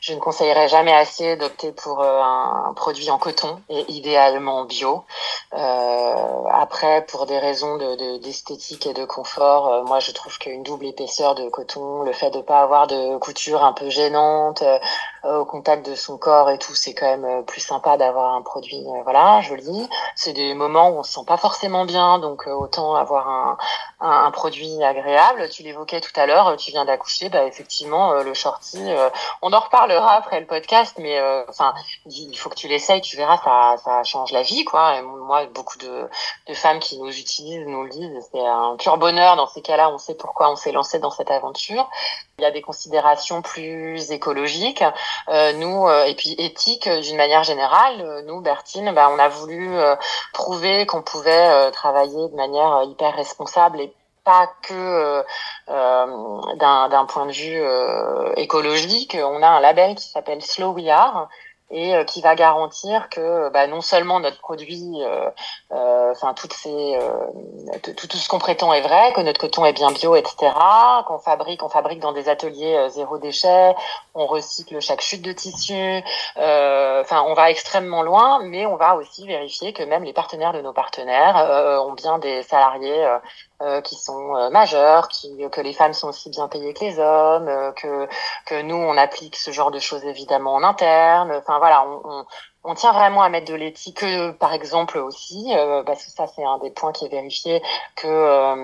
je 0.00 0.12
ne 0.12 0.18
conseille 0.18 0.44
conseillerais 0.44 0.68
jamais 0.68 0.92
assez 0.92 1.36
d'opter 1.36 1.72
pour 1.72 2.02
euh, 2.02 2.20
un, 2.20 2.74
produit 2.74 3.08
en 3.10 3.18
coton 3.18 3.62
et 3.70 3.84
idéalement 3.88 4.64
bio. 4.64 5.04
Euh, 5.54 6.44
après, 6.50 7.06
pour 7.06 7.24
des 7.26 7.38
raisons 7.38 7.78
de 7.78 8.18
d'esthétique 8.18 8.86
et 8.86 8.92
de 8.92 9.04
confort, 9.04 9.72
euh, 9.72 9.84
moi 9.84 10.00
je 10.00 10.10
trouve 10.10 10.36
qu'une 10.38 10.62
double 10.62 10.86
épaisseur 10.86 11.34
de 11.34 11.48
coton, 11.48 12.02
le 12.02 12.12
fait 12.12 12.30
de 12.30 12.40
pas 12.40 12.60
avoir 12.60 12.86
de 12.86 13.16
couture 13.18 13.64
un 13.64 13.72
peu 13.72 13.88
gênante 13.88 14.62
au 15.24 15.44
contact 15.44 15.88
de 15.88 15.94
son 15.94 16.18
corps 16.18 16.50
et 16.50 16.58
tout, 16.58 16.74
c'est 16.74 16.94
quand 16.94 17.16
même 17.16 17.44
plus 17.44 17.60
sympa 17.60 17.96
d'avoir 17.96 18.34
un 18.34 18.42
produit 18.42 18.84
voilà 19.04 19.40
joli. 19.40 19.88
C'est 20.14 20.32
des 20.32 20.54
moments 20.54 20.90
où 20.90 20.98
on 20.98 21.02
se 21.02 21.12
sent 21.12 21.24
pas 21.26 21.36
forcément 21.36 21.84
bien, 21.84 22.18
donc 22.18 22.46
autant 22.46 22.94
avoir 22.94 23.28
un, 23.28 23.56
un, 24.04 24.30
produit 24.30 24.82
agréable. 24.82 25.48
Tu 25.48 25.62
l'évoquais 25.62 26.00
tout 26.00 26.12
à 26.16 26.26
l'heure, 26.26 26.56
tu 26.56 26.70
viens 26.70 26.84
d'accoucher, 26.84 27.28
bah 27.28 27.44
effectivement 27.44 28.12
le 28.22 28.34
shorty, 28.34 28.94
on 29.42 29.52
en 29.52 29.60
reparlera 29.60 30.14
après 30.14 30.40
le 30.40 30.46
podcast, 30.46 30.96
mais 30.98 31.18
euh, 31.18 31.44
enfin, 31.48 31.74
il 32.06 32.36
faut 32.36 32.48
que 32.48 32.54
tu 32.54 32.68
l'essayes, 32.68 33.00
tu 33.00 33.16
verras, 33.16 33.38
ça, 33.38 33.76
ça 33.82 34.02
change 34.04 34.32
la 34.32 34.42
vie, 34.42 34.64
quoi. 34.64 35.00
Moi, 35.02 35.46
beaucoup 35.46 35.78
de, 35.78 36.08
de 36.48 36.54
femmes 36.54 36.80
qui 36.80 36.98
nous 36.98 37.10
utilisent 37.10 37.66
nous 37.66 37.84
le 37.84 37.90
disent, 37.90 38.28
c'est 38.32 38.44
un 38.44 38.76
pur 38.76 38.96
bonheur. 38.98 39.36
Dans 39.36 39.46
ces 39.46 39.62
cas-là, 39.62 39.90
on 39.90 39.98
sait 39.98 40.14
pourquoi 40.14 40.50
on 40.50 40.56
s'est 40.56 40.72
lancé 40.72 40.98
dans 40.98 41.10
cette 41.10 41.30
aventure. 41.30 41.88
Il 42.38 42.42
y 42.42 42.44
a 42.46 42.50
des 42.50 42.62
considérations 42.62 43.42
plus 43.42 44.10
écologiques, 44.10 44.84
euh, 45.28 45.52
nous, 45.52 45.86
euh, 45.86 46.04
et 46.04 46.14
puis 46.14 46.34
éthiques 46.38 46.88
d'une 46.88 47.16
manière 47.16 47.44
générale. 47.44 48.24
Nous, 48.26 48.40
Bertine, 48.40 48.92
bah, 48.92 49.08
on 49.12 49.18
a 49.18 49.28
voulu 49.28 49.76
prouver 50.32 50.86
qu'on 50.86 51.02
pouvait 51.02 51.70
travailler 51.70 52.28
de 52.28 52.34
manière 52.34 52.82
hyper 52.84 53.14
responsable 53.14 53.80
et 53.80 53.93
pas 54.24 54.50
que 54.62 54.74
euh, 54.74 55.22
euh 55.68 56.06
d'un 56.56 57.06
point 57.06 57.26
de 57.26 57.32
vue 57.32 57.60
euh, 57.60 58.32
écologique. 58.36 59.16
On 59.20 59.42
a 59.42 59.48
un 59.48 59.60
label 59.60 59.94
qui 59.94 60.08
s'appelle 60.08 60.42
Slow 60.42 60.72
We 60.72 60.88
Are 60.88 61.28
et 61.70 61.94
euh, 61.94 62.04
qui 62.04 62.20
va 62.20 62.34
garantir 62.34 63.08
que 63.08 63.48
bah, 63.50 63.66
non 63.66 63.80
seulement 63.80 64.20
notre 64.20 64.38
produit, 64.38 65.02
enfin 65.70 66.34
toutes 66.34 66.52
ces, 66.52 66.98
tout, 67.82 68.06
tout 68.06 68.16
ce 68.16 68.28
qu'on 68.28 68.38
prétend 68.38 68.72
est 68.72 68.82
vrai, 68.82 69.12
que 69.14 69.20
notre 69.20 69.40
coton 69.40 69.64
est 69.64 69.72
bien 69.72 69.90
bio, 69.90 70.14
etc. 70.14 70.52
Qu'on 71.06 71.18
fabrique, 71.18 71.62
on 71.62 71.68
fabrique 71.68 72.00
dans 72.00 72.12
des 72.12 72.28
ateliers 72.28 72.88
zéro 72.90 73.18
déchet, 73.18 73.74
on 74.14 74.26
recycle 74.26 74.80
chaque 74.80 75.00
chute 75.00 75.22
de 75.22 75.32
tissu. 75.32 76.02
Enfin, 76.36 77.22
on 77.26 77.34
va 77.34 77.50
extrêmement 77.50 78.02
loin, 78.02 78.40
mais 78.42 78.66
on 78.66 78.76
va 78.76 78.94
aussi 78.96 79.26
vérifier 79.26 79.72
que 79.72 79.82
même 79.82 80.04
les 80.04 80.12
partenaires 80.12 80.52
de 80.52 80.60
nos 80.60 80.72
partenaires 80.72 81.36
ont 81.86 81.94
bien 81.94 82.18
des 82.18 82.42
salariés 82.42 83.04
euh, 83.62 83.80
qui 83.80 83.94
sont 83.94 84.36
euh, 84.36 84.50
majeurs, 84.50 85.08
qui, 85.08 85.48
que 85.50 85.60
les 85.60 85.72
femmes 85.72 85.92
sont 85.92 86.08
aussi 86.08 86.28
bien 86.28 86.48
payées 86.48 86.74
que 86.74 86.84
les 86.84 86.98
hommes, 86.98 87.48
euh, 87.48 87.72
que, 87.72 88.08
que 88.46 88.62
nous, 88.62 88.76
on 88.76 88.96
applique 88.96 89.36
ce 89.36 89.52
genre 89.52 89.70
de 89.70 89.78
choses 89.78 90.04
évidemment 90.04 90.54
en 90.54 90.62
interne. 90.64 91.32
Enfin 91.32 91.58
voilà, 91.58 91.86
on, 91.86 92.00
on, 92.04 92.26
on 92.64 92.74
tient 92.74 92.92
vraiment 92.92 93.22
à 93.22 93.28
mettre 93.28 93.50
de 93.50 93.54
l'éthique, 93.54 94.04
par 94.38 94.52
exemple 94.52 94.98
aussi, 94.98 95.52
parce 95.86 96.04
que 96.04 96.10
ça 96.10 96.26
c'est 96.34 96.44
un 96.44 96.58
des 96.58 96.70
points 96.70 96.92
qui 96.92 97.04
est 97.04 97.08
vérifié, 97.08 97.62
que 97.96 98.06
euh, 98.06 98.56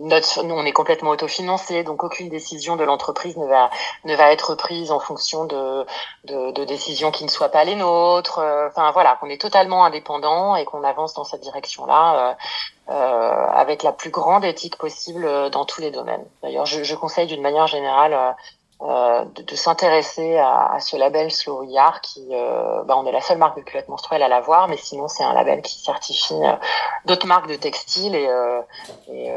notre, 0.00 0.42
nous 0.42 0.54
on 0.54 0.64
est 0.64 0.72
complètement 0.72 1.10
autofinancé, 1.10 1.84
donc 1.84 2.02
aucune 2.04 2.28
décision 2.28 2.76
de 2.76 2.84
l'entreprise 2.84 3.36
ne 3.36 3.46
va 3.46 3.70
ne 4.04 4.14
va 4.14 4.32
être 4.32 4.54
prise 4.54 4.90
en 4.90 4.98
fonction 5.00 5.44
de, 5.44 5.86
de, 6.24 6.64
décisions 6.64 7.10
qui 7.10 7.24
ne 7.24 7.30
soient 7.30 7.50
pas 7.50 7.64
les 7.64 7.76
nôtres. 7.76 8.40
Enfin 8.68 8.90
voilà, 8.90 9.16
qu'on 9.20 9.28
est 9.28 9.40
totalement 9.40 9.84
indépendant 9.84 10.56
et 10.56 10.64
qu'on 10.64 10.82
avance 10.82 11.14
dans 11.14 11.24
cette 11.24 11.42
direction-là. 11.42 12.36
Euh, 12.88 13.46
avec 13.52 13.82
la 13.82 13.90
plus 13.90 14.10
grande 14.10 14.44
éthique 14.44 14.78
possible 14.78 15.24
euh, 15.24 15.50
dans 15.50 15.64
tous 15.64 15.80
les 15.80 15.90
domaines. 15.90 16.24
D'ailleurs, 16.40 16.66
je 16.66 16.94
conseille 16.94 17.26
d'une 17.26 17.42
manière 17.42 17.66
générale 17.66 18.36
euh, 18.82 19.24
de, 19.34 19.42
de 19.42 19.56
s'intéresser 19.56 20.36
à, 20.36 20.74
à, 20.74 20.80
ce 20.80 20.98
label 20.98 21.30
Slow 21.30 21.62
Yard 21.62 21.98
qui, 22.02 22.26
euh, 22.30 22.82
bah, 22.84 22.94
on 22.98 23.06
est 23.06 23.12
la 23.12 23.22
seule 23.22 23.38
marque 23.38 23.56
de 23.56 23.62
culottes 23.62 23.88
menstruelles 23.88 24.22
à 24.22 24.28
l'avoir, 24.28 24.68
mais 24.68 24.76
sinon 24.76 25.08
c'est 25.08 25.24
un 25.24 25.32
label 25.32 25.62
qui 25.62 25.80
certifie 25.80 26.34
euh, 26.34 26.52
d'autres 27.06 27.26
marques 27.26 27.48
de 27.48 27.56
textiles 27.56 28.14
et, 28.14 28.28
euh, 28.28 28.60
et 29.10 29.32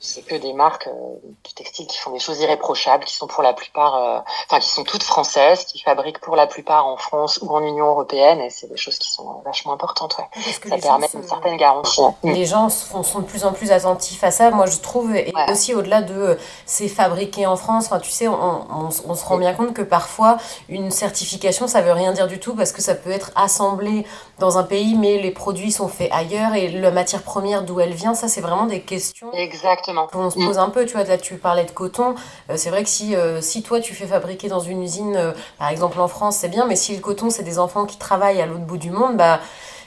c'est 0.00 0.20
que 0.20 0.34
des 0.34 0.52
marques 0.52 0.86
de 0.86 1.50
textiles 1.54 1.86
qui 1.86 1.96
font 1.96 2.10
des 2.10 2.18
choses 2.18 2.40
irréprochables, 2.40 3.04
qui 3.04 3.14
sont 3.14 3.26
pour 3.26 3.42
la 3.42 3.54
plupart, 3.54 4.24
enfin 4.46 4.60
qui 4.60 4.68
sont 4.68 4.84
toutes 4.84 5.02
françaises, 5.02 5.64
qui 5.64 5.80
fabriquent 5.80 6.20
pour 6.20 6.36
la 6.36 6.46
plupart 6.46 6.86
en 6.86 6.98
France 6.98 7.38
ou 7.40 7.48
en 7.50 7.62
Union 7.62 7.86
européenne 7.86 8.40
et 8.40 8.50
c'est 8.50 8.68
des 8.68 8.76
choses 8.76 8.98
qui 8.98 9.10
sont 9.10 9.40
vachement 9.46 9.72
importantes. 9.72 10.18
Ouais. 10.18 10.42
Ça 10.68 10.76
permet 10.76 11.08
une 11.14 11.22
certaine 11.22 11.56
garantie. 11.56 12.02
Les 12.22 12.44
gens 12.44 12.68
sont, 12.68 13.02
sont, 13.02 13.20
de 13.20 13.24
plus 13.24 13.44
en 13.44 13.52
plus 13.52 13.72
attentifs 13.72 14.22
à 14.22 14.30
ça. 14.30 14.50
Moi 14.50 14.66
je 14.66 14.78
trouve 14.78 15.16
et 15.16 15.32
aussi 15.50 15.74
au-delà 15.74 16.02
de 16.02 16.38
c'est 16.66 16.88
fabriqué 16.88 17.46
en 17.46 17.56
France. 17.56 17.86
Enfin 17.86 17.98
tu 17.98 18.10
sais 18.10 18.28
on, 18.28 18.57
on, 18.70 18.90
se 18.90 19.24
rend 19.24 19.38
bien 19.38 19.54
compte 19.54 19.74
que 19.74 19.82
parfois 19.82 20.38
une 20.68 20.90
certification 20.90 21.66
ça 21.66 21.80
veut 21.80 21.92
rien 21.92 22.12
dire 22.12 22.26
du 22.26 22.38
tout 22.38 22.54
parce 22.54 22.72
que 22.72 22.82
ça 22.82 22.94
peut 22.94 23.10
être 23.10 23.30
assemblé 23.36 24.06
dans 24.38 24.58
un 24.58 24.64
pays 24.64 24.94
mais 24.94 25.18
les 25.18 25.30
produits 25.30 25.72
sont 25.72 25.88
faits 25.88 26.10
ailleurs 26.12 26.54
et 26.54 26.68
la 26.70 26.90
matière 26.90 27.22
première 27.22 27.62
d'où 27.62 27.80
elle 27.80 27.94
vient 27.94 28.14
ça 28.14 28.28
c'est 28.28 28.40
vraiment 28.40 28.66
des 28.66 28.80
questions 28.80 29.32
exactement. 29.32 30.06
qu'on 30.06 30.30
se 30.30 30.36
pose 30.36 30.58
un 30.58 30.70
peu. 30.70 30.84
Tu 30.86 30.94
vois 30.94 31.04
là 31.04 31.18
tu 31.18 31.36
parlais 31.36 31.64
de 31.64 31.70
coton. 31.70 32.14
Euh, 32.50 32.54
c'est 32.56 32.70
vrai 32.70 32.82
que 32.82 32.88
si 32.88 33.14
euh, 33.14 33.40
si 33.40 33.62
toi 33.62 33.80
tu 33.80 33.94
fais 33.94 34.06
fabriquer 34.06 34.48
dans 34.48 34.60
une 34.60 34.82
usine 34.82 35.16
euh, 35.16 35.32
par 35.58 35.68
exemple 35.68 36.00
en 36.00 36.08
France 36.08 36.36
c'est 36.36 36.48
bien 36.48 36.66
mais 36.66 36.76
si 36.76 36.94
le 36.94 37.00
coton 37.00 37.30
c'est 37.30 37.42
des 37.42 37.58
enfants 37.58 37.86
qui 37.86 37.98
travaillent 37.98 38.40
à 38.40 38.46
l'autre 38.46 38.64
bout 38.64 38.78
du 38.78 38.90
monde 38.90 39.16
bah 39.16 39.40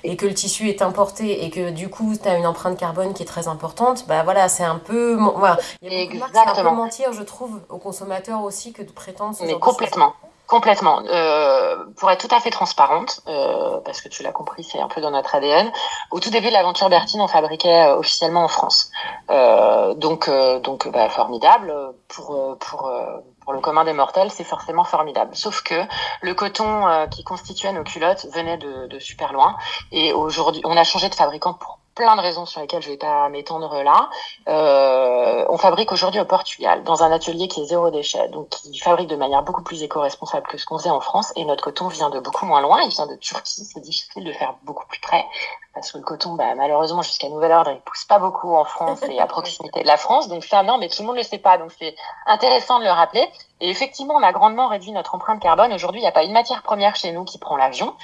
et 0.04 0.16
que 0.18 0.26
le 0.26 0.34
tissu 0.34 0.70
est 0.70 0.82
importé 0.82 1.46
et 1.46 1.50
que 1.50 1.70
du 1.70 1.90
coup 1.90 2.14
tu 2.22 2.28
as 2.28 2.38
une 2.38 2.48
empreinte 2.48 2.78
carbone 2.78 3.14
qui 3.14 3.24
est 3.24 3.28
très 3.28 3.48
importante, 3.48 4.06
bah 4.08 4.24
voilà, 4.24 4.50
c'est 4.50 4.64
un 4.64 4.78
peu 4.78 5.14
voilà, 5.16 5.58
il 5.82 5.92
y 5.92 5.96
a 5.96 6.06
beaucoup 6.06 6.34
de 6.34 6.60
un 6.60 6.64
peu 6.64 6.76
mentir, 6.76 7.14
je 7.14 7.24
trouve, 7.24 7.60
aux 7.70 7.78
consommateurs 7.78 8.44
aussi 8.44 8.74
que 8.74 8.82
de 8.82 8.92
prétendre 8.92 9.36
ce 9.36 9.44
Mais 9.44 9.60
complètement. 9.60 10.14
Complètement. 10.52 11.02
Euh, 11.08 11.78
pour 11.96 12.12
être 12.12 12.28
tout 12.28 12.36
à 12.36 12.42
fait 12.42 12.50
transparente, 12.50 13.22
euh, 13.30 13.80
parce 13.86 14.02
que 14.02 14.10
tu 14.10 14.22
l'as 14.22 14.34
compris, 14.34 14.66
c'est 14.66 14.82
un 14.82 14.90
peu 14.90 15.00
dans 15.00 15.12
notre 15.12 15.34
ADN. 15.34 15.72
Au 16.12 16.20
tout 16.20 16.30
début 16.30 16.48
de 16.48 16.52
l'aventure 16.52 16.90
Bertine, 16.90 17.22
on 17.22 17.30
fabriquait 17.30 17.88
euh, 17.88 17.96
officiellement 17.96 18.44
en 18.44 18.48
France. 18.50 18.92
Euh, 19.30 19.94
donc, 19.94 20.28
euh, 20.28 20.60
donc, 20.60 20.90
bah, 20.90 21.08
formidable 21.08 21.74
pour 22.10 22.58
pour 22.60 22.92
pour 23.42 23.54
le 23.54 23.60
commun 23.60 23.84
des 23.84 23.94
mortels, 23.94 24.32
c'est 24.32 24.44
forcément 24.44 24.84
formidable. 24.84 25.36
Sauf 25.36 25.62
que 25.62 25.84
le 26.22 26.34
coton 26.34 27.08
qui 27.10 27.24
constituait 27.24 27.74
nos 27.74 27.84
culottes 27.84 28.28
venait 28.34 28.58
de, 28.58 28.88
de 28.88 29.00
super 29.00 29.34
loin, 29.34 29.58
et 29.92 30.14
aujourd'hui, 30.14 30.62
on 30.64 30.78
a 30.78 30.84
changé 30.84 31.10
de 31.10 31.16
fabricant 31.16 31.54
pour 31.54 31.81
plein 31.96 32.16
de 32.16 32.22
raisons 32.22 32.46
sur 32.46 32.62
lesquelles 32.62 32.82
je 32.82 32.90
vais 32.90 32.98
pas 32.98 33.30
m'étendre 33.30 33.84
là. 33.84 34.10
Euh, 34.48 35.46
on 35.50 35.58
fabrique 35.58 35.92
aujourd'hui 35.92 36.20
au 36.20 36.26
Portugal, 36.26 36.84
dans 36.84 37.04
un 37.04 37.12
atelier 37.12 37.48
qui 37.48 37.62
est 37.62 37.66
zéro 37.66 37.90
déchet, 37.90 38.28
donc 38.30 38.50
qui 38.50 38.78
fabrique 38.80 39.08
de 39.08 39.16
manière 39.16 39.44
beaucoup 39.44 39.64
plus 39.64 39.84
éco-responsable 39.84 40.48
que 40.48 40.58
ce 40.58 40.66
qu'on 40.66 40.78
faisait 40.78 40.90
en 40.90 41.02
France. 41.02 41.34
Et 41.36 41.46
notre 41.46 41.64
coton 41.64 41.88
vient 41.88 42.10
de 42.10 42.20
beaucoup 42.20 42.46
moins 42.46 42.62
loin, 42.62 42.82
il 42.82 42.90
vient 42.90 43.08
de 43.08 43.16
Turquie. 43.16 43.66
C'est 43.66 43.82
difficile 43.82 44.24
de 44.24 44.34
faire 44.34 44.56
beaucoup 44.64 44.86
plus 44.88 45.00
près 45.00 45.26
parce 45.74 45.92
que 45.92 45.98
le 45.98 46.04
coton, 46.04 46.34
bah, 46.36 46.54
malheureusement, 46.56 47.02
jusqu'à 47.02 47.30
nouvel 47.30 47.52
ordre, 47.52 47.72
il 47.72 47.80
pousse 47.82 48.04
pas 48.04 48.20
beaucoup 48.20 48.56
en 48.56 48.66
France 48.66 49.02
et 49.04 49.20
à 49.20 49.26
proximité 49.26 49.82
de 49.82 49.88
la 49.88 49.98
France. 49.98 50.28
Donc 50.28 50.44
ça, 50.44 50.64
non, 50.64 50.78
mais 50.78 50.90
tout 50.90 51.02
le 51.02 51.08
monde 51.08 51.16
le 51.16 51.24
sait 51.24 51.38
pas. 51.38 51.58
Donc 51.58 51.72
c'est 51.80 51.96
intéressant 52.26 52.80
de 52.80 52.84
le 52.84 52.92
rappeler. 52.92 53.26
Et 53.62 53.70
effectivement, 53.70 54.16
on 54.16 54.24
a 54.24 54.34
grandement 54.34 54.68
réduit 54.68 54.92
notre 54.92 55.16
empreinte 55.16 55.42
carbone. 55.42 55.72
Aujourd'hui, 55.72 56.02
il 56.02 56.04
n'y 56.04 56.10
a 56.10 56.12
pas 56.12 56.24
une 56.24 56.34
matière 56.34 56.62
première 56.62 56.96
chez 56.96 57.12
nous 57.12 57.24
qui 57.24 57.38
prend 57.38 57.56
l'avion. 57.56 57.96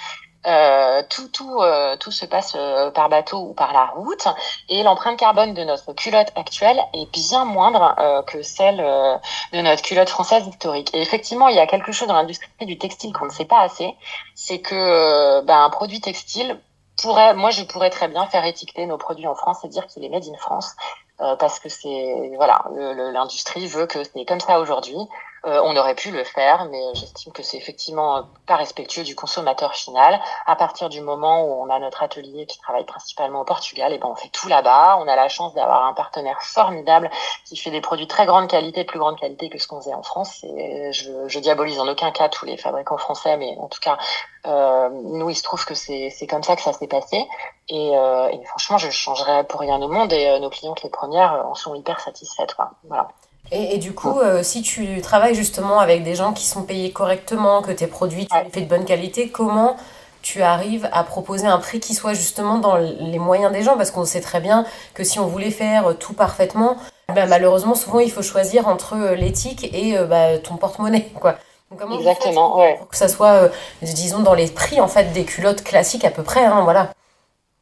Euh, 0.47 1.03
tout, 1.09 1.27
tout, 1.27 1.59
euh, 1.61 1.97
tout 1.97 2.11
se 2.11 2.25
passe 2.25 2.53
euh, 2.55 2.89
par 2.91 3.09
bateau 3.09 3.37
ou 3.49 3.53
par 3.53 3.73
la 3.73 3.85
route 3.85 4.27
et 4.69 4.81
l'empreinte 4.81 5.19
carbone 5.19 5.53
de 5.53 5.63
notre 5.65 5.91
culotte 5.91 6.31
actuelle 6.37 6.81
est 6.93 7.11
bien 7.11 7.43
moindre 7.43 7.95
euh, 7.99 8.21
que 8.21 8.41
celle 8.41 8.77
de 8.77 9.61
notre 9.61 9.81
culotte 9.81 10.09
française 10.09 10.47
historique. 10.47 10.93
Et 10.93 11.01
effectivement, 11.01 11.49
il 11.49 11.55
y 11.55 11.59
a 11.59 11.67
quelque 11.67 11.91
chose 11.91 12.07
dans 12.07 12.13
l'industrie 12.13 12.47
du 12.61 12.77
textile 12.77 13.11
qu'on 13.11 13.25
ne 13.25 13.31
sait 13.31 13.45
pas 13.45 13.59
assez, 13.59 13.93
c'est 14.35 14.59
que 14.59 15.41
ben, 15.41 15.65
un 15.65 15.69
produit 15.69 15.99
textile 15.99 16.57
pourrais, 17.01 17.33
moi, 17.33 17.49
je 17.51 17.63
pourrais 17.63 17.89
très 17.89 18.07
bien 18.07 18.25
faire 18.27 18.45
étiqueter 18.45 18.85
nos 18.85 18.97
produits 18.97 19.27
en 19.27 19.35
France 19.35 19.65
et 19.65 19.67
dire 19.67 19.85
qu'il 19.87 20.05
est 20.05 20.09
made 20.09 20.25
in 20.25 20.37
France. 20.37 20.75
Euh, 21.19 21.35
parce 21.35 21.59
que 21.59 21.67
c'est 21.67 22.31
voilà 22.35 22.63
l'industrie 23.11 23.65
veut 23.65 23.87
que 23.87 24.03
c'est 24.03 24.23
comme 24.25 24.39
ça 24.39 24.59
aujourd'hui 24.59 24.99
euh, 25.45 25.61
on 25.63 25.75
aurait 25.75 25.95
pu 25.95 26.11
le 26.11 26.23
faire, 26.23 26.65
mais 26.65 26.81
j'estime 26.93 27.31
que 27.31 27.43
c'est 27.43 27.57
effectivement 27.57 28.27
pas 28.45 28.55
respectueux 28.55 29.03
du 29.03 29.15
consommateur 29.15 29.73
final. 29.73 30.19
À 30.45 30.55
partir 30.55 30.89
du 30.89 31.01
moment 31.01 31.43
où 31.43 31.63
on 31.63 31.69
a 31.69 31.79
notre 31.79 32.03
atelier 32.03 32.45
qui 32.45 32.59
travaille 32.59 32.85
principalement 32.85 33.41
au 33.41 33.45
Portugal, 33.45 33.91
et 33.91 33.95
eh 33.95 33.97
ben 33.99 34.07
on 34.07 34.15
fait 34.15 34.29
tout 34.29 34.47
là-bas. 34.47 34.97
On 34.99 35.07
a 35.07 35.15
la 35.15 35.29
chance 35.29 35.53
d'avoir 35.53 35.85
un 35.85 35.93
partenaire 35.93 36.41
formidable 36.41 37.09
qui 37.45 37.55
fait 37.55 37.71
des 37.71 37.81
produits 37.81 38.07
très 38.07 38.25
grande 38.25 38.47
qualité, 38.47 38.83
plus 38.83 38.99
grande 38.99 39.19
qualité 39.19 39.49
que 39.49 39.57
ce 39.57 39.67
qu'on 39.67 39.79
faisait 39.79 39.93
en 39.93 40.03
France. 40.03 40.43
Et 40.43 40.91
je, 40.91 41.39
diabolise 41.39 41.79
en 41.79 41.87
aucun 41.87 42.11
cas 42.11 42.29
tous 42.29 42.45
les 42.45 42.57
fabricants 42.57 42.97
français, 42.97 43.37
mais 43.37 43.55
en 43.59 43.67
tout 43.67 43.79
cas, 43.79 43.97
euh, 44.45 44.89
nous, 44.89 45.29
il 45.29 45.35
se 45.35 45.43
trouve 45.43 45.65
que 45.65 45.75
c'est 45.75 46.27
comme 46.27 46.43
ça 46.43 46.55
que 46.55 46.61
ça 46.61 46.73
s'est 46.73 46.87
passé. 46.87 47.27
Et, 47.69 47.91
euh, 47.95 48.29
et, 48.29 48.43
franchement, 48.45 48.77
je 48.77 48.89
changerais 48.89 49.43
pour 49.45 49.59
rien 49.59 49.81
au 49.81 49.87
monde. 49.87 50.13
Et 50.13 50.27
euh, 50.27 50.39
nos 50.39 50.49
clientes, 50.49 50.83
les 50.83 50.89
premières, 50.89 51.45
en 51.45 51.55
sont 51.55 51.75
hyper 51.75 51.99
satisfaites. 51.99 52.53
Quoi. 52.55 52.71
Voilà. 52.85 53.09
Et, 53.51 53.75
et, 53.75 53.77
du 53.77 53.93
coup, 53.93 54.19
euh, 54.19 54.43
si 54.43 54.61
tu 54.61 55.01
travailles 55.01 55.35
justement 55.35 55.79
avec 55.79 56.03
des 56.03 56.15
gens 56.15 56.33
qui 56.33 56.45
sont 56.45 56.63
payés 56.63 56.91
correctement, 56.91 57.61
que 57.61 57.71
tes 57.71 57.87
produits, 57.87 58.27
tu 58.27 58.35
les 58.43 58.49
fais 58.49 58.61
de 58.61 58.67
bonne 58.67 58.85
qualité, 58.85 59.29
comment 59.29 59.77
tu 60.21 60.41
arrives 60.41 60.89
à 60.91 61.03
proposer 61.03 61.47
un 61.47 61.57
prix 61.59 61.79
qui 61.79 61.93
soit 61.93 62.13
justement 62.13 62.57
dans 62.57 62.75
les 62.75 63.19
moyens 63.19 63.53
des 63.53 63.63
gens? 63.63 63.77
Parce 63.77 63.91
qu'on 63.91 64.03
sait 64.03 64.19
très 64.19 64.41
bien 64.41 64.65
que 64.93 65.03
si 65.03 65.19
on 65.19 65.27
voulait 65.27 65.51
faire 65.51 65.97
tout 65.97 66.13
parfaitement, 66.13 66.77
bah, 67.07 67.25
malheureusement, 67.25 67.75
souvent, 67.75 67.99
il 67.99 68.11
faut 68.11 68.21
choisir 68.21 68.67
entre 68.67 68.95
euh, 68.97 69.15
l'éthique 69.15 69.73
et 69.73 69.97
euh, 69.97 70.05
bah, 70.05 70.37
ton 70.39 70.57
porte-monnaie. 70.57 71.09
quoi. 71.19 71.35
Donc, 71.71 71.79
comment 71.79 71.97
Exactement, 71.97 72.59
ouais. 72.59 72.75
Pour 72.77 72.89
que 72.89 72.97
ça 72.97 73.07
soit, 73.07 73.49
disons, 73.81 74.19
dans 74.19 74.33
les 74.33 74.47
prix 74.47 74.81
en 74.81 74.87
fait 74.87 75.11
des 75.13 75.23
culottes 75.23 75.63
classiques 75.63 76.05
à 76.05 76.11
peu 76.11 76.23
près, 76.23 76.45
hein, 76.45 76.61
voilà. 76.63 76.91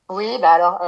Oui, 0.10 0.38
bah 0.40 0.52
alors, 0.52 0.80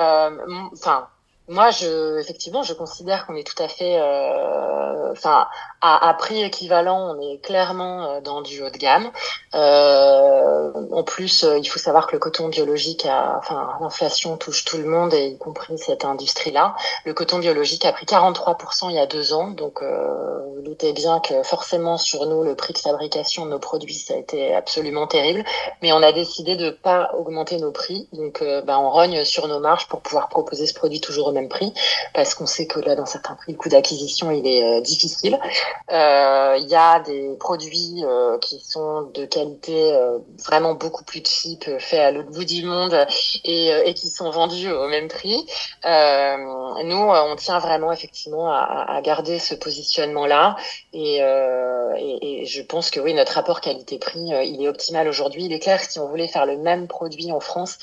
enfin, 0.74 1.08
moi, 1.50 1.72
je, 1.72 2.20
effectivement, 2.20 2.62
je 2.62 2.74
considère 2.74 3.26
qu'on 3.26 3.36
est 3.36 3.48
tout 3.48 3.62
à 3.64 3.70
fait, 3.70 3.98
euh, 4.02 5.12
enfin, 5.14 5.48
à, 5.80 6.10
à, 6.10 6.14
prix 6.14 6.44
équivalent, 6.44 7.16
on 7.16 7.22
est 7.22 7.38
clairement 7.38 8.04
euh, 8.04 8.22
dans 8.22 8.42
du 8.42 8.62
haut 8.62 8.70
de 8.70 8.78
gamme. 8.78 9.12
Euh, 9.56 10.72
en 10.92 11.04
plus, 11.04 11.46
euh, 11.46 11.58
il 11.58 11.66
faut 11.66 11.80
savoir 11.80 12.08
que 12.08 12.14
le 12.14 12.20
coton 12.20 12.50
biologique, 12.50 13.08
enfin, 13.38 13.78
l'inflation 13.80 14.36
touche 14.36 14.66
tout 14.66 14.78
le 14.78 14.86
monde, 14.86 15.14
et 15.14 15.28
y 15.28 15.38
compris 15.38 15.78
cette 15.78 16.04
industrie-là. 16.04 16.76
Le 17.06 17.14
coton 17.14 17.40
biologique 17.40 17.86
a 17.86 17.94
pris 17.94 18.06
43% 18.06 18.90
il 18.90 18.96
y 18.96 19.00
a 19.00 19.08
deux 19.08 19.32
ans, 19.32 19.48
donc 19.48 19.82
euh, 19.82 20.40
vous 20.56 20.62
doutez 20.64 20.92
bien 20.92 21.22
que 21.22 21.44
forcément 21.44 21.98
sur 21.98 22.26
nous, 22.26 22.44
le 22.44 22.56
prix 22.56 22.74
de 22.74 22.80
fabrication 22.80 23.46
de 23.46 23.52
nos 23.52 23.60
produits, 23.60 23.94
ça 23.94 24.16
a 24.16 24.18
été 24.18 24.54
absolument 24.54 25.08
terrible. 25.08 25.46
Mais 25.82 25.94
on 25.94 26.04
a 26.04 26.12
décidé 26.12 26.58
de 26.58 26.72
pas 26.72 27.12
augmenter 27.18 27.56
nos 27.58 27.72
prix, 27.72 28.10
donc 28.12 28.44
ben, 28.44 28.78
on 28.78 28.90
rogne 28.90 29.24
sur 29.24 29.48
nos 29.48 29.60
marges 29.60 29.88
pour 29.88 30.02
pouvoir 30.02 30.28
proposer 30.28 30.68
ce 30.68 30.74
produit 30.74 31.00
toujours 31.00 31.32
même 31.38 31.50
prix, 31.50 31.74
parce 32.14 32.34
qu'on 32.34 32.46
sait 32.46 32.68
que 32.68 32.80
là, 32.80 32.96
dans 32.96 33.06
certains 33.06 33.36
prix, 33.36 33.52
le 33.52 33.58
coût 33.58 33.70
d'acquisition, 33.70 34.32
il 34.32 34.48
est 34.48 34.64
euh, 34.64 34.82
difficile. 34.82 35.40
Euh, 35.92 36.58
il 36.60 36.68
y 36.68 36.76
a 36.76 37.00
des 37.00 37.36
produits 37.40 38.04
euh, 38.04 38.38
qui 38.40 38.60
sont 38.60 39.04
de 39.14 39.26
qualité 39.26 39.94
vraiment 40.46 40.74
beaucoup 40.74 41.04
plus 41.04 41.22
cheap, 41.26 41.70
faits 41.80 42.00
à 42.00 42.12
l'autre 42.12 42.32
bout 42.32 42.46
du 42.46 42.64
monde 42.64 42.96
et, 43.44 43.94
qui 43.94 44.10
sont 44.10 44.30
vendus 44.30 44.72
au 44.72 44.88
même 44.88 45.08
prix. 45.08 45.46
nous, 45.86 46.98
on 46.98 47.36
tient 47.36 47.60
vraiment 47.60 47.92
effectivement 47.92 48.52
à, 48.52 49.00
garder 49.04 49.40
ce 49.40 49.56
positionnement-là 49.56 50.56
et, 50.94 51.20
je 52.46 52.62
pense 52.62 52.90
que 52.90 53.00
oui, 53.00 53.14
notre 53.14 53.34
rapport 53.34 53.62
qualité-prix, 53.62 54.32
il 54.46 54.64
est 54.64 54.68
optimal 54.68 55.08
aujourd'hui. 55.08 55.46
Il 55.46 55.54
est 55.54 55.60
clair 55.60 55.82
si 55.82 56.00
on 56.00 56.08
voulait 56.08 56.28
faire 56.28 56.46
le 56.46 56.58
même 56.58 56.88
produit 56.88 57.32
en 57.32 57.40
France, 57.40 57.78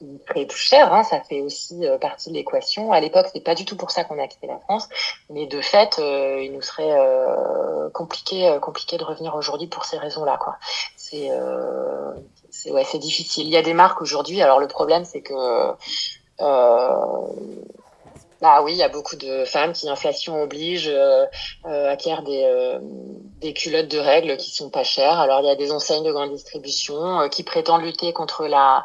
il 0.00 0.18
serait 0.28 0.46
plus 0.46 0.58
cher, 0.58 0.92
hein, 0.92 1.02
ça 1.04 1.20
fait 1.20 1.40
aussi 1.40 1.86
euh, 1.86 1.98
partie 1.98 2.28
de 2.30 2.34
l'équation. 2.34 2.92
À 2.92 3.00
l'époque, 3.00 3.26
c'est 3.32 3.40
pas 3.40 3.54
du 3.54 3.64
tout 3.64 3.76
pour 3.76 3.90
ça 3.90 4.04
qu'on 4.04 4.18
a 4.22 4.26
quitté 4.26 4.46
la 4.46 4.58
France, 4.58 4.88
mais 5.30 5.46
de 5.46 5.60
fait, 5.60 5.98
euh, 5.98 6.40
il 6.42 6.52
nous 6.52 6.62
serait 6.62 6.92
euh, 6.92 7.88
compliqué, 7.90 8.58
compliqué 8.60 8.98
de 8.98 9.04
revenir 9.04 9.34
aujourd'hui 9.34 9.68
pour 9.68 9.84
ces 9.84 9.96
raisons-là, 9.96 10.36
quoi. 10.38 10.56
C'est, 10.96 11.30
c'est 12.50 12.72
ouais, 12.72 12.84
c'est 12.84 12.98
difficile. 12.98 13.46
Il 13.46 13.52
y 13.52 13.56
a 13.56 13.62
des 13.62 13.74
marques 13.74 14.02
aujourd'hui. 14.02 14.42
Alors 14.42 14.58
le 14.58 14.66
problème, 14.66 15.04
c'est 15.04 15.22
que 15.22 15.32
bah 18.42 18.60
oui, 18.62 18.72
il 18.72 18.78
y 18.78 18.82
a 18.82 18.88
beaucoup 18.88 19.16
de 19.16 19.44
femmes 19.46 19.72
qui, 19.72 19.88
inflation 19.88 20.42
oblige, 20.42 20.92
acquièrent 21.64 22.22
des, 22.22 22.78
des 23.40 23.54
culottes 23.54 23.88
de 23.88 23.98
règles 23.98 24.36
qui 24.36 24.50
sont 24.50 24.68
pas 24.68 24.84
chères. 24.84 25.20
Alors 25.20 25.40
il 25.40 25.46
y 25.46 25.50
a 25.50 25.56
des 25.56 25.70
enseignes 25.72 26.04
de 26.04 26.12
grande 26.12 26.32
distribution 26.32 27.28
qui 27.30 27.44
prétendent 27.44 27.82
lutter 27.82 28.12
contre 28.12 28.46
la 28.46 28.84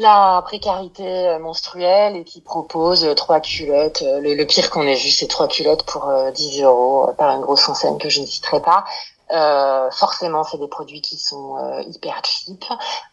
la 0.00 0.42
précarité 0.42 1.06
euh, 1.06 1.38
menstruelle 1.38 2.16
et 2.16 2.24
qui 2.24 2.40
propose 2.40 3.04
euh, 3.04 3.14
trois 3.14 3.40
culottes. 3.40 4.02
Euh, 4.02 4.20
le, 4.20 4.44
pire 4.44 4.70
qu'on 4.70 4.86
ait 4.86 4.94
vu, 4.94 5.10
c'est 5.10 5.28
trois 5.28 5.46
culottes 5.46 5.84
pour 5.84 6.10
10 6.34 6.62
euros 6.62 7.10
par 7.18 7.36
une 7.36 7.42
grosse 7.42 7.68
enseigne 7.68 7.98
que 7.98 8.08
je 8.08 8.20
ne 8.22 8.26
pas. 8.60 8.84
Euh, 9.32 9.90
forcément, 9.90 10.42
c'est 10.42 10.58
des 10.58 10.68
produits 10.68 11.00
qui 11.00 11.16
sont 11.16 11.56
euh, 11.56 11.82
hyper 11.82 12.20
cheap. 12.24 12.64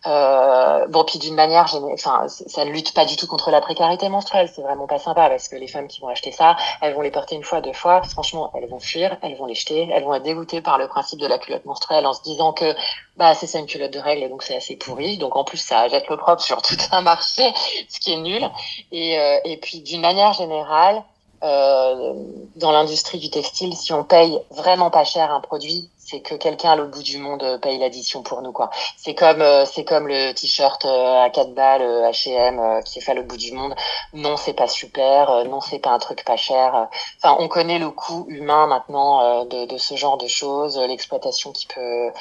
Euh, 0.08 0.88
bon, 0.88 1.04
puis 1.04 1.20
d'une 1.20 1.36
manière, 1.36 1.72
enfin, 1.94 2.26
ça 2.28 2.66
ne 2.66 2.72
lutte 2.72 2.94
pas 2.94 3.06
du 3.06 3.16
tout 3.16 3.28
contre 3.28 3.52
la 3.52 3.62
précarité 3.62 4.10
menstruelle. 4.10 4.50
C'est 4.54 4.64
vraiment 4.64 4.88
pas 4.88 4.98
sympa 5.00 5.30
parce 5.30 5.48
que 5.48 5.56
les 5.56 5.68
femmes 5.68 5.88
qui 5.88 6.02
vont 6.02 6.08
acheter 6.08 6.32
ça, 6.32 6.56
elles 6.82 6.96
vont 6.96 7.02
les 7.02 7.12
porter 7.12 7.36
une 7.36 7.44
fois, 7.44 7.62
deux 7.62 7.74
fois. 7.74 8.02
Franchement, 8.02 8.52
elles 8.56 8.68
vont 8.68 8.80
fuir, 8.80 9.18
elles 9.22 9.36
vont 9.38 9.46
les 9.46 9.56
jeter, 9.56 9.90
elles 9.94 10.04
vont 10.04 10.16
être 10.16 10.24
dégoûtées 10.24 10.62
par 10.62 10.78
le 10.78 10.88
principe 10.88 11.20
de 11.20 11.28
la 11.28 11.38
culotte 11.38 11.66
menstruelle 11.66 12.06
en 12.06 12.14
se 12.14 12.24
disant 12.24 12.54
que 12.54 12.76
bah 13.18 13.34
c'est 13.34 13.48
ça 13.48 13.60
une 13.60 13.66
culotte 13.66 13.92
de 13.92 14.00
règle 14.00 14.24
et 14.24 14.30
donc 14.30 14.44
c'est 14.44 14.56
assez 14.56 14.76
pourri. 14.76 15.18
Donc 15.18 15.36
en 15.36 15.44
plus, 15.44 15.58
ça 15.58 15.88
jette 15.88 16.08
le 16.10 16.18
propre 16.18 16.42
sur 16.42 16.62
tout 16.62 16.78
un 16.92 17.02
marché, 17.02 17.54
ce 17.90 18.00
qui 18.00 18.14
est 18.14 18.18
nul. 18.18 18.50
Et, 18.92 19.18
et 19.46 19.58
puis 19.58 19.82
d'une 19.82 20.02
manière 20.02 20.34
générale. 20.34 21.04
Euh, 21.44 22.14
dans 22.56 22.72
l'industrie 22.72 23.20
du 23.20 23.30
textile, 23.30 23.76
si 23.76 23.94
on 23.94 24.04
paye 24.04 24.40
vraiment 24.50 24.90
pas 24.90 25.04
cher 25.04 25.32
un 25.32 25.40
produit, 25.40 25.88
c'est 26.10 26.22
que 26.22 26.36
quelqu'un 26.36 26.72
à 26.72 26.76
l'autre 26.78 26.92
bout 26.92 27.04
du 27.04 27.18
monde 27.18 27.44
euh, 27.44 27.58
paye 27.58 27.78
l'addition 27.78 28.24
pour 28.24 28.42
nous 28.42 28.54
quoi. 28.54 28.70
C'est 28.96 29.14
comme 29.14 29.42
euh, 29.42 29.66
c'est 29.66 29.84
comme 29.84 30.08
le 30.08 30.32
t-shirt 30.34 30.86
euh, 30.86 31.24
à 31.26 31.30
4 31.30 31.54
balles 31.54 31.82
H&M 31.82 32.82
qui 32.86 33.00
est 33.00 33.02
fait 33.02 33.12
à 33.12 33.16
l'autre 33.16 33.28
bout 33.28 33.38
du 33.38 33.52
monde. 33.52 33.76
Non, 34.14 34.38
c'est 34.38 34.54
pas 34.54 34.68
super, 34.68 35.44
non, 35.46 35.60
c'est 35.60 35.80
pas 35.80 35.90
un 35.92 36.00
truc 36.00 36.24
pas 36.24 36.38
cher. 36.38 36.88
Enfin, 37.18 37.36
on 37.40 37.50
connaît 37.50 37.80
le 37.80 37.90
coût 37.90 38.26
humain 38.30 38.68
maintenant 38.68 39.44
de, 39.46 39.66
de 39.66 39.78
ce 39.78 39.96
genre 39.96 40.18
de 40.18 40.28
choses, 40.28 40.78
l'exploitation 40.78 41.52
qui 41.52 41.68
peut 41.68 42.12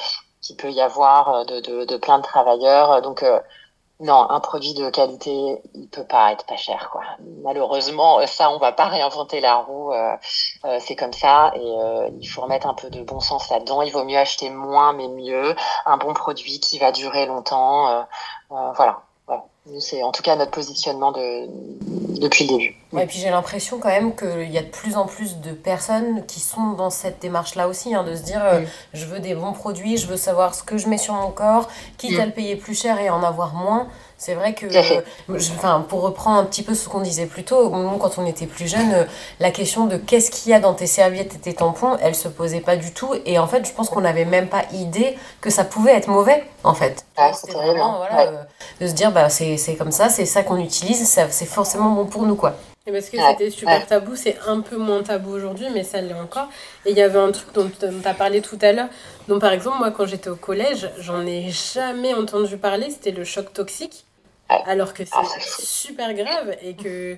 qui 0.41 0.55
peut 0.55 0.71
y 0.71 0.81
avoir 0.81 1.45
de, 1.45 1.59
de, 1.61 1.85
de 1.85 1.97
plein 1.97 2.17
de 2.17 2.23
travailleurs. 2.23 3.01
Donc 3.01 3.23
non, 3.99 4.29
un 4.29 4.39
produit 4.39 4.75
de 4.75 4.91
qualité, 4.91 5.59
il 5.73 5.87
peut 5.87 6.03
pas 6.03 6.31
être 6.31 6.45
pas 6.45 6.55
cher, 6.55 6.89
quoi. 6.91 7.01
Malheureusement, 7.43 8.19
ça, 8.27 8.51
on 8.51 8.59
va 8.59 8.71
pas 8.71 8.85
réinventer 8.85 9.39
la 9.41 9.55
roue. 9.55 9.91
Euh, 9.91 10.15
euh, 10.65 10.77
c'est 10.79 10.95
comme 10.95 11.13
ça, 11.13 11.51
et 11.55 11.59
euh, 11.59 12.07
il 12.21 12.27
faut 12.27 12.41
remettre 12.41 12.67
un 12.67 12.75
peu 12.75 12.91
de 12.91 13.01
bon 13.01 13.19
sens 13.19 13.49
là-dedans. 13.49 13.81
Il 13.81 13.91
vaut 13.91 14.03
mieux 14.03 14.17
acheter 14.17 14.51
moins 14.51 14.93
mais 14.93 15.07
mieux, 15.07 15.55
un 15.87 15.97
bon 15.97 16.13
produit 16.13 16.59
qui 16.59 16.77
va 16.77 16.91
durer 16.91 17.25
longtemps. 17.25 18.05
voilà. 18.49 19.01
Nous, 19.65 19.81
c'est 19.81 20.01
en 20.01 20.13
tout 20.13 20.23
cas 20.23 20.35
notre 20.37 20.51
positionnement 20.51 21.11
de, 21.11 21.47
depuis 22.21 22.45
le 22.45 22.57
début. 22.57 22.75
Et 22.95 23.05
puis 23.05 23.19
j'ai 23.19 23.29
l'impression 23.29 23.79
quand 23.79 23.89
même 23.89 24.15
qu'il 24.15 24.51
y 24.51 24.57
a 24.57 24.61
de 24.61 24.67
plus 24.67 24.95
en 24.95 25.05
plus 25.05 25.37
de 25.39 25.51
personnes 25.51 26.25
qui 26.25 26.39
sont 26.39 26.71
dans 26.71 26.89
cette 26.89 27.21
démarche-là 27.21 27.67
aussi, 27.67 27.93
hein, 27.95 28.03
de 28.03 28.15
se 28.15 28.21
dire 28.21 28.41
je 28.93 29.05
veux 29.05 29.19
des 29.19 29.35
bons 29.35 29.53
produits, 29.53 29.97
je 29.97 30.07
veux 30.07 30.17
savoir 30.17 30.55
ce 30.55 30.63
que 30.63 30.77
je 30.77 30.87
mets 30.87 30.97
sur 30.97 31.13
mon 31.13 31.31
corps, 31.31 31.67
quitte 31.97 32.17
mm. 32.17 32.21
à 32.21 32.25
le 32.25 32.31
payer 32.31 32.55
plus 32.55 32.79
cher 32.79 32.99
et 32.99 33.09
en 33.09 33.23
avoir 33.23 33.53
moins. 33.53 33.87
C'est 34.19 34.33
vrai 34.33 34.55
que, 34.55 34.65
enfin, 35.29 35.85
pour 35.87 36.01
reprendre 36.01 36.39
un 36.39 36.45
petit 36.45 36.63
peu 36.63 36.73
ce 36.73 36.89
qu'on 36.89 37.01
disait 37.01 37.27
plus 37.27 37.43
tôt, 37.43 37.69
quand 37.69 38.17
on 38.17 38.25
était 38.25 38.47
plus 38.47 38.67
jeune, 38.67 38.91
euh, 38.93 39.03
la 39.39 39.51
question 39.51 39.85
de 39.85 39.97
qu'est-ce 39.97 40.31
qu'il 40.31 40.51
y 40.51 40.55
a 40.55 40.59
dans 40.59 40.73
tes 40.73 40.87
serviettes 40.87 41.35
et 41.35 41.37
tes 41.37 41.53
tampons, 41.53 41.97
elle 42.01 42.15
se 42.15 42.27
posait 42.27 42.61
pas 42.61 42.77
du 42.77 42.91
tout. 42.93 43.13
Et 43.25 43.37
en 43.37 43.45
fait, 43.45 43.67
je 43.67 43.71
pense 43.73 43.89
qu'on 43.89 44.01
n'avait 44.01 44.25
même 44.25 44.47
pas 44.47 44.63
idée 44.73 45.15
que 45.39 45.51
ça 45.51 45.63
pouvait 45.63 45.91
être 45.91 46.07
mauvais, 46.07 46.43
en 46.63 46.73
fait. 46.73 47.05
Ah, 47.15 47.31
C'était 47.31 47.53
vraiment, 47.53 47.97
voilà, 47.97 48.21
euh, 48.21 48.43
de 48.81 48.87
se 48.87 48.93
dire, 48.93 49.11
bah, 49.11 49.29
c'est 49.29 49.75
comme 49.77 49.91
ça, 49.91 50.09
c'est 50.09 50.25
ça 50.25 50.41
qu'on 50.41 50.57
utilise, 50.57 51.07
c'est 51.07 51.45
forcément 51.45 51.91
bon 51.91 52.05
pour 52.05 52.23
nous, 52.23 52.35
quoi. 52.35 52.55
Et 52.87 52.91
parce 52.91 53.09
que 53.09 53.17
c'était 53.17 53.49
super 53.49 53.85
tabou, 53.85 54.15
c'est 54.15 54.37
un 54.47 54.61
peu 54.61 54.77
moins 54.77 55.03
tabou 55.03 55.31
aujourd'hui, 55.31 55.67
mais 55.73 55.83
ça 55.83 55.99
l'est 55.99 56.13
encore. 56.13 56.47
Et 56.85 56.91
il 56.91 56.97
y 56.97 57.01
avait 57.01 57.19
un 57.19 57.31
truc 57.31 57.53
dont 57.53 57.69
tu 57.69 57.85
as 57.85 58.13
parlé 58.13 58.41
tout 58.41 58.57
à 58.61 58.71
l'heure. 58.71 58.87
Donc, 59.27 59.41
par 59.41 59.51
exemple, 59.51 59.77
moi, 59.79 59.91
quand 59.91 60.05
j'étais 60.05 60.29
au 60.29 60.37
collège, 60.37 60.89
j'en 60.97 61.25
ai 61.25 61.49
jamais 61.49 62.13
entendu 62.13 62.57
parler, 62.57 62.89
c'était 62.89 63.11
le 63.11 63.25
choc 63.25 63.51
toxique. 63.51 64.05
Alors 64.65 64.93
que 64.93 65.03
ah, 65.11 65.23
c'est 65.25 65.65
super 65.65 66.13
grave 66.13 66.55
et 66.63 66.73
que 66.73 67.17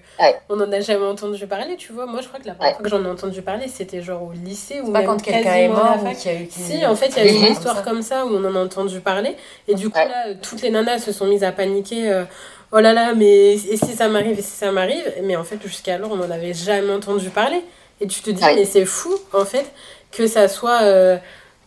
on 0.50 0.56
n'en 0.56 0.72
a 0.72 0.80
jamais 0.80 1.06
entendu 1.06 1.46
parler, 1.46 1.76
tu 1.76 1.94
vois. 1.94 2.08
Moi, 2.08 2.22
je 2.22 2.28
crois 2.28 2.40
que 2.40 2.48
la 2.48 2.56
première 2.56 2.74
fois 2.74 2.84
que 2.84 2.90
j'en 2.90 3.06
ai 3.06 3.08
entendu 3.08 3.44
parler, 3.44 3.68
c'était 3.68 4.02
genre 4.02 4.24
au 4.24 4.32
lycée 4.32 4.82
ou 4.82 4.92
pas 4.92 5.04
quand 5.04 5.22
quelqu'un 5.22 5.54
est 5.54 5.68
mort 5.68 6.00
ou 6.04 6.16
qu'il 6.16 6.32
y 6.32 6.36
a 6.36 6.42
eu 6.42 6.48
Si, 6.50 6.84
en 6.88 6.96
fait, 6.96 7.10
il 7.10 7.18
y 7.18 7.20
a 7.20 7.32
eu 7.32 7.36
une 7.36 7.52
histoire 7.52 7.84
comme 7.84 8.02
ça 8.02 8.26
où 8.26 8.30
on 8.30 8.44
en 8.44 8.56
a 8.56 8.60
entendu 8.60 9.00
parler 9.00 9.36
et 9.68 9.76
du 9.76 9.92
coup 9.92 10.00
là, 10.00 10.34
toutes 10.42 10.64
les 10.64 10.72
nanas 10.72 10.98
se 11.00 11.12
sont 11.12 11.28
mises 11.28 11.44
à 11.44 11.52
paniquer. 11.52 12.12
Euh, 12.12 12.24
oh 12.72 12.80
là 12.80 12.94
là, 12.94 13.14
mais 13.14 13.54
et 13.54 13.78
si 13.78 13.96
ça 13.96 14.08
m'arrive, 14.08 14.38
et 14.40 14.42
si 14.42 14.52
ça 14.52 14.72
m'arrive 14.72 15.12
Mais 15.24 15.36
en 15.36 15.44
fait, 15.44 15.62
jusqu'alors, 15.64 16.12
on 16.12 16.18
n'en 16.18 16.30
avait 16.30 16.54
jamais 16.54 16.92
entendu 16.92 17.30
parler. 17.30 17.62
Et 18.02 18.08
tu 18.08 18.22
te 18.22 18.30
dis, 18.30 18.42
mais 18.44 18.66
c'est 18.66 18.86
fou, 18.86 19.14
en 19.34 19.46
fait, 19.46 19.72
que 20.12 20.28
ça 20.28 20.48
soit, 20.48 20.84
euh, 20.84 21.18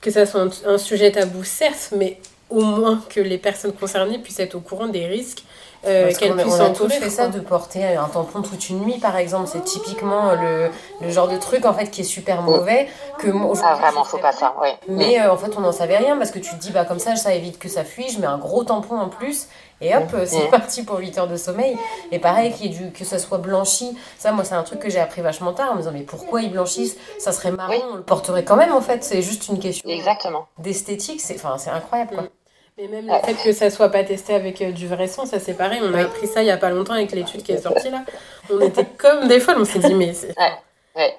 que 0.00 0.10
ça 0.10 0.24
soit 0.26 0.40
un, 0.42 0.50
un, 0.66 0.78
sujet 0.78 1.12
tabou, 1.12 1.44
certes, 1.44 1.92
mais 1.96 2.18
au 2.48 2.62
moins 2.62 3.02
que 3.08 3.20
les 3.20 3.38
personnes 3.38 3.72
concernées 3.72 4.18
puissent 4.18 4.40
être 4.40 4.54
au 4.54 4.60
courant 4.60 4.88
des 4.88 5.06
risques 5.06 5.42
euh, 5.84 6.12
qu'elle 6.12 6.36
puisse 6.36 6.54
on 6.54 6.64
a 6.64 6.70
tous 6.70 6.88
fait 6.88 7.10
ça 7.10 7.28
de 7.28 7.40
porter 7.40 7.84
un 7.84 8.08
tampon 8.08 8.42
toute 8.42 8.68
une 8.68 8.80
nuit 8.80 8.98
par 8.98 9.16
exemple 9.16 9.48
c'est 9.52 9.64
typiquement 9.64 10.32
le, 10.32 10.70
le, 11.00 11.10
genre 11.10 11.28
de 11.28 11.36
truc 11.36 11.64
en 11.64 11.74
fait 11.74 11.90
qui 11.90 12.02
est 12.02 12.04
super 12.04 12.42
mauvais 12.42 12.88
que 13.18 13.28
ah 13.64 13.74
vraiment 13.74 14.04
faut 14.04 14.18
pas 14.18 14.32
ça 14.32 14.54
ouais. 14.60 14.74
mais 14.88 15.20
euh, 15.20 15.32
en 15.32 15.36
fait 15.36 15.52
on 15.56 15.60
n'en 15.60 15.72
savait 15.72 15.96
rien 15.96 16.16
parce 16.16 16.30
que 16.30 16.38
tu 16.38 16.50
te 16.50 16.60
dis 16.60 16.70
bah 16.70 16.84
comme 16.84 16.98
ça 16.98 17.16
ça 17.16 17.34
évite 17.34 17.58
que 17.58 17.68
ça 17.68 17.84
fuit 17.84 18.08
je 18.10 18.20
mets 18.20 18.26
un 18.26 18.38
gros 18.38 18.64
tampon 18.64 18.96
en 18.96 19.08
plus 19.08 19.48
et 19.82 19.96
hop, 19.96 20.14
c'est 20.26 20.48
parti 20.48 20.84
pour 20.84 20.98
8 20.98 21.18
heures 21.18 21.28
de 21.28 21.36
sommeil. 21.36 21.76
Et 22.12 22.20
pareil, 22.20 22.52
qu'il 22.52 22.70
du, 22.70 22.92
que 22.92 23.04
ça 23.04 23.18
soit 23.18 23.38
blanchi. 23.38 23.96
Ça, 24.16 24.30
moi, 24.30 24.44
c'est 24.44 24.54
un 24.54 24.62
truc 24.62 24.78
que 24.78 24.88
j'ai 24.88 25.00
appris 25.00 25.22
vachement 25.22 25.52
tard 25.52 25.72
en 25.72 25.74
me 25.74 25.78
disant, 25.80 25.90
mais 25.92 26.02
pourquoi 26.02 26.40
ils 26.42 26.52
blanchissent? 26.52 26.96
Ça 27.18 27.32
serait 27.32 27.50
marrant, 27.50 27.74
on 27.92 27.96
le 27.96 28.02
porterait 28.02 28.44
quand 28.44 28.56
même, 28.56 28.72
en 28.72 28.80
fait. 28.80 29.02
C'est 29.02 29.22
juste 29.22 29.48
une 29.48 29.58
question 29.58 29.88
Exactement. 29.90 30.46
d'esthétique. 30.58 31.20
C'est 31.20 31.44
incroyable, 31.68 32.14
quoi. 32.14 32.24
Mais 32.78 32.88
même 32.88 33.06
le 33.06 33.26
fait 33.26 33.34
que 33.34 33.52
ça 33.52 33.70
soit 33.70 33.90
pas 33.90 34.02
testé 34.02 34.34
avec 34.34 34.62
euh, 34.62 34.72
du 34.72 34.86
vrai 34.86 35.06
sang, 35.06 35.26
ça 35.26 35.38
c'est 35.38 35.54
pareil. 35.54 35.80
On 35.82 35.92
a 35.94 36.02
appris 36.02 36.26
ça 36.26 36.42
il 36.42 36.46
y 36.46 36.50
a 36.50 36.56
pas 36.56 36.70
longtemps 36.70 36.94
avec 36.94 37.12
l'étude 37.12 37.42
qui 37.42 37.52
est 37.52 37.58
sortie 37.62 37.90
là. 37.90 38.02
On 38.50 38.60
était 38.60 38.86
comme 38.96 39.28
des 39.28 39.40
folles, 39.40 39.58
on 39.58 39.64
s'est 39.64 39.78
dit, 39.78 39.94
mais. 39.94 40.12
Ouais. 40.96 41.14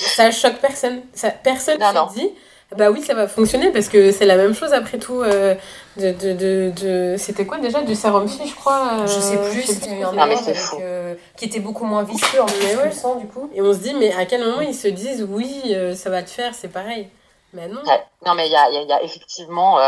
Ça 0.00 0.30
choque 0.30 0.58
personne. 0.60 1.02
Ça, 1.14 1.30
personne 1.30 1.78
ne 1.78 2.14
dit 2.14 2.32
bah 2.76 2.90
oui, 2.90 3.02
ça 3.02 3.14
va 3.14 3.26
fonctionner 3.26 3.70
parce 3.70 3.88
que 3.88 4.12
c'est 4.12 4.26
la 4.26 4.36
même 4.36 4.54
chose 4.54 4.74
après 4.74 4.98
tout. 4.98 5.22
Euh, 5.22 5.54
de, 5.96 6.12
de, 6.12 6.32
de, 6.34 6.72
de... 6.76 7.16
C'était 7.16 7.46
quoi 7.46 7.58
déjà? 7.58 7.80
Du 7.80 7.94
sérum 7.94 8.28
je 8.28 8.54
crois 8.54 8.90
euh, 9.00 9.06
Je 9.06 9.20
sais 9.20 9.38
plus, 9.38 9.62
c'était 9.62 10.02
un 10.02 10.12
mélange 10.12 10.42
euh, 10.80 11.14
qui 11.36 11.46
était 11.46 11.60
beaucoup 11.60 11.86
moins 11.86 12.02
visqueux 12.02 12.40
en 12.42 12.46
plus 12.46 12.76
ouais. 12.76 12.92
sang 12.92 13.14
du 13.14 13.26
coup. 13.26 13.50
Et 13.54 13.62
on 13.62 13.72
se 13.72 13.78
dit, 13.78 13.94
mais 13.94 14.12
à 14.12 14.26
quel 14.26 14.44
moment 14.44 14.60
ils 14.60 14.74
se 14.74 14.88
disent 14.88 15.26
oui, 15.28 15.74
ça 15.96 16.10
va 16.10 16.22
te 16.22 16.30
faire, 16.30 16.54
c'est 16.54 16.68
pareil? 16.68 17.08
Mais 17.54 17.68
non. 17.68 17.80
Non, 18.26 18.34
mais 18.34 18.46
il 18.46 18.52
y 18.52 18.56
a, 18.56 18.70
y 18.70 18.92
a, 18.92 19.02
effectivement 19.02 19.78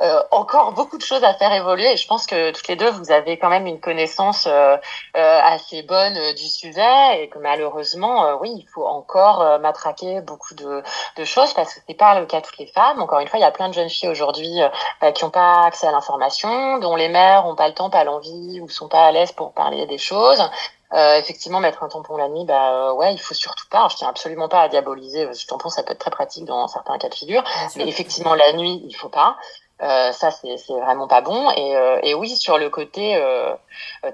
euh, 0.00 0.22
encore 0.30 0.72
beaucoup 0.72 0.96
de 0.96 1.02
choses 1.02 1.22
à 1.22 1.34
faire 1.34 1.52
évoluer 1.52 1.92
et 1.92 1.96
je 1.98 2.06
pense 2.06 2.26
que 2.26 2.50
toutes 2.50 2.66
les 2.66 2.76
deux 2.76 2.90
vous 2.90 3.12
avez 3.12 3.38
quand 3.38 3.50
même 3.50 3.66
une 3.66 3.78
connaissance 3.78 4.46
euh, 4.46 4.76
euh, 5.16 5.40
assez 5.42 5.82
bonne 5.82 6.18
du 6.34 6.48
sujet 6.48 7.22
et 7.22 7.28
que 7.28 7.38
malheureusement 7.38 8.38
oui 8.40 8.50
il 8.56 8.66
faut 8.72 8.86
encore 8.86 9.60
matraquer 9.60 10.22
beaucoup 10.22 10.54
de, 10.54 10.82
de 11.16 11.24
choses 11.24 11.52
parce 11.52 11.74
que 11.74 11.80
c'est 11.86 11.94
pas 11.94 12.18
le 12.18 12.24
cas 12.24 12.40
de 12.40 12.46
toutes 12.46 12.58
les 12.58 12.66
femmes 12.68 13.02
encore 13.02 13.20
une 13.20 13.28
fois 13.28 13.38
il 13.38 13.42
y 13.42 13.44
a 13.44 13.50
plein 13.50 13.68
de 13.68 13.74
jeunes 13.74 13.90
filles 13.90 14.08
aujourd'hui 14.08 14.60
bah, 15.02 15.12
qui 15.12 15.24
n'ont 15.24 15.30
pas 15.30 15.66
accès 15.66 15.86
à 15.86 15.92
l'information 15.92 16.78
dont 16.78 16.96
les 16.96 17.10
mères 17.10 17.46
ont 17.46 17.54
pas 17.54 17.68
le 17.68 17.74
temps 17.74 17.90
pas 17.90 18.02
l'envie 18.04 18.60
ou 18.62 18.70
sont 18.70 18.88
pas 18.88 19.04
à 19.04 19.12
l'aise 19.12 19.32
pour 19.32 19.52
parler 19.52 19.84
des 19.86 19.98
choses 19.98 20.42
euh, 20.94 21.18
effectivement, 21.18 21.58
mettre 21.60 21.82
un 21.82 21.88
tampon 21.88 22.18
la 22.18 22.28
nuit, 22.28 22.44
bah 22.44 22.92
ouais, 22.92 23.14
il 23.14 23.18
faut 23.18 23.32
surtout 23.32 23.66
pas. 23.70 23.88
Je 23.88 23.96
tiens 23.96 24.08
absolument 24.08 24.48
pas 24.48 24.60
à 24.60 24.68
diaboliser. 24.68 25.32
Ce 25.32 25.46
tampon, 25.46 25.70
ça 25.70 25.82
peut 25.82 25.92
être 25.92 25.98
très 25.98 26.10
pratique 26.10 26.44
dans 26.44 26.68
certains 26.68 26.98
cas 26.98 27.08
de 27.08 27.14
figure, 27.14 27.42
mais 27.76 27.88
effectivement, 27.88 28.34
la 28.34 28.52
nuit, 28.52 28.82
il 28.86 28.94
faut 28.94 29.08
pas. 29.08 29.36
Euh, 29.82 30.12
ça, 30.12 30.30
c'est 30.30 30.56
vraiment 30.80 31.08
pas 31.08 31.20
bon. 31.20 31.50
Et, 31.50 31.76
euh, 31.76 31.98
et, 32.02 32.14
oui, 32.14 32.36
sur 32.36 32.56
le 32.56 32.70
côté 32.70 33.16
euh, 33.16 33.52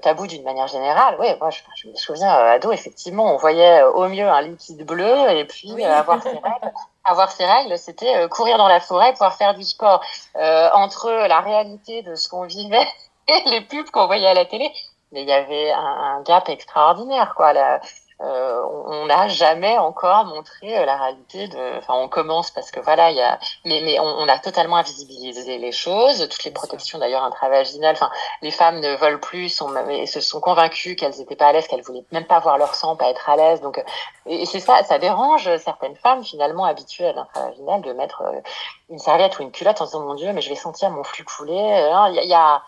tabou 0.01 0.25
d'une 0.25 0.43
manière 0.43 0.67
générale, 0.67 1.15
ouais, 1.19 1.37
moi, 1.39 1.51
je, 1.51 1.59
je 1.75 1.87
me 1.87 1.95
souviens, 1.95 2.29
ado, 2.29 2.71
effectivement, 2.71 3.33
on 3.33 3.37
voyait 3.37 3.83
au 3.83 4.07
mieux 4.07 4.27
un 4.27 4.41
liquide 4.41 4.83
bleu 4.85 5.29
et 5.29 5.45
puis 5.45 5.83
avoir 5.83 6.23
ses 6.23 6.29
règles. 6.29 6.73
Avoir 7.03 7.31
ses 7.31 7.45
règles, 7.45 7.77
c'était 7.77 8.27
courir 8.29 8.57
dans 8.57 8.67
la 8.67 8.79
forêt, 8.79 9.11
pouvoir 9.13 9.35
faire 9.35 9.53
du 9.53 9.63
sport. 9.63 10.03
entre 10.35 11.11
la 11.11 11.39
réalité 11.41 12.01
de 12.01 12.15
ce 12.15 12.27
qu'on 12.29 12.45
vivait 12.45 12.87
et 13.27 13.49
les 13.49 13.61
pubs 13.61 13.89
qu'on 13.91 14.07
voyait 14.07 14.27
à 14.27 14.33
la 14.33 14.45
télé, 14.45 14.71
mais 15.11 15.21
il 15.21 15.27
y 15.27 15.31
avait 15.31 15.71
un, 15.71 16.17
un 16.17 16.21
gap 16.23 16.49
extraordinaire, 16.49 17.33
quoi. 17.35 17.53
La, 17.53 17.79
euh, 18.21 18.61
on 18.85 19.05
n'a 19.05 19.29
jamais 19.29 19.77
encore 19.77 20.25
montré 20.25 20.77
euh, 20.77 20.85
la 20.85 20.97
réalité 20.97 21.47
de. 21.47 21.77
Enfin, 21.77 21.93
on 21.95 22.09
commence 22.09 22.51
parce 22.51 22.69
que 22.69 22.81
voilà, 22.81 23.11
il 23.11 23.17
y 23.17 23.21
a. 23.21 23.39
Mais, 23.63 23.81
mais 23.81 23.97
on, 23.99 24.27
a 24.27 24.37
totalement 24.39 24.75
invisibilisé 24.75 25.57
les 25.57 25.71
choses, 25.71 26.27
toutes 26.27 26.43
les 26.43 26.51
protections 26.51 26.99
d'ailleurs 26.99 27.23
intravaginales. 27.23 27.95
Enfin, 27.95 28.11
les 28.41 28.51
femmes 28.51 28.81
ne 28.81 28.95
veulent 28.97 29.21
plus, 29.21 29.47
sont, 29.47 29.73
et 29.89 30.05
se 30.05 30.19
sont 30.19 30.41
convaincues 30.41 30.97
qu'elles 30.97 31.17
n'étaient 31.17 31.37
pas 31.37 31.47
à 31.47 31.53
l'aise, 31.53 31.67
qu'elles 31.67 31.81
voulaient 31.81 32.03
même 32.11 32.25
pas 32.25 32.39
voir 32.39 32.57
leur 32.57 32.75
sang, 32.75 32.97
pas 32.97 33.09
être 33.09 33.29
à 33.29 33.37
l'aise. 33.37 33.61
Donc, 33.61 33.81
et, 34.25 34.45
c'est 34.45 34.59
ça, 34.59 34.83
ça 34.83 34.99
dérange 34.99 35.55
certaines 35.57 35.95
femmes 35.95 36.23
finalement 36.23 36.65
habituées 36.65 37.07
à 37.07 37.13
l'intravaginal 37.13 37.81
de 37.81 37.93
mettre 37.93 38.23
euh, 38.23 38.41
une 38.89 38.99
serviette 38.99 39.39
ou 39.39 39.43
une 39.43 39.51
culotte 39.51 39.81
en 39.81 39.85
se 39.85 39.91
disant 39.91 40.03
mon 40.05 40.15
Dieu, 40.15 40.33
mais 40.33 40.41
je 40.41 40.49
vais 40.49 40.55
sentir 40.55 40.89
mon 40.89 41.05
flux 41.05 41.23
couler. 41.23 41.53
Il 41.53 42.15
y 42.15 42.17
a, 42.17 42.23
il 42.23 42.29
y 42.29 42.33
a, 42.33 42.61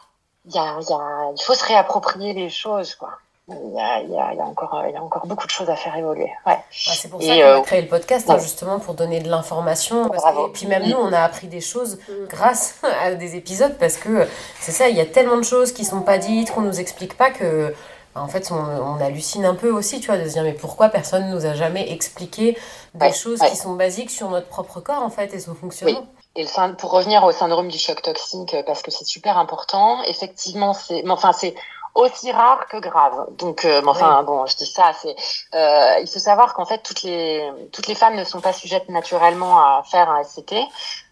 il 0.46 0.56
y 0.56 0.58
a, 0.58 1.32
il 1.36 1.44
faut 1.44 1.56
se 1.56 1.66
réapproprier 1.66 2.32
les 2.32 2.50
choses, 2.50 2.96
quoi 2.96 3.10
il 3.48 3.74
y, 3.74 3.80
a, 3.80 4.02
il, 4.02 4.12
y 4.12 4.18
a, 4.18 4.34
il, 4.34 4.38
y 4.38 4.40
a 4.40 4.46
encore, 4.46 4.84
il 4.88 4.94
y 4.94 4.96
a 4.96 5.02
encore 5.02 5.26
beaucoup 5.26 5.46
de 5.46 5.52
choses 5.52 5.70
à 5.70 5.76
faire 5.76 5.96
évoluer. 5.96 6.30
Ouais. 6.46 6.58
c'est 6.72 7.10
pour 7.10 7.22
ça 7.22 7.28
qu'on 7.28 7.42
a 7.42 7.58
euh, 7.58 7.62
créé 7.62 7.82
le 7.82 7.88
podcast, 7.88 8.30
hein, 8.30 8.38
justement, 8.38 8.80
pour 8.80 8.94
donner 8.94 9.20
de 9.20 9.30
l'information. 9.30 10.12
Et 10.14 10.52
puis 10.54 10.68
même 10.68 10.88
nous, 10.88 10.98
on 10.98 11.12
a 11.12 11.20
appris 11.20 11.48
des 11.48 11.62
choses 11.62 11.98
mm. 12.08 12.28
grâce 12.30 12.80
à 13.04 13.14
des 13.14 13.36
épisodes, 13.36 13.76
parce 13.80 13.98
que 13.98 14.28
c'est 14.60 14.72
ça, 14.72 14.90
il 14.90 14.96
y 14.96 15.02
a 15.02 15.06
tellement 15.06 15.38
de 15.38 15.44
choses 15.44 15.72
qui 15.72 15.86
sont 15.86 16.02
pas 16.02 16.18
dites, 16.18 16.52
qu'on 16.52 16.62
nous 16.62 16.80
explique 16.80 17.18
pas, 17.18 17.32
que 17.32 17.74
en 18.14 18.28
fait, 18.28 18.52
on, 18.52 18.56
on, 18.56 19.00
hallucine 19.00 19.46
un 19.46 19.56
peu 19.56 19.72
aussi, 19.72 20.02
tu 20.02 20.08
vois, 20.08 20.18
de 20.18 20.28
se 20.28 20.34
dire, 20.34 20.44
mais 20.44 20.54
pourquoi 20.54 20.90
personne 20.90 21.30
ne 21.30 21.34
nous 21.34 21.46
a 21.46 21.54
jamais 21.54 21.92
expliqué 21.94 22.58
des 22.94 23.14
choses 23.14 23.40
qui 23.40 23.56
sont 23.56 23.74
basiques 23.74 24.12
sur 24.12 24.30
notre 24.30 24.48
propre 24.48 24.82
corps, 24.82 25.02
en 25.02 25.10
fait, 25.10 25.34
et 25.34 25.40
son 25.40 25.56
fonctionnement? 25.56 26.06
Et 26.36 26.46
pour 26.78 26.92
revenir 26.92 27.24
au 27.24 27.32
syndrome 27.32 27.70
du 27.70 27.78
choc 27.78 28.02
toxique, 28.02 28.56
parce 28.66 28.82
que 28.82 28.92
c'est 28.92 29.06
super 29.06 29.38
important, 29.38 30.04
effectivement, 30.04 30.74
c'est, 30.74 31.04
enfin, 31.10 31.32
c'est, 31.32 31.56
aussi 31.96 32.32
rare 32.32 32.68
que 32.68 32.78
grave. 32.78 33.28
Donc, 33.38 33.66
euh, 33.66 33.82
enfin, 33.86 34.24
bon, 34.24 34.46
je 34.46 34.56
dis 34.56 34.66
ça, 34.66 34.94
c'est, 34.94 35.16
euh, 35.54 36.00
il 36.02 36.08
faut 36.08 36.20
savoir 36.20 36.54
qu'en 36.54 36.66
fait, 36.66 36.80
toutes 36.80 37.04
les, 37.04 37.50
toutes 37.72 37.88
les 37.88 37.96
femmes 37.96 38.16
ne 38.16 38.24
sont 38.24 38.42
pas 38.42 38.54
sujettes 38.54 38.90
naturellement 38.90 39.60
à 39.60 39.84
faire 39.84 40.10
un 40.10 40.24
SCT. 40.24 40.56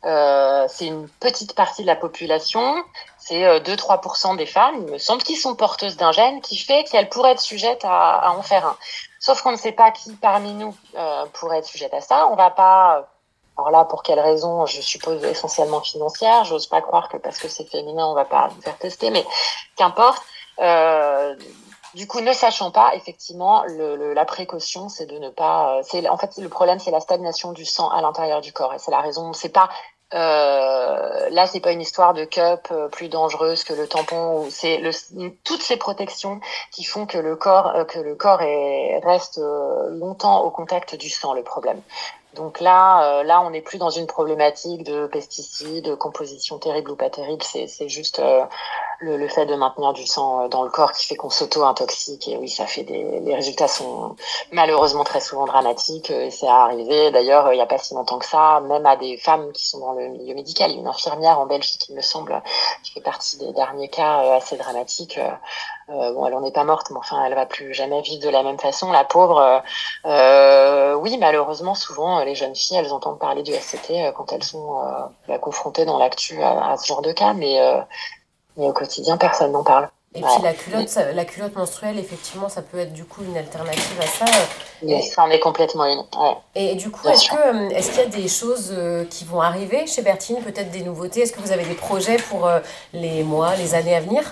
Euh, 0.05 0.65
c'est 0.69 0.87
une 0.87 1.07
petite 1.19 1.55
partie 1.55 1.81
de 1.81 1.87
la 1.87 1.95
population. 1.95 2.83
C'est 3.17 3.59
2-3% 3.59 4.33
euh, 4.33 4.37
des 4.37 4.45
femmes, 4.45 4.75
il 4.87 4.93
me 4.93 4.97
semble, 4.97 5.21
qui 5.21 5.35
sont 5.35 5.55
porteuses 5.55 5.97
d'un 5.97 6.11
gène 6.11 6.41
qui 6.41 6.57
fait 6.57 6.83
qu'elles 6.85 7.09
pourraient 7.09 7.31
être 7.31 7.41
sujettes 7.41 7.83
à, 7.83 8.15
à, 8.15 8.31
en 8.31 8.41
faire 8.41 8.65
un. 8.65 8.77
Sauf 9.19 9.41
qu'on 9.41 9.51
ne 9.51 9.57
sait 9.57 9.73
pas 9.73 9.91
qui 9.91 10.13
parmi 10.15 10.53
nous 10.53 10.75
euh, 10.97 11.25
pourrait 11.33 11.59
être 11.59 11.65
sujette 11.65 11.93
à 11.93 12.01
ça. 12.01 12.27
On 12.31 12.35
va 12.35 12.49
pas 12.49 13.09
alors 13.59 13.71
là, 13.71 13.83
pour 13.83 14.03
quelle 14.03 14.21
raison 14.21 14.65
Je 14.65 14.79
suppose 14.79 15.21
essentiellement 15.25 15.81
financière. 15.81 16.45
J'ose 16.45 16.67
pas 16.67 16.81
croire 16.81 17.09
que 17.09 17.17
parce 17.17 17.37
que 17.37 17.49
c'est 17.49 17.65
féminin, 17.65 18.05
on 18.05 18.13
va 18.13 18.23
pas 18.23 18.49
faire 18.61 18.77
tester, 18.77 19.11
mais 19.11 19.25
qu'importe. 19.75 20.23
Euh, 20.59 21.35
du 21.95 22.05
coup, 22.07 22.21
ne 22.21 22.33
sachant 22.33 22.71
pas, 22.71 22.93
effectivement, 22.95 23.63
le, 23.65 24.13
la 24.13 24.25
précaution, 24.25 24.89
c'est 24.89 25.07
de 25.07 25.17
ne 25.17 25.29
pas. 25.29 25.77
Euh, 25.77 25.81
c'est 25.83 26.07
en 26.07 26.17
fait 26.17 26.37
le 26.37 26.49
problème, 26.49 26.79
c'est 26.79 26.91
la 26.91 26.99
stagnation 26.99 27.51
du 27.51 27.65
sang 27.65 27.89
à 27.89 28.01
l'intérieur 28.01 28.41
du 28.41 28.53
corps, 28.53 28.73
et 28.73 28.79
c'est 28.79 28.91
la 28.91 29.01
raison. 29.01 29.33
C'est 29.33 29.49
pas 29.49 29.69
euh, 30.13 31.29
là, 31.29 31.47
c'est 31.47 31.59
pas 31.59 31.71
une 31.71 31.81
histoire 31.81 32.13
de 32.13 32.25
cup 32.25 32.67
euh, 32.71 32.87
plus 32.89 33.09
dangereuse 33.09 33.63
que 33.63 33.73
le 33.73 33.87
tampon. 33.87 34.47
C'est 34.51 34.77
le, 34.77 34.91
toutes 35.43 35.63
ces 35.63 35.77
protections 35.77 36.39
qui 36.71 36.83
font 36.83 37.07
que 37.07 37.17
le 37.17 37.35
corps, 37.35 37.87
que 37.87 37.99
le 37.99 38.15
corps 38.15 38.41
est, 38.43 38.99
reste 39.03 39.39
longtemps 39.89 40.43
au 40.43 40.51
contact 40.51 40.95
du 40.95 41.09
sang. 41.09 41.33
Le 41.33 41.43
problème. 41.43 41.81
Donc 42.35 42.59
là, 42.59 43.23
là, 43.23 43.41
on 43.41 43.49
n'est 43.49 43.61
plus 43.61 43.77
dans 43.77 43.89
une 43.89 44.07
problématique 44.07 44.83
de 44.83 45.07
pesticides, 45.07 45.85
de 45.85 45.95
composition 45.95 46.59
terrible 46.59 46.91
ou 46.91 46.95
pas 46.95 47.09
terrible. 47.09 47.43
C'est 47.43 47.89
juste 47.89 48.21
le, 48.99 49.17
le, 49.17 49.27
fait 49.27 49.45
de 49.45 49.55
maintenir 49.55 49.93
du 49.93 50.05
sang 50.05 50.45
euh, 50.45 50.47
dans 50.47 50.63
le 50.63 50.69
corps 50.69 50.91
qui 50.91 51.07
fait 51.07 51.15
qu'on 51.15 51.29
s'auto-intoxique. 51.29 52.27
Et 52.27 52.37
oui, 52.37 52.49
ça 52.49 52.65
fait 52.65 52.83
des. 52.83 53.19
Les 53.21 53.35
résultats 53.35 53.67
sont 53.67 54.15
malheureusement 54.51 55.03
très 55.03 55.21
souvent 55.21 55.45
dramatiques. 55.45 56.11
Euh, 56.11 56.25
et 56.25 56.31
c'est 56.31 56.47
arrivé 56.47 57.11
d'ailleurs 57.11 57.47
euh, 57.47 57.53
il 57.53 57.57
n'y 57.57 57.61
a 57.61 57.65
pas 57.65 57.77
si 57.77 57.93
longtemps 57.93 58.19
que 58.19 58.25
ça, 58.25 58.61
même 58.61 58.85
à 58.85 58.95
des 58.97 59.17
femmes 59.17 59.51
qui 59.53 59.67
sont 59.67 59.79
dans 59.79 59.93
le 59.93 60.09
milieu 60.09 60.35
médical. 60.35 60.71
Une 60.71 60.87
infirmière 60.87 61.39
en 61.39 61.45
Belgique, 61.45 61.87
il 61.89 61.95
me 61.95 62.01
semble, 62.01 62.41
qui 62.83 62.91
fait 62.91 63.01
partie 63.01 63.37
des 63.37 63.53
derniers 63.53 63.89
cas 63.89 64.35
assez 64.35 64.57
dramatiques. 64.57 65.19
Euh, 65.89 66.13
bon, 66.13 66.25
elle 66.27 66.35
en 66.35 66.43
est 66.43 66.51
pas 66.51 66.63
morte, 66.63 66.87
mais 66.91 66.97
enfin, 66.97 67.23
elle 67.25 67.33
va 67.33 67.45
plus 67.45 67.73
jamais 67.73 68.01
vivre 68.01 68.23
de 68.23 68.29
la 68.29 68.43
même 68.43 68.59
façon. 68.59 68.91
La 68.91 69.03
pauvre, 69.03 69.63
euh, 70.05 70.93
oui, 70.95 71.17
malheureusement, 71.17 71.75
souvent, 71.75 72.23
les 72.23 72.35
jeunes 72.35 72.55
filles, 72.55 72.77
elles 72.77 72.93
entendent 72.93 73.19
parler 73.19 73.41
du 73.41 73.53
SCT 73.53 74.13
quand 74.15 74.31
elles 74.31 74.43
sont 74.43 74.81
bah, 75.27 75.39
confrontées 75.39 75.85
dans 75.85 75.97
l'actu 75.97 76.41
à, 76.43 76.71
à, 76.71 76.77
ce 76.77 76.85
genre 76.85 77.01
de 77.01 77.11
cas, 77.11 77.33
mais 77.33 77.59
mais 78.57 78.67
au 78.67 78.73
quotidien, 78.73 79.17
personne 79.17 79.53
n'en 79.53 79.63
parle. 79.63 79.89
Et 80.15 80.21
puis 80.21 80.41
la 80.41 80.53
culotte, 80.53 80.97
la 81.13 81.23
culotte 81.23 81.55
menstruelle, 81.55 81.99
effectivement, 81.99 82.49
ça 82.49 82.63
peut 82.63 82.79
être 82.79 82.93
du 82.93 83.05
coup 83.05 83.23
une 83.23 83.37
alternative 83.37 84.01
à 84.01 84.07
ça. 84.07 84.25
Oui, 84.81 85.03
ça 85.03 85.23
en 85.23 85.29
est 85.29 85.39
complètement 85.39 85.85
une. 85.85 86.03
Et, 86.55 86.73
du 86.73 86.89
coup, 86.89 87.07
est-ce 87.07 87.29
qu'il 87.91 87.99
y 87.99 88.01
a 88.01 88.05
des 88.07 88.27
choses 88.27 88.73
euh, 88.75 89.05
qui 89.05 89.23
vont 89.23 89.39
arriver 89.39 89.85
chez 89.85 90.01
Bertine, 90.01 90.41
peut-être 90.41 90.71
des 90.71 90.81
nouveautés? 90.81 91.21
Est-ce 91.21 91.31
que 91.31 91.41
vous 91.41 91.51
avez 91.51 91.63
des 91.63 91.75
projets 91.75 92.17
pour 92.17 92.47
euh, 92.47 92.59
les 92.91 93.23
mois, 93.23 93.55
les 93.55 93.75
années 93.75 93.95
à 93.95 93.99
venir? 93.99 94.23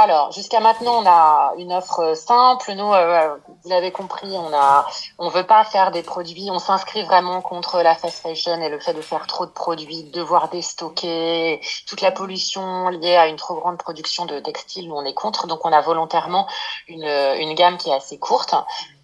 Alors, 0.00 0.30
jusqu'à 0.30 0.60
maintenant, 0.60 1.02
on 1.02 1.06
a 1.06 1.54
une 1.58 1.72
offre 1.72 2.14
simple. 2.14 2.72
Nous, 2.76 2.92
euh, 2.94 3.36
vous 3.62 3.70
l'avez 3.70 3.90
compris, 3.90 4.28
on 4.30 4.52
a, 4.54 4.86
on 5.18 5.28
veut 5.28 5.44
pas 5.44 5.64
faire 5.64 5.90
des 5.90 6.02
produits. 6.02 6.48
On 6.50 6.58
s'inscrit 6.58 7.02
vraiment 7.04 7.40
contre 7.40 7.82
la 7.82 7.94
fast 7.94 8.20
fashion 8.20 8.60
et 8.60 8.68
le 8.68 8.78
fait 8.78 8.94
de 8.94 9.00
faire 9.00 9.26
trop 9.26 9.46
de 9.46 9.50
produits, 9.50 10.04
de 10.04 10.12
devoir 10.12 10.48
déstocker, 10.48 11.60
toute 11.86 12.00
la 12.00 12.12
pollution 12.12 12.88
liée 12.88 13.16
à 13.16 13.26
une 13.26 13.36
trop 13.36 13.54
grande 13.54 13.78
production 13.78 14.26
de 14.26 14.38
textiles. 14.38 14.90
On 14.92 15.04
est 15.04 15.14
contre. 15.14 15.46
Donc, 15.46 15.64
on 15.64 15.72
a 15.72 15.80
volontairement 15.80 16.46
une, 16.86 17.04
une 17.04 17.54
gamme 17.54 17.78
qui 17.78 17.90
est 17.90 17.94
assez 17.94 18.18
courte. 18.18 18.54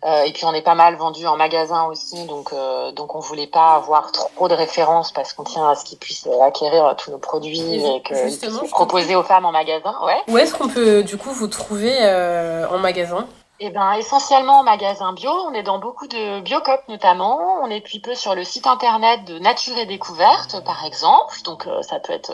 Euh, 0.05 0.23
et 0.25 0.33
puis, 0.33 0.45
on 0.45 0.53
est 0.53 0.63
pas 0.63 0.75
mal 0.75 0.97
vendu 0.97 1.27
en 1.27 1.37
magasin 1.37 1.85
aussi. 1.85 2.27
Donc, 2.27 2.53
euh, 2.53 2.93
donc, 2.93 3.15
on 3.15 3.21
voulait 3.21 3.47
pas 3.47 3.75
avoir 3.75 4.13
trop 4.13 4.49
de 4.49 4.55
références 4.55 5.13
parce 5.13 5.33
qu'on 5.33 5.45
tient 5.45 5.69
à 5.69 5.75
ce 5.75 5.85
qu'ils 5.85 5.99
puissent 5.99 6.29
acquérir 6.43 6.95
tous 6.97 7.11
nos 7.11 7.19
produits 7.19 7.61
et, 7.61 8.03
que 8.03 8.69
proposer 8.69 9.17
aux 9.17 9.23
femmes 9.23 9.47
en 9.47 9.53
magasin. 9.53 9.95
Ouais. 10.05 10.21
Où 10.29 10.39
est-ce 10.39 10.55
qu'on 10.55 10.69
peut 10.69 11.03
du 11.03 11.17
coup 11.17 11.31
vous 11.31 11.49
trouver 11.49 11.97
euh, 12.01 12.69
en 12.69 12.79
magasin? 12.79 13.27
Eh 13.61 13.71
ben, 13.71 13.93
essentiellement 13.93 14.61
en 14.61 14.63
magasin 14.65 15.13
bio. 15.13 15.31
On 15.31 15.53
est 15.53 15.63
dans 15.63 15.79
beaucoup 15.79 16.07
de 16.07 16.41
biocop 16.41 16.81
notamment. 16.89 17.63
On 17.63 17.71
est 17.71 17.81
puis 17.81 18.01
peu 18.01 18.15
sur 18.15 18.35
le 18.35 18.45
site 18.45 18.67
internet 18.67 19.25
de 19.25 19.39
Nature 19.39 19.79
et 19.79 19.87
Découverte, 19.87 20.65
par 20.65 20.85
exemple. 20.85 21.41
Donc, 21.45 21.67
euh, 21.67 21.83
ça 21.83 22.01
peut 22.01 22.13
être 22.13 22.33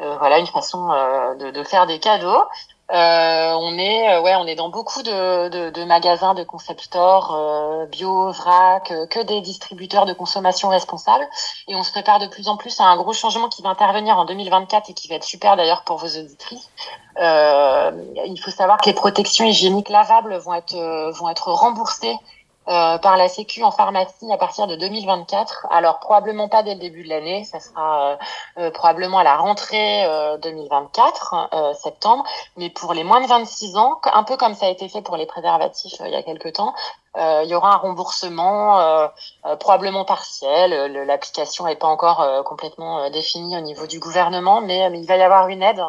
euh, 0.00 0.16
voilà 0.18 0.38
une 0.38 0.46
façon 0.46 0.88
de, 1.38 1.62
faire 1.64 1.86
des 1.86 1.98
cadeaux. 1.98 2.42
Euh, 2.90 3.52
on 3.60 3.76
est 3.76 4.08
euh, 4.14 4.22
ouais 4.22 4.34
on 4.36 4.46
est 4.46 4.54
dans 4.54 4.70
beaucoup 4.70 5.02
de, 5.02 5.50
de, 5.50 5.68
de 5.68 5.84
magasins 5.84 6.32
de 6.32 6.42
concept 6.42 6.80
store 6.80 7.34
euh, 7.34 7.84
bio 7.84 8.32
vrac 8.32 8.90
euh, 8.90 9.06
que 9.06 9.22
des 9.22 9.42
distributeurs 9.42 10.06
de 10.06 10.14
consommation 10.14 10.70
responsables. 10.70 11.26
Et 11.68 11.74
on 11.74 11.82
se 11.82 11.90
prépare 11.90 12.18
de 12.18 12.26
plus 12.26 12.48
en 12.48 12.56
plus 12.56 12.80
à 12.80 12.84
un 12.84 12.96
gros 12.96 13.12
changement 13.12 13.50
qui 13.50 13.60
va 13.60 13.68
intervenir 13.68 14.16
en 14.16 14.24
2024 14.24 14.88
et 14.88 14.94
qui 14.94 15.06
va 15.08 15.16
être 15.16 15.24
super 15.24 15.56
d'ailleurs 15.56 15.84
pour 15.84 15.98
vos 15.98 16.06
auditrices. 16.06 16.70
Il 17.20 18.40
faut 18.42 18.50
savoir 18.50 18.78
que 18.78 18.86
les 18.86 18.94
protections 18.94 19.44
hygiéniques 19.44 19.90
lavables 19.90 20.36
vont 20.36 20.54
être 20.54 20.76
vont 21.18 21.28
être 21.28 21.52
remboursées 21.52 22.16
euh, 22.68 22.98
par 22.98 23.16
la 23.16 23.28
Sécu 23.28 23.62
en 23.62 23.70
pharmacie 23.70 24.30
à 24.30 24.36
partir 24.36 24.66
de 24.66 24.76
2024. 24.76 25.68
Alors 25.70 26.00
probablement 26.00 26.48
pas 26.50 26.62
dès 26.62 26.74
le 26.74 26.80
début 26.80 27.02
de 27.02 27.08
l'année, 27.08 27.44
ça 27.44 27.60
sera 27.60 28.10
euh, 28.10 28.16
euh, 28.58 28.70
probablement 28.70 29.18
à 29.18 29.24
la 29.24 29.36
rentrée 29.36 30.06
2024, 30.42 31.74
septembre. 31.74 32.24
Mais 32.58 32.68
pour 32.68 32.92
les 32.92 33.04
moins 33.04 33.22
de 33.22 33.26
26 33.26 33.78
ans, 33.78 33.98
un 34.12 34.22
peu 34.22 34.36
comme 34.36 34.54
ça 34.54 34.66
a 34.66 34.68
été 34.68 34.86
fait 34.90 35.00
pour 35.00 35.16
les 35.16 35.24
préservatifs 35.24 35.94
il 36.04 36.10
y 36.10 36.16
a 36.16 36.22
quelques 36.22 36.52
temps, 36.52 36.74
il 37.16 37.46
y 37.46 37.54
aura 37.54 37.72
un 37.72 37.76
remboursement 37.76 39.08
probablement 39.58 40.04
partiel. 40.04 40.92
L'application 41.06 41.64
n'est 41.64 41.76
pas 41.76 41.88
encore 41.88 42.44
complètement 42.44 43.08
définie 43.10 43.56
au 43.56 43.60
niveau 43.60 43.86
du 43.86 43.98
gouvernement, 43.98 44.60
mais, 44.60 44.90
mais, 44.90 45.00
il 45.00 45.06
va 45.06 45.16
y 45.16 45.22
avoir 45.22 45.48
une 45.48 45.62
aide 45.62 45.82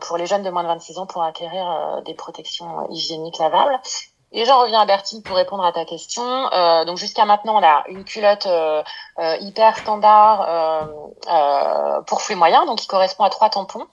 pour 0.00 0.18
les 0.18 0.26
jeunes 0.26 0.42
de 0.42 0.50
moins 0.50 0.62
de 0.62 0.68
26 0.68 0.98
ans 0.98 1.06
pour 1.06 1.22
acquérir 1.22 2.02
des 2.04 2.14
protections 2.14 2.88
hygiéniques 2.90 3.38
lavables. 3.38 3.80
Et 4.36 4.44
j'en 4.46 4.60
reviens 4.62 4.80
à 4.80 4.84
Bertine 4.84 5.22
pour 5.22 5.36
répondre 5.36 5.64
à 5.64 5.70
ta 5.70 5.84
question. 5.84 6.24
Euh, 6.24 6.84
donc 6.84 6.98
jusqu'à 6.98 7.24
maintenant, 7.24 7.56
on 7.56 7.62
a 7.62 7.84
une 7.86 8.02
culotte 8.02 8.46
euh, 8.46 8.82
euh, 9.20 9.36
hyper 9.40 9.78
standard 9.78 10.44
euh, 10.48 10.86
euh, 11.30 12.00
pour 12.02 12.20
flux 12.20 12.34
moyen, 12.34 12.66
donc 12.66 12.78
qui 12.78 12.88
correspond 12.88 13.22
à 13.22 13.30
trois 13.30 13.48
tampons, 13.48 13.86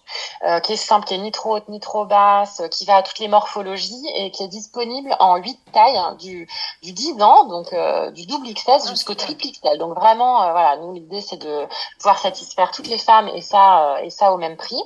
euh, 0.44 0.60
qui 0.60 0.74
est 0.74 0.78
simple, 0.78 1.06
qui 1.06 1.14
est 1.14 1.20
ni 1.20 1.32
trop 1.32 1.58
haute 1.58 1.70
ni 1.70 1.80
trop 1.80 2.06
basse, 2.06 2.64
qui 2.72 2.86
va 2.86 2.96
à 2.96 3.04
toutes 3.04 3.20
les 3.20 3.28
morphologies 3.28 4.04
et 4.16 4.32
qui 4.32 4.42
est 4.42 4.48
disponible 4.48 5.16
en 5.20 5.36
huit 5.36 5.60
tailles, 5.74 5.98
hein, 5.98 6.18
du, 6.20 6.50
du 6.82 6.92
10 6.92 7.22
ans, 7.22 7.46
donc 7.46 7.68
du 8.16 8.26
double 8.26 8.52
XS 8.52 8.64
ah, 8.68 8.90
jusqu'au 8.90 9.14
triple 9.14 9.44
XL. 9.44 9.78
Donc 9.78 9.94
vraiment, 9.94 10.38
voilà, 10.52 10.76
nous 10.78 10.94
l'idée 10.94 11.22
c'est 11.22 11.38
de 11.38 11.68
pouvoir 12.00 12.18
satisfaire 12.18 12.72
toutes 12.72 12.88
les 12.88 12.98
femmes 12.98 13.28
et 13.28 13.42
ça 13.42 13.98
et 14.02 14.10
ça 14.10 14.34
au 14.34 14.38
même 14.38 14.58
prix. 14.58 14.82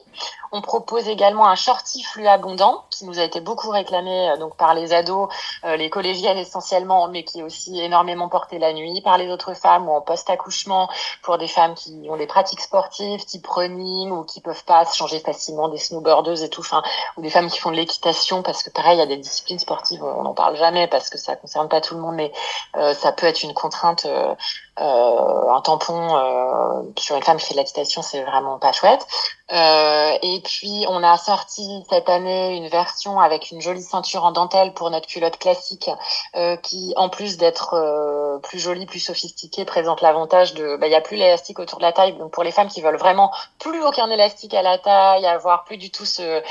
On 0.52 0.62
propose 0.62 1.08
également 1.08 1.48
un 1.48 1.56
shorty 1.56 2.04
flux 2.04 2.28
abondant 2.28 2.84
qui 2.90 3.06
nous 3.06 3.20
a 3.20 3.24
été 3.24 3.40
beaucoup 3.42 3.70
réclamé 3.70 4.34
donc 4.40 4.56
par 4.58 4.74
les 4.74 4.94
ados 4.94 5.30
les 5.64 5.90
collégiennes 5.90 6.38
essentiellement, 6.38 7.08
mais 7.08 7.24
qui 7.24 7.40
est 7.40 7.44
aussi 7.44 7.80
énormément 7.80 8.30
porté 8.30 8.60
la 8.60 8.74
nuit 8.74 9.02
par 9.02 9.18
les 9.18 9.30
autres 9.30 9.54
femmes 9.54 9.88
ou 9.88 9.92
en 9.92 10.02
post-accouchement 10.02 10.90
pour 11.22 11.38
des 11.38 11.48
femmes 11.48 11.76
qui 11.76 12.08
ont 12.10 12.18
des 12.18 12.28
pratiques 12.28 12.62
sportives 12.62 13.26
type 13.26 13.48
running 13.48 14.12
ou 14.12 14.24
qui 14.24 14.42
peuvent 14.42 14.64
pas 14.66 14.86
se 14.86 14.96
changer 14.96 15.20
facilement, 15.20 15.70
des 15.70 15.78
snowboardeuses 15.78 16.44
et 16.44 16.50
tout, 16.50 16.62
enfin, 16.62 16.84
ou 17.18 17.22
des 17.22 17.30
femmes 17.30 17.50
qui 17.50 17.60
font 17.60 17.72
de 17.72 17.76
l'équitation 17.76 18.44
parce 18.44 18.64
que 18.64 18.70
pareil, 18.70 18.98
il 18.98 19.00
y 19.00 19.04
a 19.04 19.08
des 19.08 19.18
disciplines 19.18 19.60
sportives, 19.60 20.04
on 20.04 20.24
n'en 20.24 20.34
parle 20.34 20.56
jamais 20.58 20.88
parce 20.88 21.10
que 21.10 21.18
ça 21.18 21.36
concerne 21.36 21.68
pas 21.68 21.82
tout 21.82 21.96
le 21.96 22.02
monde, 22.02 22.16
mais 22.16 22.32
euh, 22.78 22.94
ça 22.94 23.12
peut 23.12 23.28
être 23.28 23.44
une 23.44 23.54
contrainte 23.54 24.06
euh, 24.06 24.36
euh, 24.80 25.50
un 25.52 25.62
tampon 25.62 26.18
euh, 26.18 26.82
sur 26.98 27.16
une 27.16 27.24
femme 27.24 27.38
qui 27.38 27.46
fait 27.46 27.54
de 27.54 27.60
l'équitation, 27.60 28.02
c'est 28.02 28.24
vraiment 28.24 28.60
pas 28.60 28.72
chouette. 28.72 29.08
Euh, 29.52 30.18
et 30.24 30.42
puis 30.44 30.86
on 30.90 31.04
a 31.04 31.18
sorti 31.18 31.84
cette 31.88 32.10
année 32.10 32.58
une 32.58 32.68
version 32.68 33.20
avec 33.20 33.52
une 33.52 33.62
jolie 33.62 33.84
ceinture 33.84 34.24
en 34.24 34.32
dentelle 34.32 34.74
pour 34.74 34.90
notre 34.90 35.08
culotte 35.08 35.38
classique, 35.38 35.90
euh, 36.36 36.56
qui 36.58 36.94
en 36.96 37.10
plus 37.10 37.38
d'être 37.38 37.76
euh, 37.76 38.40
plus 38.40 38.58
jolie, 38.58 38.88
plus 38.88 39.00
sophistiquée, 39.00 39.64
présente 39.64 40.02
l'avantage 40.02 40.56
de, 40.56 40.78
bah, 40.78 40.88
il 40.88 40.92
y 40.92 40.96
a 40.96 41.02
plus 41.02 41.18
l'élastique 41.18 41.60
autour 41.60 41.78
de 41.78 41.84
la 41.84 41.92
taille. 41.92 42.14
Donc 42.14 42.32
pour 42.32 42.44
les 42.44 42.52
femmes 42.52 42.70
qui 42.70 42.82
veulent 42.82 42.98
vraiment 42.98 43.32
plus 43.60 43.84
aucun 43.84 44.10
élastique 44.10 44.56
à 44.56 44.64
la 44.64 44.80
taille, 44.80 45.28
avoir 45.28 45.64
plus 45.66 45.78
du 45.78 45.92
tout 45.92 46.06
ce, 46.06 46.42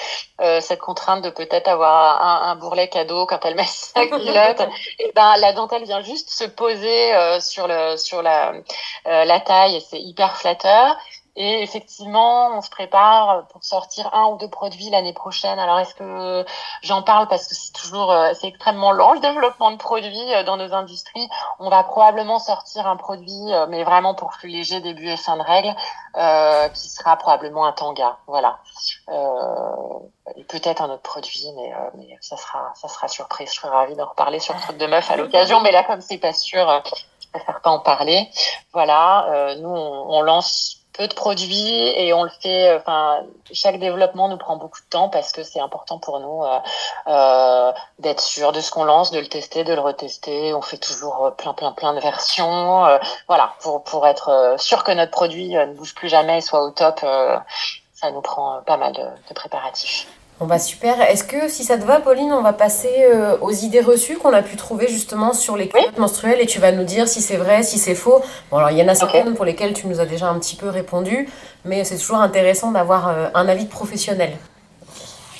euh, 0.40 0.60
cette 0.60 0.80
contrainte 0.80 1.24
de 1.24 1.30
peut-être 1.30 1.66
avoir 1.66 2.22
un, 2.22 2.52
un, 2.52 2.56
bourrelet 2.56 2.88
cadeau 2.88 3.26
quand 3.26 3.44
elle 3.44 3.56
met 3.56 3.64
sa 3.64 4.06
culotte, 4.06 4.68
et 5.00 5.10
ben 5.16 5.36
la 5.38 5.52
dentelle 5.52 5.82
vient 5.82 6.00
juste 6.00 6.30
se 6.30 6.44
poser 6.44 7.12
sur 7.40 7.66
le 7.66 7.96
sur 7.96 8.13
sur 8.14 8.22
la, 8.22 8.52
euh, 9.06 9.38
taille 9.44 9.76
et 9.76 9.80
c'est 9.80 10.00
hyper 10.00 10.36
flatteur. 10.36 10.96
Et 11.36 11.62
effectivement, 11.62 12.56
on 12.56 12.60
se 12.60 12.70
prépare 12.70 13.48
pour 13.48 13.64
sortir 13.64 14.08
un 14.14 14.26
ou 14.26 14.36
deux 14.38 14.48
produits 14.48 14.88
l'année 14.90 15.12
prochaine. 15.12 15.58
Alors, 15.58 15.80
est-ce 15.80 15.96
que 15.96 16.44
j'en 16.82 17.02
parle? 17.02 17.26
Parce 17.26 17.48
que 17.48 17.56
c'est 17.56 17.72
toujours, 17.72 18.12
euh, 18.12 18.30
c'est 18.40 18.46
extrêmement 18.46 18.92
lent 18.92 19.14
le 19.14 19.18
développement 19.18 19.72
de 19.72 19.76
produits 19.76 20.32
euh, 20.32 20.44
dans 20.44 20.56
nos 20.56 20.72
industries. 20.72 21.28
On 21.58 21.70
va 21.70 21.82
probablement 21.82 22.38
sortir 22.38 22.86
un 22.86 22.94
produit, 22.96 23.50
mais 23.68 23.82
vraiment 23.82 24.14
pour 24.14 24.28
plus 24.28 24.48
léger 24.48 24.80
début 24.80 25.08
et 25.08 25.16
fin 25.16 25.36
de 25.36 25.42
règle, 25.42 25.74
qui 26.72 26.88
sera 26.88 27.16
probablement 27.16 27.66
un 27.66 27.72
tanga. 27.72 28.18
Voilà. 28.28 28.60
Euh, 29.08 30.44
peut-être 30.48 30.82
un 30.82 30.90
autre 30.90 31.02
produit, 31.02 31.48
mais, 31.56 31.72
ça 32.20 32.36
sera, 32.36 32.72
ça 32.76 32.86
sera 32.86 33.08
surprise. 33.08 33.50
Je 33.50 33.60
serais 33.60 33.70
ravie 33.70 33.96
d'en 33.96 34.06
reparler 34.06 34.38
sur 34.38 34.54
Truc 34.60 34.78
de 34.78 34.86
Meuf 34.86 35.10
à 35.10 35.16
l'occasion. 35.16 35.60
Mais 35.62 35.72
là, 35.72 35.82
comme 35.82 36.00
c'est 36.00 36.18
pas 36.18 36.32
sûr, 36.32 36.82
préfère 37.34 37.60
pas 37.60 37.70
en 37.70 37.80
parler. 37.80 38.28
Voilà, 38.72 39.26
euh, 39.30 39.54
nous 39.56 39.68
on, 39.68 40.22
lance 40.22 40.78
peu 40.92 41.08
de 41.08 41.14
produits 41.14 41.88
et 41.96 42.12
on 42.12 42.22
le 42.22 42.30
fait. 42.40 42.68
Euh, 42.68 42.78
enfin, 42.78 43.22
chaque 43.52 43.78
développement 43.78 44.28
nous 44.28 44.36
prend 44.36 44.56
beaucoup 44.56 44.80
de 44.80 44.88
temps 44.88 45.08
parce 45.08 45.32
que 45.32 45.42
c'est 45.42 45.60
important 45.60 45.98
pour 45.98 46.20
nous 46.20 46.44
euh, 46.44 46.58
euh, 47.08 47.72
d'être 47.98 48.20
sûr 48.20 48.52
de 48.52 48.60
ce 48.60 48.70
qu'on 48.70 48.84
lance, 48.84 49.10
de 49.10 49.18
le 49.18 49.26
tester, 49.26 49.64
de 49.64 49.74
le 49.74 49.80
retester. 49.80 50.54
On 50.54 50.62
fait 50.62 50.78
toujours 50.78 51.32
plein, 51.36 51.54
plein, 51.54 51.72
plein 51.72 51.94
de 51.94 52.00
versions. 52.00 52.86
Euh, 52.86 52.98
voilà, 53.26 53.54
pour 53.60 53.82
pour 53.82 54.06
être 54.06 54.54
sûr 54.58 54.84
que 54.84 54.92
notre 54.92 55.10
produit 55.10 55.50
ne 55.50 55.74
bouge 55.74 55.94
plus 55.94 56.08
jamais, 56.08 56.40
soit 56.40 56.62
au 56.64 56.70
top. 56.70 57.00
ça 57.00 58.10
nous 58.12 58.22
prend 58.22 58.62
pas 58.62 58.76
mal 58.76 58.92
de, 58.92 59.02
de 59.02 59.34
préparatifs. 59.34 60.06
Bon 60.40 60.46
bah 60.46 60.58
super. 60.58 61.00
Est-ce 61.00 61.22
que 61.22 61.48
si 61.48 61.62
ça 61.62 61.78
te 61.78 61.84
va, 61.84 62.00
Pauline, 62.00 62.32
on 62.32 62.42
va 62.42 62.52
passer 62.52 62.90
euh, 63.08 63.36
aux 63.40 63.52
idées 63.52 63.80
reçues 63.80 64.16
qu'on 64.16 64.32
a 64.32 64.42
pu 64.42 64.56
trouver 64.56 64.88
justement 64.88 65.32
sur 65.32 65.56
les 65.56 65.68
culottes 65.68 65.96
menstruelles 65.96 66.40
et 66.40 66.46
tu 66.46 66.58
vas 66.58 66.72
nous 66.72 66.82
dire 66.82 67.06
si 67.06 67.20
c'est 67.20 67.36
vrai, 67.36 67.62
si 67.62 67.78
c'est 67.78 67.94
faux. 67.94 68.20
Bon 68.50 68.56
alors 68.56 68.70
il 68.70 68.78
y 68.78 68.82
en 68.82 68.88
a 68.88 68.96
certaines 68.96 69.34
pour 69.34 69.44
lesquelles 69.44 69.74
tu 69.74 69.86
nous 69.86 70.00
as 70.00 70.06
déjà 70.06 70.28
un 70.28 70.38
petit 70.40 70.56
peu 70.56 70.68
répondu, 70.68 71.28
mais 71.64 71.84
c'est 71.84 71.96
toujours 71.98 72.16
intéressant 72.16 72.72
d'avoir 72.72 73.08
euh, 73.08 73.28
un 73.34 73.48
avis 73.48 73.66
de 73.66 73.70
professionnel. 73.70 74.32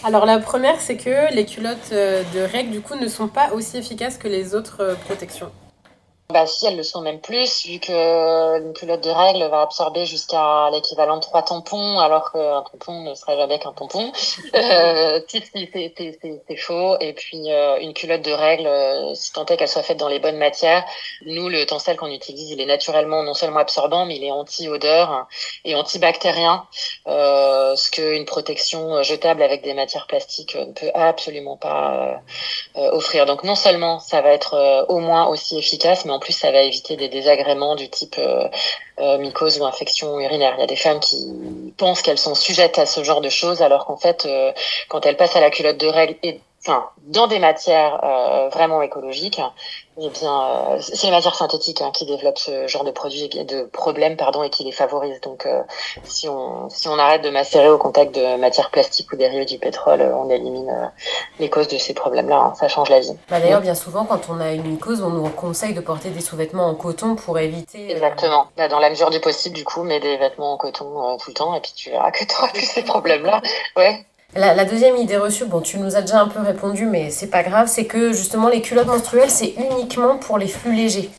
Alors 0.04 0.26
la 0.26 0.38
première, 0.38 0.80
c'est 0.80 0.96
que 0.96 1.34
les 1.34 1.44
culottes 1.44 1.90
euh, 1.90 2.22
de 2.32 2.40
règles 2.40 2.70
du 2.70 2.80
coup 2.80 2.94
ne 2.94 3.08
sont 3.08 3.26
pas 3.26 3.50
aussi 3.52 3.76
efficaces 3.76 4.16
que 4.16 4.28
les 4.28 4.54
autres 4.54 4.96
protections. 5.06 5.50
Bah 6.30 6.46
si, 6.46 6.64
elles 6.64 6.78
le 6.78 6.82
sont 6.82 7.02
même 7.02 7.20
plus, 7.20 7.66
vu 7.66 7.78
que 7.80 8.58
une 8.58 8.72
culotte 8.72 9.02
de 9.02 9.10
règle 9.10 9.44
va 9.50 9.60
absorber 9.60 10.06
jusqu'à 10.06 10.70
l'équivalent 10.72 11.16
de 11.16 11.20
trois 11.20 11.42
tampons, 11.42 11.98
alors 11.98 12.32
qu'un 12.32 12.62
tampon 12.62 13.02
ne 13.02 13.14
serait 13.14 13.36
jamais 13.36 13.58
qu'un 13.58 13.74
tampon. 13.74 14.10
euh, 14.54 15.20
c'est 15.28 16.56
faux. 16.56 16.96
Et 17.00 17.12
puis 17.12 17.52
euh, 17.52 17.78
une 17.78 17.92
culotte 17.92 18.22
de 18.22 18.30
règle, 18.32 18.66
euh, 18.66 19.14
si 19.14 19.32
tant 19.32 19.44
est 19.44 19.58
qu'elle 19.58 19.68
soit 19.68 19.82
faite 19.82 19.98
dans 19.98 20.08
les 20.08 20.18
bonnes 20.18 20.38
matières, 20.38 20.82
nous, 21.26 21.50
le 21.50 21.66
tencel 21.66 21.98
qu'on 21.98 22.10
utilise, 22.10 22.50
il 22.50 22.60
est 22.60 22.66
naturellement 22.66 23.22
non 23.22 23.34
seulement 23.34 23.60
absorbant, 23.60 24.06
mais 24.06 24.16
il 24.16 24.24
est 24.24 24.32
anti-odeur 24.32 25.26
et 25.66 25.74
antibactérien, 25.74 26.66
euh, 27.06 27.76
ce 27.76 27.90
qu'une 27.90 28.24
protection 28.24 29.02
jetable 29.02 29.42
avec 29.42 29.62
des 29.62 29.74
matières 29.74 30.06
plastiques 30.06 30.54
ne 30.54 30.72
peut 30.72 30.90
absolument 30.94 31.58
pas 31.58 32.22
euh, 32.76 32.90
offrir. 32.92 33.26
Donc 33.26 33.44
non 33.44 33.56
seulement 33.56 33.98
ça 34.00 34.22
va 34.22 34.30
être 34.30 34.86
au 34.88 35.00
moins 35.00 35.26
aussi 35.26 35.58
efficace, 35.58 36.06
mais 36.06 36.13
en 36.14 36.18
plus, 36.20 36.32
ça 36.32 36.50
va 36.52 36.62
éviter 36.62 36.96
des 36.96 37.08
désagréments 37.08 37.74
du 37.74 37.88
type 37.88 38.16
euh, 38.18 38.48
euh, 39.00 39.18
mycose 39.18 39.60
ou 39.60 39.64
infection 39.64 40.18
urinaire. 40.20 40.54
Il 40.56 40.60
y 40.60 40.64
a 40.64 40.66
des 40.66 40.76
femmes 40.76 41.00
qui 41.00 41.74
pensent 41.76 42.02
qu'elles 42.02 42.18
sont 42.18 42.34
sujettes 42.34 42.78
à 42.78 42.86
ce 42.86 43.02
genre 43.02 43.20
de 43.20 43.28
choses, 43.28 43.62
alors 43.62 43.84
qu'en 43.86 43.96
fait, 43.96 44.24
euh, 44.24 44.52
quand 44.88 45.04
elles 45.06 45.16
passent 45.16 45.36
à 45.36 45.40
la 45.40 45.50
culotte 45.50 45.78
de 45.78 45.88
règle 45.88 46.16
et 46.22 46.40
enfin, 46.62 46.88
dans 47.02 47.26
des 47.26 47.40
matières 47.40 48.00
vraiment 48.52 48.80
écologiques, 48.80 49.40
eh 50.00 50.08
bien, 50.08 50.42
euh, 50.42 50.78
c'est 50.80 51.06
les 51.06 51.12
matières 51.12 51.34
synthétiques 51.36 51.80
hein, 51.80 51.92
qui 51.92 52.04
développent 52.04 52.38
ce 52.38 52.66
genre 52.66 52.82
de 52.82 52.90
produits 52.90 53.30
et 53.34 53.44
de 53.44 53.62
problèmes, 53.62 54.16
pardon, 54.16 54.42
et 54.42 54.50
qui 54.50 54.64
les 54.64 54.72
favorisent. 54.72 55.20
Donc, 55.20 55.46
euh, 55.46 55.62
si 56.02 56.28
on 56.28 56.68
si 56.68 56.88
on 56.88 56.98
arrête 56.98 57.22
de 57.22 57.30
macérer 57.30 57.68
au 57.68 57.78
contact 57.78 58.14
de 58.14 58.36
matières 58.36 58.70
plastiques 58.70 59.12
ou 59.12 59.16
dérivées 59.16 59.44
du 59.44 59.58
pétrole, 59.58 60.00
on 60.02 60.28
élimine 60.30 60.92
les 61.38 61.48
causes 61.48 61.68
de 61.68 61.78
ces 61.78 61.94
problèmes-là. 61.94 62.36
Hein. 62.36 62.54
ça 62.58 62.66
change 62.68 62.90
la 62.90 63.00
vie. 63.00 63.16
Bah, 63.28 63.38
D'ailleurs, 63.38 63.60
bien 63.60 63.76
souvent, 63.76 64.04
quand 64.04 64.28
on 64.28 64.40
a 64.40 64.50
une 64.52 64.78
cause, 64.78 65.00
on 65.00 65.10
nous 65.10 65.28
conseille 65.28 65.74
de 65.74 65.80
porter 65.80 66.10
des 66.10 66.20
sous-vêtements 66.20 66.66
en 66.66 66.74
coton 66.74 67.14
pour 67.14 67.38
éviter. 67.38 67.92
Exactement. 67.92 68.48
Bah, 68.56 68.68
dans 68.68 68.80
la 68.80 68.90
mesure 68.90 69.10
du 69.10 69.20
possible, 69.20 69.54
du 69.54 69.64
coup, 69.64 69.84
mets 69.84 70.00
des 70.00 70.16
vêtements 70.16 70.54
en 70.54 70.56
coton 70.56 71.16
tout 71.18 71.30
le 71.30 71.34
temps, 71.34 71.54
et 71.54 71.60
puis 71.60 71.72
tu 71.76 71.90
verras 71.90 72.10
que 72.10 72.24
tu 72.24 72.34
auras 72.36 72.48
plus 72.48 72.66
ces 72.66 72.82
problèmes-là. 72.82 73.40
Ouais. 73.76 74.04
La, 74.36 74.64
deuxième 74.64 74.96
idée 74.96 75.16
reçue, 75.16 75.44
bon, 75.44 75.60
tu 75.60 75.78
nous 75.78 75.94
as 75.94 76.00
déjà 76.00 76.20
un 76.20 76.28
peu 76.28 76.40
répondu, 76.40 76.86
mais 76.86 77.10
c'est 77.10 77.30
pas 77.30 77.44
grave, 77.44 77.68
c'est 77.68 77.86
que 77.86 78.12
justement 78.12 78.48
les 78.48 78.62
culottes 78.62 78.88
menstruelles, 78.88 79.30
c'est 79.30 79.54
uniquement 79.56 80.18
pour 80.18 80.38
les 80.38 80.48
flux 80.48 80.74
légers. 80.74 81.10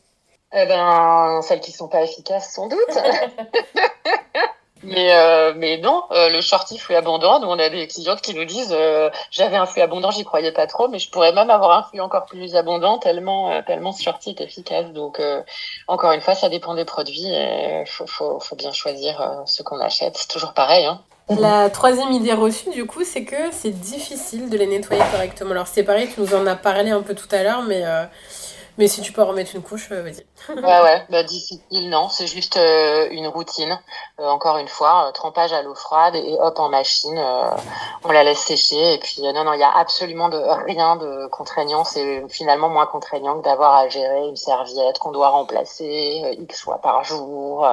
Eh 0.52 0.66
ben, 0.66 1.40
celles 1.42 1.60
qui 1.60 1.72
sont 1.72 1.88
pas 1.88 2.02
efficaces, 2.02 2.52
sans 2.52 2.68
doute. 2.68 2.78
mais, 4.82 5.16
euh, 5.16 5.54
mais 5.56 5.78
non, 5.78 6.02
euh, 6.10 6.28
le 6.28 6.42
shorty 6.42 6.76
flux 6.76 6.94
abondant, 6.94 7.40
nous 7.40 7.48
on 7.48 7.58
a 7.58 7.70
des 7.70 7.86
clientes 7.86 8.20
qui 8.20 8.34
nous 8.34 8.44
disent 8.44 8.74
euh, 8.78 9.08
j'avais 9.30 9.56
un 9.56 9.64
flux 9.64 9.80
abondant, 9.80 10.10
j'y 10.10 10.24
croyais 10.24 10.52
pas 10.52 10.66
trop, 10.66 10.88
mais 10.88 10.98
je 10.98 11.10
pourrais 11.10 11.32
même 11.32 11.48
avoir 11.48 11.70
un 11.78 11.82
flux 11.84 12.00
encore 12.00 12.26
plus 12.26 12.54
abondant 12.54 12.98
tellement, 12.98 13.62
tellement 13.62 13.92
ce 13.92 14.02
shorty 14.02 14.30
est 14.30 14.42
efficace. 14.42 14.92
Donc, 14.92 15.22
encore 15.88 16.12
une 16.12 16.20
fois, 16.20 16.34
ça 16.34 16.50
dépend 16.50 16.74
des 16.74 16.84
produits 16.84 17.28
il 17.28 17.84
faut, 17.86 18.06
faut, 18.06 18.40
faut, 18.40 18.56
bien 18.56 18.72
choisir 18.72 19.42
ce 19.46 19.62
qu'on 19.62 19.80
achète. 19.80 20.18
C'est 20.18 20.28
toujours 20.28 20.52
pareil. 20.52 20.84
Hein. 20.84 21.00
La 21.28 21.70
troisième 21.70 22.12
idée 22.12 22.32
reçue, 22.32 22.70
du 22.70 22.86
coup, 22.86 23.02
c'est 23.02 23.24
que 23.24 23.50
c'est 23.50 23.72
difficile 23.80 24.48
de 24.48 24.56
les 24.56 24.66
nettoyer 24.68 25.02
correctement. 25.10 25.50
Alors, 25.50 25.66
c'est 25.66 25.82
pareil, 25.82 26.08
tu 26.14 26.20
nous 26.20 26.34
en 26.34 26.46
as 26.46 26.54
parlé 26.54 26.90
un 26.90 27.02
peu 27.02 27.14
tout 27.16 27.26
à 27.32 27.42
l'heure, 27.42 27.62
mais, 27.62 27.82
euh, 27.84 28.04
mais 28.78 28.88
si 28.88 29.00
tu 29.00 29.12
peux 29.12 29.22
remettre 29.22 29.54
une 29.54 29.62
couche, 29.62 29.90
euh, 29.92 30.02
vas-y. 30.02 30.26
ouais, 30.48 30.82
ouais, 30.82 31.06
bah, 31.10 31.22
difficile, 31.22 31.90
non, 31.90 32.08
c'est 32.08 32.26
juste 32.26 32.56
euh, 32.56 33.08
une 33.10 33.26
routine. 33.26 33.78
encore 34.18 34.58
une 34.58 34.68
fois, 34.68 35.10
trempage 35.14 35.52
à 35.52 35.62
l'eau 35.62 35.74
froide 35.74 36.14
et 36.14 36.36
hop 36.40 36.58
en 36.58 36.68
machine, 36.68 37.18
on 38.04 38.12
la 38.12 38.24
laisse 38.24 38.40
sécher. 38.40 38.94
Et 38.94 38.98
puis, 38.98 39.22
non, 39.22 39.44
non, 39.44 39.52
il 39.52 39.58
n'y 39.58 39.64
a 39.64 39.76
absolument 39.76 40.28
de, 40.28 40.38
rien 40.66 40.96
de 40.96 41.26
contraignant. 41.28 41.84
C'est 41.84 42.24
finalement 42.28 42.68
moins 42.68 42.86
contraignant 42.86 43.38
que 43.38 43.44
d'avoir 43.44 43.74
à 43.74 43.88
gérer 43.88 44.26
une 44.28 44.36
serviette 44.36 44.98
qu'on 44.98 45.12
doit 45.12 45.28
remplacer 45.28 46.36
X 46.38 46.60
fois 46.62 46.78
par 46.80 47.04
jour, 47.04 47.66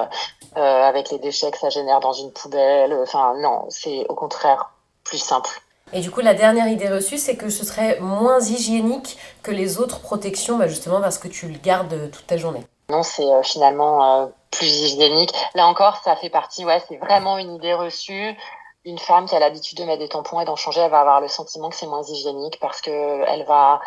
euh, 0.56 0.60
avec 0.88 1.10
les 1.10 1.18
déchets 1.18 1.50
que 1.50 1.58
ça 1.58 1.68
génère 1.68 1.98
dans 1.98 2.12
une 2.12 2.32
poubelle. 2.32 2.96
Enfin, 3.02 3.34
non, 3.38 3.66
c'est 3.70 4.06
au 4.08 4.14
contraire 4.14 4.70
plus 5.02 5.18
simple. 5.18 5.50
Et 5.92 6.00
du 6.00 6.10
coup, 6.10 6.20
la 6.20 6.34
dernière 6.34 6.68
idée 6.68 6.88
reçue, 6.88 7.18
c'est 7.18 7.36
que 7.36 7.50
ce 7.50 7.64
serait 7.64 8.00
moins 8.00 8.40
hygiénique 8.40 9.18
que 9.42 9.50
les 9.50 9.78
autres 9.78 10.00
protections, 10.00 10.56
bah 10.56 10.66
justement 10.66 11.00
parce 11.00 11.18
que 11.18 11.28
tu 11.28 11.46
le 11.46 11.58
gardes 11.58 12.10
toute 12.10 12.26
ta 12.26 12.36
journée. 12.36 12.66
Non, 12.88 13.02
c'est 13.02 13.24
euh, 13.24 13.42
finalement 13.42 14.22
euh, 14.22 14.26
plus 14.50 14.66
hygiénique. 14.66 15.32
Là 15.54 15.66
encore, 15.66 15.96
ça 16.04 16.16
fait 16.16 16.30
partie, 16.30 16.64
ouais, 16.64 16.82
c'est 16.88 16.96
vraiment 16.96 17.38
une 17.38 17.54
idée 17.54 17.74
reçue. 17.74 18.36
Une 18.84 18.98
femme 18.98 19.26
qui 19.26 19.34
a 19.34 19.38
l'habitude 19.38 19.78
de 19.78 19.84
mettre 19.84 20.00
des 20.00 20.08
tampons 20.08 20.40
et 20.40 20.44
d'en 20.44 20.56
changer, 20.56 20.80
elle 20.80 20.90
va 20.90 21.00
avoir 21.00 21.20
le 21.20 21.28
sentiment 21.28 21.70
que 21.70 21.76
c'est 21.76 21.86
moins 21.86 22.02
hygiénique 22.02 22.58
parce 22.60 22.80
que 22.82 22.90
elle 22.90 23.44
va 23.44 23.80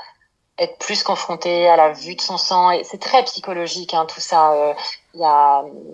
être 0.57 0.79
plus 0.79 1.03
confrontée 1.03 1.67
à 1.67 1.75
la 1.75 1.91
vue 1.91 2.15
de 2.15 2.21
son 2.21 2.37
sang. 2.37 2.71
Et 2.71 2.83
c'est 2.83 2.99
très 2.99 3.23
psychologique, 3.23 3.93
hein, 3.93 4.05
tout 4.07 4.19
ça. 4.19 4.53
Euh, 4.53 4.73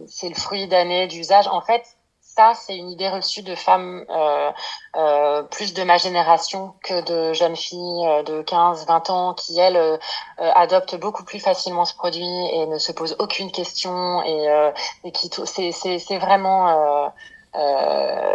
c'est 0.08 0.30
le 0.30 0.36
fruit 0.36 0.68
d'années 0.68 1.08
d'usage. 1.08 1.48
En 1.48 1.62
fait, 1.62 1.84
ça, 2.36 2.54
c'est 2.56 2.76
une 2.76 2.90
idée 2.90 3.10
reçue 3.10 3.44
de 3.44 3.54
femmes 3.54 4.06
euh, 4.10 4.52
euh, 4.96 5.44
plus 5.44 5.74
de 5.74 5.84
ma 5.84 5.98
génération 5.98 6.74
que 6.84 7.02
de 7.02 7.34
jeunes 7.34 7.56
filles 7.56 8.08
euh, 8.08 8.24
de 8.24 8.42
15, 8.42 8.88
20 8.88 9.10
ans 9.12 9.34
qui, 9.34 9.60
elles, 9.60 10.00
adoptent 10.38 10.96
beaucoup 10.96 11.24
plus 11.24 11.40
facilement 11.40 11.86
ce 11.86 11.94
produit 11.96 12.24
et 12.54 12.66
ne 12.66 12.78
se 12.78 12.92
posent 12.92 13.16
aucune 13.20 13.52
question 13.52 14.24
et, 14.24 14.72
et 15.04 15.12
qui, 15.12 15.30
c'est 15.46 16.18
vraiment, 16.18 17.12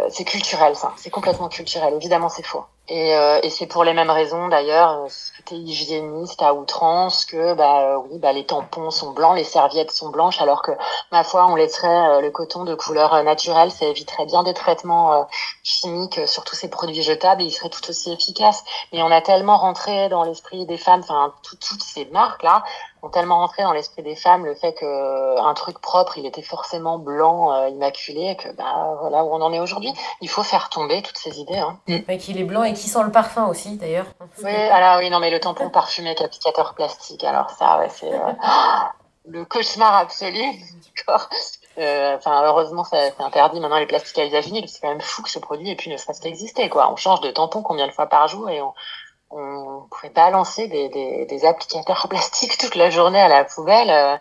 c'est 0.09 0.25
culturel, 0.25 0.75
ça. 0.75 0.93
C'est 0.97 1.09
complètement 1.09 1.49
culturel. 1.49 1.93
Évidemment, 1.95 2.29
c'est 2.29 2.45
faux. 2.45 2.65
Et, 2.89 3.15
euh, 3.15 3.39
et 3.43 3.51
c'est 3.51 3.67
pour 3.67 3.83
les 3.83 3.93
mêmes 3.93 4.09
raisons 4.09 4.47
d'ailleurs, 4.47 5.05
c'était 5.09 5.55
hygiéniste 5.55 6.41
à 6.41 6.55
outrance 6.55 7.23
que 7.25 7.53
bah 7.53 7.81
euh, 7.81 7.97
oui 8.09 8.17
bah 8.17 8.33
les 8.33 8.47
tampons 8.47 8.89
sont 8.89 9.11
blancs, 9.11 9.35
les 9.35 9.43
serviettes 9.43 9.91
sont 9.91 10.09
blanches, 10.09 10.41
alors 10.41 10.63
que 10.63 10.71
ma 11.11 11.23
foi 11.23 11.45
on 11.45 11.55
laisserait 11.55 11.87
euh, 11.87 12.21
le 12.21 12.31
coton 12.31 12.63
de 12.63 12.73
couleur 12.73 13.23
naturelle, 13.23 13.69
ça 13.69 13.85
éviterait 13.85 14.25
bien 14.25 14.41
des 14.41 14.55
traitements 14.55 15.27
chimiques 15.61 16.27
sur 16.27 16.43
tous 16.43 16.55
ces 16.55 16.69
produits 16.69 17.03
jetables 17.03 17.43
et 17.43 17.45
il 17.45 17.51
serait 17.51 17.69
tout 17.69 17.87
aussi 17.89 18.11
efficace. 18.11 18.63
Mais 18.91 19.03
on 19.03 19.11
a 19.11 19.21
tellement 19.21 19.57
rentré 19.57 20.09
dans 20.09 20.23
l'esprit 20.23 20.65
des 20.65 20.77
femmes, 20.77 21.01
enfin 21.01 21.33
toutes 21.43 21.83
ces 21.83 22.05
marques 22.05 22.41
là 22.41 22.63
ont 23.01 23.09
tellement 23.09 23.37
rentré 23.37 23.63
dans 23.63 23.71
l'esprit 23.71 24.03
des 24.03 24.15
femmes 24.15 24.45
le 24.45 24.55
fait 24.55 24.73
que 24.73 25.39
un 25.39 25.53
truc 25.53 25.79
propre 25.79 26.17
il 26.17 26.25
était 26.25 26.41
forcément 26.41 26.97
blanc 26.97 27.67
immaculé 27.67 28.35
que 28.35 28.49
bah 28.57 28.97
voilà 28.99 29.23
où 29.23 29.29
on 29.29 29.41
en 29.41 29.53
est 29.53 29.59
aujourd'hui. 29.59 29.93
Il 30.21 30.27
faut 30.27 30.43
faire 30.43 30.69
tomber 30.69 31.01
toutes 31.01 31.17
ces 31.17 31.39
idées. 31.39 31.59
Hein. 31.59 31.77
qu'il 32.17 32.39
est 32.39 32.43
blanc 32.43 32.63
et 32.63 32.75
qui 32.79 32.89
sent 32.89 33.03
le 33.03 33.11
parfum 33.11 33.47
aussi, 33.47 33.77
d'ailleurs. 33.77 34.05
Oui, 34.43 34.55
alors 34.55 34.99
oui, 34.99 35.09
non, 35.09 35.19
mais 35.19 35.29
le 35.29 35.39
tampon 35.39 35.69
parfumé 35.69 36.09
avec 36.09 36.21
applicateur 36.21 36.73
plastique, 36.73 37.23
alors 37.23 37.49
ça, 37.51 37.79
ouais, 37.79 37.89
c'est 37.89 38.11
euh, 38.11 38.31
le 39.27 39.45
cauchemar 39.45 39.95
absolu. 39.95 40.43
Euh, 41.77 42.17
enfin, 42.17 42.43
heureusement, 42.43 42.83
c'est 42.83 43.13
interdit 43.19 43.61
maintenant 43.61 43.79
les 43.79 43.85
plastiques 43.85 44.19
à 44.19 44.25
usage 44.25 44.47
unique. 44.47 44.67
C'est 44.67 44.81
quand 44.81 44.89
même 44.89 44.99
fou 44.99 45.21
que 45.21 45.29
ce 45.29 45.39
produit 45.39 45.69
ait 45.69 45.77
pu 45.77 45.87
ne 45.87 45.95
serait-ce 45.95 46.19
qu'exister, 46.19 46.67
quoi. 46.67 46.91
On 46.91 46.97
change 46.97 47.21
de 47.21 47.31
tampon 47.31 47.61
combien 47.61 47.87
de 47.87 47.93
fois 47.93 48.07
par 48.07 48.27
jour 48.27 48.49
et 48.49 48.61
on, 48.61 48.73
on 49.29 49.87
pourrait 49.89 50.09
balancer 50.09 50.67
des, 50.67 50.89
des, 50.89 51.25
des 51.25 51.45
applicateurs 51.45 52.07
plastiques 52.09 52.57
toute 52.57 52.75
la 52.75 52.89
journée 52.89 53.21
à 53.21 53.29
la 53.29 53.45
poubelle. 53.45 54.19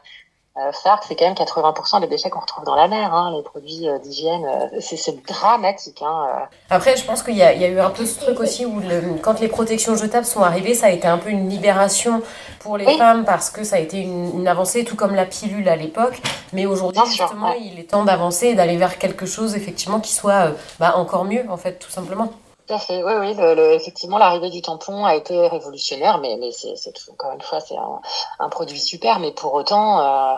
Euh, 0.58 0.68
euh, 0.68 0.96
c'est 1.06 1.16
quand 1.16 1.24
même 1.24 1.34
80% 1.34 2.00
des 2.00 2.06
déchets 2.06 2.30
qu'on 2.30 2.40
retrouve 2.40 2.64
dans 2.64 2.74
la 2.74 2.88
mer, 2.88 3.14
hein, 3.14 3.32
les 3.36 3.42
produits 3.42 3.88
euh, 3.88 3.98
d'hygiène. 3.98 4.44
Euh, 4.44 4.80
c'est 4.80 5.24
dramatique. 5.24 6.02
Hein, 6.02 6.26
euh. 6.28 6.44
Après, 6.70 6.96
je 6.96 7.04
pense 7.04 7.22
qu'il 7.22 7.34
y, 7.34 7.38
y, 7.38 7.42
a 7.42 7.68
eu 7.68 7.78
un 7.78 7.90
peu 7.90 8.04
ce 8.04 8.20
truc 8.20 8.40
aussi 8.40 8.66
où 8.66 8.80
le, 8.80 9.18
quand 9.22 9.40
les 9.40 9.48
protections 9.48 9.96
jetables 9.96 10.26
sont 10.26 10.42
arrivées, 10.42 10.74
ça 10.74 10.86
a 10.86 10.90
été 10.90 11.06
un 11.06 11.18
peu 11.18 11.30
une 11.30 11.48
libération 11.48 12.22
pour 12.60 12.76
les 12.76 12.96
femmes 12.96 13.24
parce 13.24 13.50
que 13.50 13.64
ça 13.64 13.76
a 13.76 13.78
été 13.78 13.98
une, 13.98 14.40
une, 14.40 14.48
avancée, 14.48 14.84
tout 14.84 14.96
comme 14.96 15.14
la 15.14 15.26
pilule 15.26 15.68
à 15.68 15.76
l'époque. 15.76 16.20
Mais 16.52 16.66
aujourd'hui, 16.66 17.02
justement, 17.06 17.52
il 17.52 17.78
est 17.78 17.90
temps 17.90 18.04
d'avancer 18.04 18.48
et 18.48 18.54
d'aller 18.54 18.76
vers 18.76 18.98
quelque 18.98 19.26
chose 19.26 19.54
effectivement 19.54 20.00
qui 20.00 20.12
soit 20.12 20.52
bah, 20.78 20.94
encore 20.96 21.24
mieux, 21.24 21.44
en 21.48 21.56
fait, 21.56 21.78
tout 21.78 21.90
simplement. 21.90 22.32
Tout 22.68 22.74
à 22.74 22.78
fait, 22.78 23.02
oui, 23.02 23.12
oui. 23.18 23.34
Le, 23.34 23.72
effectivement, 23.72 24.18
l'arrivée 24.18 24.50
du 24.50 24.60
tampon 24.60 25.06
a 25.06 25.16
été 25.16 25.48
révolutionnaire, 25.48 26.18
mais, 26.18 26.36
mais 26.38 26.52
c'est, 26.52 26.74
encore 27.10 27.32
une 27.32 27.40
fois, 27.40 27.60
c'est 27.60 27.76
un, 27.78 28.00
un, 28.40 28.48
produit 28.50 28.78
super, 28.78 29.20
mais 29.20 29.32
pour 29.32 29.54
autant, 29.54 30.00
euh, 30.00 30.36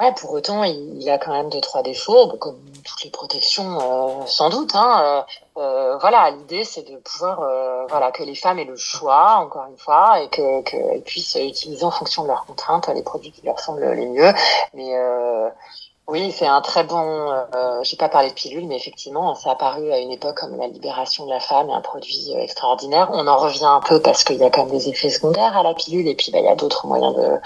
ouais, 0.00 0.14
pour 0.14 0.32
autant, 0.32 0.64
il, 0.64 1.02
il, 1.02 1.10
a 1.10 1.18
quand 1.18 1.30
même 1.30 1.50
deux 1.50 1.60
trois 1.60 1.82
défauts, 1.82 2.28
comme 2.38 2.58
toutes 2.84 3.04
les 3.04 3.10
protections, 3.10 4.22
euh, 4.22 4.26
sans 4.26 4.48
doute. 4.48 4.74
Hein, 4.74 5.26
euh, 5.58 5.60
euh 5.60 5.98
voilà, 5.98 6.30
l'idée, 6.30 6.64
c'est 6.64 6.90
de 6.90 6.96
pouvoir, 6.96 7.42
euh, 7.42 7.84
voilà, 7.88 8.12
que 8.12 8.22
les 8.22 8.34
femmes 8.34 8.58
aient 8.58 8.64
le 8.64 8.76
choix, 8.76 9.36
encore 9.36 9.66
une 9.66 9.76
fois, 9.76 10.22
et 10.22 10.28
que 10.30 10.62
qu'elles 10.62 11.02
puissent 11.02 11.34
utiliser 11.34 11.84
en 11.84 11.90
fonction 11.90 12.22
de 12.22 12.28
leurs 12.28 12.46
contraintes 12.46 12.88
les 12.88 13.02
produits 13.02 13.30
qui 13.30 13.44
leur 13.44 13.60
semblent 13.60 13.92
les 13.92 14.06
mieux, 14.06 14.32
mais 14.72 14.94
oui, 16.08 16.32
c'est 16.32 16.46
un 16.46 16.60
très 16.62 16.84
bon. 16.84 17.30
Euh, 17.54 17.82
J'ai 17.82 17.96
pas 17.96 18.08
parlé 18.08 18.30
de 18.30 18.34
pilule, 18.34 18.66
mais 18.66 18.76
effectivement, 18.76 19.34
ça 19.34 19.50
a 19.50 19.52
apparu 19.52 19.92
à 19.92 19.98
une 19.98 20.10
époque 20.10 20.38
comme 20.38 20.56
la 20.56 20.66
libération 20.66 21.26
de 21.26 21.30
la 21.30 21.40
femme, 21.40 21.70
un 21.70 21.82
produit 21.82 22.32
euh, 22.34 22.40
extraordinaire. 22.40 23.10
On 23.12 23.26
en 23.26 23.36
revient 23.36 23.64
un 23.66 23.80
peu 23.80 24.00
parce 24.00 24.24
qu'il 24.24 24.36
y 24.38 24.44
a 24.44 24.50
quand 24.50 24.64
même 24.64 24.76
des 24.76 24.88
effets 24.88 25.10
secondaires 25.10 25.56
à 25.56 25.62
la 25.62 25.74
pilule, 25.74 26.08
et 26.08 26.14
puis 26.14 26.32
bah, 26.32 26.38
il 26.38 26.46
y 26.46 26.48
a 26.48 26.56
d'autres 26.56 26.86
moyens 26.86 27.14
de, 27.14 27.38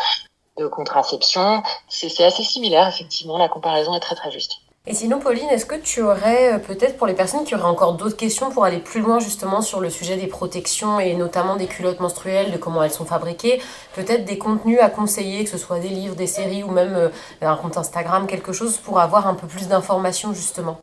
de 0.58 0.68
contraception. 0.68 1.62
C'est 1.88 2.24
assez 2.24 2.44
similaire, 2.44 2.88
effectivement. 2.88 3.36
La 3.36 3.48
comparaison 3.48 3.94
est 3.94 4.00
très 4.00 4.14
très 4.14 4.30
juste. 4.30 4.61
Et 4.84 4.94
sinon, 4.94 5.20
Pauline, 5.20 5.48
est-ce 5.50 5.64
que 5.64 5.76
tu 5.76 6.02
aurais 6.02 6.54
euh, 6.54 6.58
peut-être 6.58 6.96
pour 6.96 7.06
les 7.06 7.14
personnes 7.14 7.44
qui 7.44 7.54
auraient 7.54 7.62
encore 7.62 7.94
d'autres 7.94 8.16
questions 8.16 8.50
pour 8.50 8.64
aller 8.64 8.80
plus 8.80 9.00
loin 9.00 9.20
justement 9.20 9.62
sur 9.62 9.80
le 9.80 9.90
sujet 9.90 10.16
des 10.16 10.26
protections 10.26 10.98
et 10.98 11.14
notamment 11.14 11.54
des 11.54 11.68
culottes 11.68 12.00
menstruelles, 12.00 12.50
de 12.50 12.56
comment 12.56 12.82
elles 12.82 12.90
sont 12.90 13.04
fabriquées, 13.04 13.62
peut-être 13.94 14.24
des 14.24 14.38
contenus 14.38 14.80
à 14.80 14.90
conseiller, 14.90 15.44
que 15.44 15.50
ce 15.50 15.56
soit 15.56 15.78
des 15.78 15.88
livres, 15.88 16.16
des 16.16 16.26
séries 16.26 16.64
ou 16.64 16.72
même 16.72 16.94
euh, 16.96 17.10
un 17.42 17.56
compte 17.56 17.76
Instagram, 17.78 18.26
quelque 18.26 18.52
chose 18.52 18.76
pour 18.78 18.98
avoir 18.98 19.28
un 19.28 19.34
peu 19.34 19.46
plus 19.46 19.68
d'informations 19.68 20.34
justement? 20.34 20.80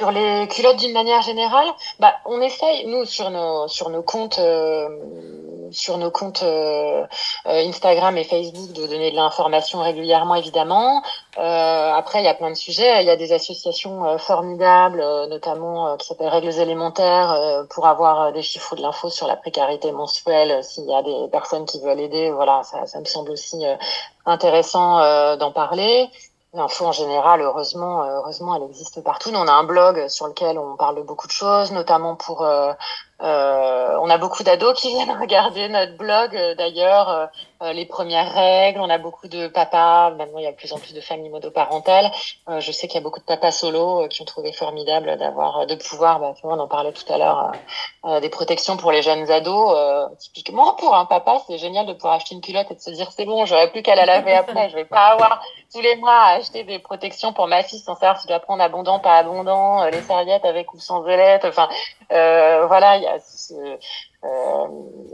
Sur 0.00 0.10
les 0.12 0.48
culottes 0.48 0.78
d'une 0.78 0.94
manière 0.94 1.20
générale, 1.20 1.68
bah, 1.98 2.14
on 2.24 2.40
essaye, 2.40 2.86
nous, 2.86 3.04
sur 3.04 3.28
nos, 3.28 3.68
sur 3.68 3.90
nos 3.90 4.02
comptes, 4.02 4.38
euh, 4.38 4.88
sur 5.72 5.98
nos 5.98 6.10
comptes 6.10 6.42
euh, 6.42 7.04
euh, 7.46 7.68
Instagram 7.68 8.16
et 8.16 8.24
Facebook, 8.24 8.72
de 8.72 8.86
donner 8.86 9.10
de 9.10 9.16
l'information 9.16 9.80
régulièrement, 9.80 10.36
évidemment. 10.36 11.02
après, 11.36 12.20
il 12.20 12.24
y 12.24 12.28
a 12.28 12.34
plein 12.34 12.48
de 12.48 12.54
sujets. 12.54 13.02
Il 13.02 13.06
y 13.06 13.10
a 13.10 13.16
des 13.16 13.32
associations 13.34 14.16
formidables, 14.16 15.04
notamment 15.28 15.96
qui 15.98 16.06
s'appellent 16.06 16.28
Règles 16.28 16.58
élémentaires, 16.58 17.66
pour 17.68 17.86
avoir 17.86 18.32
des 18.32 18.42
chiffres 18.42 18.72
ou 18.72 18.76
de 18.76 18.82
l'info 18.82 19.10
sur 19.10 19.26
la 19.26 19.36
précarité 19.36 19.92
menstruelle. 19.92 20.64
S'il 20.64 20.86
y 20.86 20.94
a 20.94 21.02
des 21.02 21.28
personnes 21.30 21.66
qui 21.66 21.78
veulent 21.80 22.00
aider, 22.00 22.30
voilà, 22.30 22.62
ça, 22.62 22.86
ça 22.86 23.00
me 23.00 23.04
semble 23.04 23.32
aussi 23.32 23.64
intéressant 24.24 25.36
d'en 25.36 25.52
parler. 25.52 26.08
L'info 26.52 26.86
en 26.86 26.92
général, 26.92 27.40
heureusement, 27.42 28.02
euh, 28.02 28.16
heureusement, 28.16 28.56
elle 28.56 28.64
existe 28.64 29.04
partout. 29.04 29.30
Nous, 29.30 29.38
on 29.38 29.46
a 29.46 29.52
un 29.52 29.62
blog 29.62 30.08
sur 30.08 30.26
lequel 30.26 30.58
on 30.58 30.74
parle 30.76 30.96
de 30.96 31.02
beaucoup 31.02 31.28
de 31.28 31.32
choses, 31.32 31.70
notamment 31.70 32.16
pour 32.16 32.42
euh, 32.42 32.72
Euh, 33.22 33.80
on 34.00 34.08
a 34.08 34.18
beaucoup 34.18 34.42
d'ados 34.42 34.78
qui 34.80 34.88
viennent 34.94 35.16
regarder 35.18 35.68
notre 35.68 35.96
blog 35.96 36.34
euh, 36.34 36.54
d'ailleurs, 36.54 37.08
euh, 37.08 37.26
euh, 37.62 37.72
les 37.72 37.84
premières 37.86 38.32
règles. 38.32 38.80
On 38.80 38.90
a 38.90 38.98
beaucoup 38.98 39.28
de 39.28 39.48
papas. 39.48 40.10
Maintenant, 40.10 40.38
il 40.38 40.44
y 40.44 40.46
a 40.46 40.52
de 40.52 40.56
plus 40.56 40.72
en 40.72 40.78
plus 40.78 40.94
de 40.94 41.00
familles 41.00 41.30
monoparentales. 41.30 42.10
je 42.58 42.72
sais 42.72 42.88
qu'il 42.88 42.98
y 42.98 43.02
a 43.02 43.04
beaucoup 43.04 43.20
de 43.20 43.24
papas 43.24 43.52
solo 43.52 44.06
qui 44.08 44.22
ont 44.22 44.24
trouvé 44.24 44.52
formidable 44.52 45.16
d'avoir, 45.18 45.66
de 45.66 45.74
pouvoir, 45.74 46.20
bah, 46.20 46.34
on 46.42 46.58
en 46.58 46.68
parlait 46.68 46.92
tout 46.92 47.10
à 47.12 47.18
l'heure, 47.18 47.52
des 48.20 48.28
protections 48.30 48.76
pour 48.76 48.92
les 48.92 49.02
jeunes 49.02 49.30
ados. 49.30 49.76
typiquement, 50.18 50.74
pour 50.74 50.96
un 50.96 51.04
papa, 51.04 51.38
c'est 51.46 51.58
génial 51.58 51.86
de 51.86 51.92
pouvoir 51.92 52.14
acheter 52.14 52.34
une 52.34 52.40
culotte 52.40 52.70
et 52.70 52.74
de 52.74 52.80
se 52.80 52.90
dire 52.90 53.12
c'est 53.12 53.26
bon, 53.26 53.44
j'aurai 53.44 53.70
plus 53.70 53.82
qu'à 53.82 53.94
la 53.94 54.06
laver 54.06 54.32
après. 54.32 54.70
Je 54.70 54.76
vais 54.76 54.84
pas 54.84 55.08
avoir 55.08 55.42
tous 55.72 55.80
les 55.80 55.96
mois 55.96 56.16
à 56.16 56.36
acheter 56.36 56.64
des 56.64 56.78
protections 56.78 57.32
pour 57.32 57.46
ma 57.46 57.62
fille 57.62 57.78
sans 57.78 57.94
savoir 57.94 58.16
si 58.18 58.24
je 58.24 58.28
dois 58.28 58.40
prendre 58.40 58.62
abondant, 58.62 58.98
pas 58.98 59.18
abondant, 59.18 59.84
les 59.84 60.02
serviettes 60.02 60.44
avec 60.44 60.72
ou 60.72 60.78
sans 60.78 61.06
ailettes. 61.06 61.44
Enfin, 61.44 61.68
voilà, 62.08 62.96
il 62.96 63.02
y 63.02 63.06
a 63.06 63.09
ce, 63.18 63.78
euh, 64.22 64.68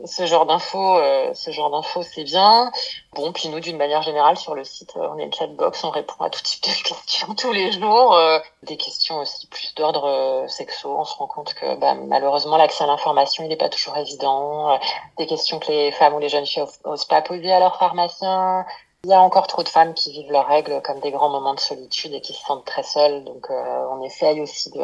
ce 0.05 0.27
genre 0.27 0.47
d'infos, 0.47 0.99
euh, 0.99 1.33
ce 1.33 1.53
genre 1.53 1.71
d'infos, 1.71 2.03
c'est 2.03 2.25
bien. 2.25 2.73
Bon, 3.15 3.33
puis 3.33 3.49
nous, 3.49 3.61
d'une 3.61 3.77
manière 3.77 4.03
générale, 4.03 4.37
sur 4.37 4.55
le 4.55 4.65
site, 4.65 4.97
euh, 4.97 5.09
on 5.13 5.19
est 5.19 5.25
une 5.25 5.33
chatbox, 5.33 5.85
on 5.85 5.91
répond 5.91 6.25
à 6.25 6.31
tout 6.31 6.43
type 6.43 6.63
de 6.65 6.69
questions 6.89 7.35
tous 7.35 7.53
les 7.53 7.71
jours. 7.73 8.19
des 8.65 8.77
questions 8.77 9.19
aussi 9.21 9.47
plus 9.47 9.75
d'ordre 9.77 10.45
sexo. 10.49 10.97
On 10.99 11.05
se 11.05 11.15
rend 11.15 11.29
compte 11.29 11.55
que 11.55 11.77
bah, 11.77 11.95
malheureusement, 11.95 12.57
l'accès 12.57 12.85
à 12.85 12.87
l'information, 12.89 13.45
il 13.45 13.49
n'est 13.49 13.57
pas 13.57 13.69
toujours 13.69 13.97
évident. 13.97 14.79
des 15.19 15.27
questions 15.27 15.59
que 15.61 15.71
les 15.71 15.93
femmes 15.93 16.15
ou 16.15 16.19
les 16.19 16.29
jeunes 16.29 16.47
filles 16.47 16.65
n'osent 16.85 17.05
pas 17.05 17.23
poser 17.23 17.53
à 17.53 17.61
leur 17.61 17.79
pharmacien. 17.79 18.67
Il 19.05 19.11
y 19.11 19.15
a 19.15 19.21
encore 19.21 19.47
trop 19.47 19.63
de 19.63 19.69
femmes 19.69 19.95
qui 19.95 20.11
vivent 20.11 20.33
leurs 20.33 20.49
règles 20.49 20.83
comme 20.83 20.99
des 20.99 21.13
grands 21.13 21.29
moments 21.29 21.55
de 21.55 21.61
solitude 21.61 22.13
et 22.13 22.21
qui 22.21 22.33
se 22.33 22.43
sentent 22.45 22.65
très 22.65 22.83
seules. 22.83 23.23
Donc, 23.25 23.49
on 23.51 24.03
essaye 24.03 24.41
aussi 24.41 24.71
de 24.71 24.83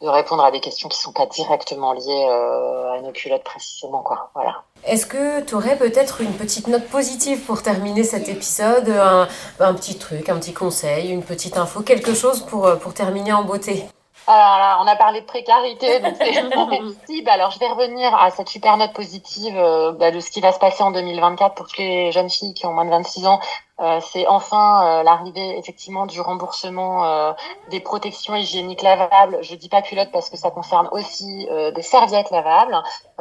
de 0.00 0.08
répondre 0.08 0.44
à 0.44 0.50
des 0.50 0.60
questions 0.60 0.88
qui 0.88 0.98
sont 0.98 1.12
pas 1.12 1.26
directement 1.26 1.92
liées 1.92 2.26
euh, 2.30 2.92
à 2.92 3.00
nos 3.02 3.12
culottes 3.12 3.44
précisément 3.44 4.02
quoi. 4.02 4.30
Voilà. 4.34 4.62
Est-ce 4.84 5.04
que 5.04 5.42
tu 5.42 5.54
aurais 5.54 5.76
peut-être 5.76 6.22
une 6.22 6.32
petite 6.32 6.68
note 6.68 6.86
positive 6.88 7.40
pour 7.44 7.62
terminer 7.62 8.02
cet 8.02 8.28
épisode 8.28 8.88
un, 8.88 9.28
un, 9.60 9.74
petit 9.74 9.98
truc 9.98 10.28
un 10.30 10.38
petit 10.38 10.54
conseil 10.54 11.10
une 11.10 11.22
petite 11.22 11.58
info 11.58 11.82
quelque 11.82 12.14
chose 12.14 12.40
pour 12.40 12.66
euh, 12.66 12.76
pour 12.76 12.94
terminer 12.94 13.32
en 13.32 13.44
beauté? 13.44 13.84
Alors 14.26 14.58
là, 14.58 14.78
on 14.80 14.86
a 14.86 14.96
parlé 14.96 15.20
de 15.20 15.26
précarité, 15.26 16.00
donc 16.00 16.14
c'est 16.16 16.50
possible. 16.50 17.28
Alors, 17.28 17.50
je 17.50 17.58
vais 17.58 17.68
revenir 17.68 18.14
à 18.14 18.30
cette 18.30 18.48
super 18.48 18.76
note 18.76 18.92
positive 18.92 19.56
euh, 19.56 19.92
bah, 19.92 20.10
de 20.10 20.20
ce 20.20 20.30
qui 20.30 20.40
va 20.40 20.52
se 20.52 20.58
passer 20.58 20.82
en 20.82 20.90
2024 20.90 21.54
pour 21.54 21.66
toutes 21.66 21.78
les 21.78 22.12
jeunes 22.12 22.30
filles 22.30 22.54
qui 22.54 22.66
ont 22.66 22.72
moins 22.72 22.84
de 22.84 22.90
26 22.90 23.26
ans. 23.26 23.40
Euh, 23.80 23.98
c'est 24.02 24.26
enfin 24.26 25.00
euh, 25.00 25.02
l'arrivée 25.02 25.56
effectivement 25.56 26.04
du 26.04 26.20
remboursement 26.20 27.34
des 27.70 27.80
protections 27.80 28.36
hygiéniques 28.36 28.82
lavables. 28.82 29.38
Je 29.40 29.54
dis 29.54 29.70
pas 29.70 29.80
culottes 29.80 30.12
parce 30.12 30.28
que 30.28 30.36
ça 30.36 30.50
concerne 30.50 30.88
aussi 30.92 31.48
des 31.74 31.82
serviettes 31.82 32.30
lavables. 32.30 32.76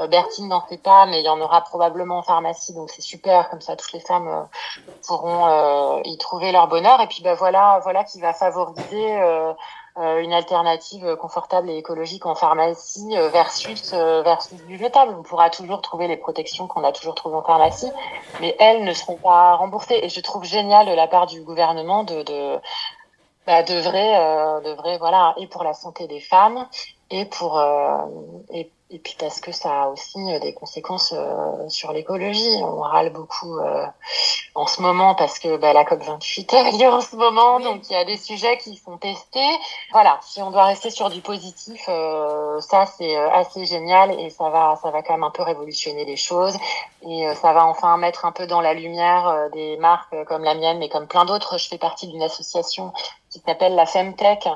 Bertine 0.09 0.49
n'en 0.49 0.61
fait 0.61 0.77
pas, 0.77 1.05
mais 1.05 1.21
il 1.21 1.25
y 1.25 1.29
en 1.29 1.39
aura 1.39 1.61
probablement 1.61 2.17
en 2.17 2.23
pharmacie, 2.23 2.73
donc 2.73 2.89
c'est 2.89 3.01
super. 3.01 3.49
Comme 3.49 3.61
ça, 3.61 3.75
toutes 3.75 3.93
les 3.93 3.99
femmes 4.01 4.47
pourront 5.07 6.01
y 6.03 6.17
trouver 6.17 6.51
leur 6.51 6.67
bonheur. 6.67 6.99
Et 7.01 7.07
puis, 7.07 7.21
bah 7.23 7.35
voilà, 7.35 7.79
voilà 7.83 8.03
qui 8.03 8.19
va 8.19 8.33
favoriser 8.33 9.21
euh, 9.21 9.53
une 9.97 10.33
alternative 10.33 11.15
confortable 11.17 11.69
et 11.69 11.77
écologique 11.77 12.25
en 12.25 12.35
pharmacie 12.35 13.17
euh, 13.17 13.29
versus 13.29 13.91
euh, 13.93 14.21
versus 14.21 14.57
du 14.65 14.77
jetable. 14.77 15.15
On 15.17 15.23
pourra 15.23 15.49
toujours 15.49 15.81
trouver 15.81 16.07
les 16.07 16.17
protections 16.17 16.67
qu'on 16.67 16.83
a 16.83 16.91
toujours 16.91 17.15
trouvées 17.15 17.35
en 17.35 17.43
pharmacie, 17.43 17.91
mais 18.39 18.55
elles 18.59 18.83
ne 18.83 18.93
seront 18.93 19.17
pas 19.17 19.55
remboursées. 19.55 19.99
Et 20.03 20.09
je 20.09 20.21
trouve 20.21 20.43
génial 20.43 20.87
de 20.87 20.93
la 20.93 21.07
part 21.07 21.27
du 21.27 21.41
gouvernement 21.41 22.03
de 22.03 22.23
de 22.23 22.59
bah, 23.45 23.63
de 23.63 23.79
vrai 23.79 24.61
de 24.63 24.73
vrai 24.73 24.97
voilà 24.97 25.33
et 25.37 25.47
pour 25.47 25.63
la 25.63 25.73
santé 25.73 26.07
des 26.07 26.19
femmes 26.19 26.67
et 27.11 27.25
pour 27.25 27.61
et 28.51 28.71
et 28.91 28.97
puis 28.97 29.15
parce 29.19 29.39
que 29.39 29.51
ça 29.51 29.83
a 29.83 29.87
aussi 29.89 30.17
euh, 30.17 30.39
des 30.39 30.53
conséquences 30.53 31.13
euh, 31.15 31.69
sur 31.69 31.93
l'écologie. 31.93 32.55
On 32.63 32.79
râle 32.79 33.11
beaucoup 33.11 33.59
euh, 33.59 33.85
en 34.55 34.65
ce 34.65 34.81
moment 34.81 35.13
parce 35.13 35.37
que 35.37 35.57
bah, 35.57 35.73
la 35.73 35.83
COP28 35.83 36.55
a 36.55 36.71
lieu 36.71 36.89
en 36.91 37.01
ce 37.01 37.15
moment, 37.15 37.59
donc 37.59 37.87
il 37.87 37.93
y 37.93 37.95
a 37.95 38.03
des 38.03 38.17
sujets 38.17 38.57
qui 38.57 38.75
sont 38.77 38.97
testés. 38.97 39.57
Voilà, 39.91 40.19
si 40.23 40.41
on 40.41 40.49
doit 40.49 40.65
rester 40.65 40.89
sur 40.89 41.11
du 41.11 41.21
positif, 41.21 41.85
ça 41.85 42.85
c'est 42.87 43.15
assez 43.15 43.65
génial 43.65 44.19
et 44.19 44.31
ça 44.31 44.49
va, 44.49 44.77
ça 44.81 44.89
va 44.89 45.03
quand 45.03 45.13
même 45.13 45.23
un 45.23 45.29
peu 45.29 45.43
révolutionner 45.43 46.05
les 46.05 46.15
choses 46.15 46.57
et 47.07 47.27
ça 47.35 47.53
va 47.53 47.65
enfin 47.65 47.95
mettre 47.97 48.25
un 48.25 48.31
peu 48.31 48.47
dans 48.47 48.61
la 48.61 48.73
lumière 48.73 49.49
des 49.53 49.77
marques 49.77 50.15
comme 50.25 50.43
la 50.43 50.55
mienne, 50.55 50.79
mais 50.79 50.89
comme 50.89 51.07
plein 51.07 51.25
d'autres. 51.25 51.59
Je 51.59 51.67
fais 51.67 51.77
partie 51.77 52.07
d'une 52.07 52.23
association 52.23 52.91
qui 53.29 53.39
s'appelle 53.45 53.75
la 53.75 53.85
Femtech 53.85 54.47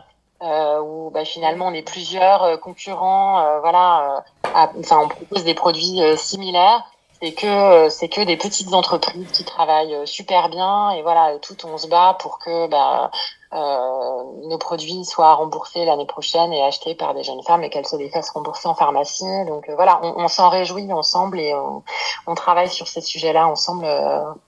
euh, 0.44 0.82
où 0.82 1.10
bah, 1.10 1.24
finalement 1.24 1.68
on 1.68 1.74
est 1.74 1.88
plusieurs 1.88 2.44
euh, 2.44 2.58
concurrents, 2.58 3.40
euh, 3.40 3.60
voilà, 3.62 4.26
enfin 4.54 5.00
on 5.02 5.08
propose 5.08 5.46
des 5.46 5.54
produits 5.54 6.02
similaires. 6.18 6.84
C'est 7.22 7.32
que 7.32 7.88
c'est 7.88 8.10
que 8.10 8.20
des 8.20 8.36
petites 8.36 8.74
entreprises 8.74 9.32
qui 9.32 9.46
travaillent 9.46 10.06
super 10.06 10.50
bien 10.50 10.92
et 10.92 11.02
voilà, 11.04 11.38
tout 11.42 11.56
on 11.66 11.78
se 11.78 11.88
bat 11.88 12.18
pour 12.20 12.38
que 12.40 12.68
bah, 12.68 13.12
nos 13.54 14.58
produits 14.58 15.06
soient 15.06 15.34
remboursés 15.36 15.86
l'année 15.86 16.06
prochaine 16.06 16.52
et 16.52 16.62
achetés 16.62 16.96
par 16.96 17.14
des 17.14 17.24
jeunes 17.24 17.42
femmes 17.44 17.64
et 17.64 17.70
qu'elles 17.70 17.88
se 17.88 17.96
les 17.96 18.10
fassent 18.10 18.32
rembourser 18.32 18.68
en 18.68 18.76
pharmacie. 18.76 19.46
Donc 19.48 19.70
voilà, 19.70 20.02
on, 20.04 20.28
s'en 20.28 20.50
réjouit 20.50 20.92
ensemble 20.92 21.40
et 21.40 21.54
on, 21.54 21.84
on, 22.28 22.36
travaille 22.36 22.70
sur 22.70 22.90
ces 22.90 23.00
sujets-là 23.00 23.48
ensemble 23.48 23.88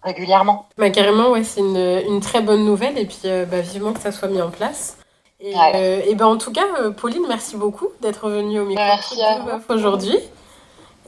régulièrement. 0.03 0.65
Bah, 0.77 0.89
carrément, 0.89 1.29
ouais, 1.29 1.45
c'est 1.45 1.61
une, 1.61 1.77
une, 1.77 2.19
très 2.19 2.41
bonne 2.41 2.65
nouvelle 2.65 2.97
et 2.97 3.05
puis 3.05 3.21
bah, 3.23 3.61
vivement 3.61 3.93
que 3.93 4.01
ça 4.01 4.11
soit 4.11 4.27
mis 4.27 4.41
en 4.41 4.51
place. 4.51 4.97
Et, 5.39 5.53
euh, 5.55 6.01
et 6.07 6.15
ben 6.15 6.27
en 6.27 6.37
tout 6.37 6.51
cas, 6.51 6.65
euh, 6.79 6.91
Pauline, 6.91 7.25
merci 7.27 7.57
beaucoup 7.57 7.89
d'être 8.01 8.29
venue 8.29 8.59
au 8.59 8.65
micro 8.65 8.83
aujourd'hui. 9.69 10.17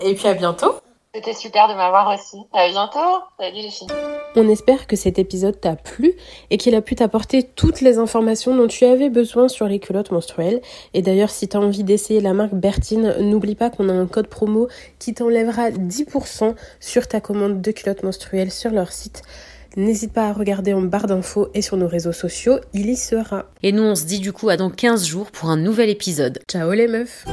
Et 0.02 0.14
puis 0.16 0.28
à 0.28 0.34
bientôt. 0.34 0.76
C'était 1.16 1.34
super 1.34 1.68
de 1.68 1.74
m'avoir 1.74 2.14
aussi. 2.14 2.38
À 2.54 2.68
bientôt. 2.70 3.24
Salut 3.40 3.56
les 3.56 3.72
filles. 3.72 3.88
On 4.36 4.48
espère 4.50 4.86
que 4.86 4.96
cet 4.96 5.18
épisode 5.18 5.60
t'a 5.60 5.76
plu 5.76 6.14
et 6.52 6.58
qu'il 6.58 6.76
a 6.76 6.82
pu 6.82 6.94
t'apporter 6.94 7.42
toutes 7.44 7.82
les 7.82 7.98
informations 7.98 8.56
dont 8.56 8.68
tu 8.68 8.86
avais 8.86 9.10
besoin 9.10 9.48
sur 9.48 9.68
les 9.68 9.80
culottes 9.80 10.12
menstruelles. 10.12 10.62
Et 10.94 11.02
d'ailleurs, 11.02 11.32
si 11.32 11.48
tu 11.48 11.58
as 11.58 11.60
envie 11.60 11.84
d'essayer 11.84 12.22
la 12.22 12.34
marque 12.34 12.54
Bertine, 12.54 13.16
n'oublie 13.22 13.56
pas 13.56 13.72
qu'on 13.72 13.90
a 13.90 13.94
un 13.94 14.06
code 14.06 14.28
promo 14.28 14.68
qui 15.00 15.16
t'enlèvera 15.16 15.72
10% 15.72 16.54
sur 16.80 17.08
ta 17.08 17.20
commande 17.20 17.62
de 17.62 17.72
culottes 17.72 18.04
menstruelles 18.04 18.52
sur 18.52 18.70
leur 18.70 18.92
site. 18.92 19.24
N'hésite 19.78 20.12
pas 20.12 20.28
à 20.28 20.34
regarder 20.34 20.74
en 20.74 20.82
barre 20.82 21.06
d'infos 21.06 21.50
et 21.54 21.62
sur 21.62 21.78
nos 21.78 21.88
réseaux 21.88 22.12
sociaux, 22.12 22.58
il 22.74 22.90
y 22.90 22.96
sera. 22.96 23.46
Et 23.62 23.72
nous, 23.72 23.84
on 23.84 23.94
se 23.94 24.06
dit 24.06 24.20
du 24.20 24.34
coup 24.34 24.50
à 24.50 24.58
dans 24.58 24.72
15 24.72 25.06
jours 25.06 25.30
pour 25.30 25.52
un 25.52 25.58
nouvel 25.58 25.92
épisode. 25.92 26.40
Ciao 26.50 26.74
les 26.74 26.88
meufs 26.88 27.26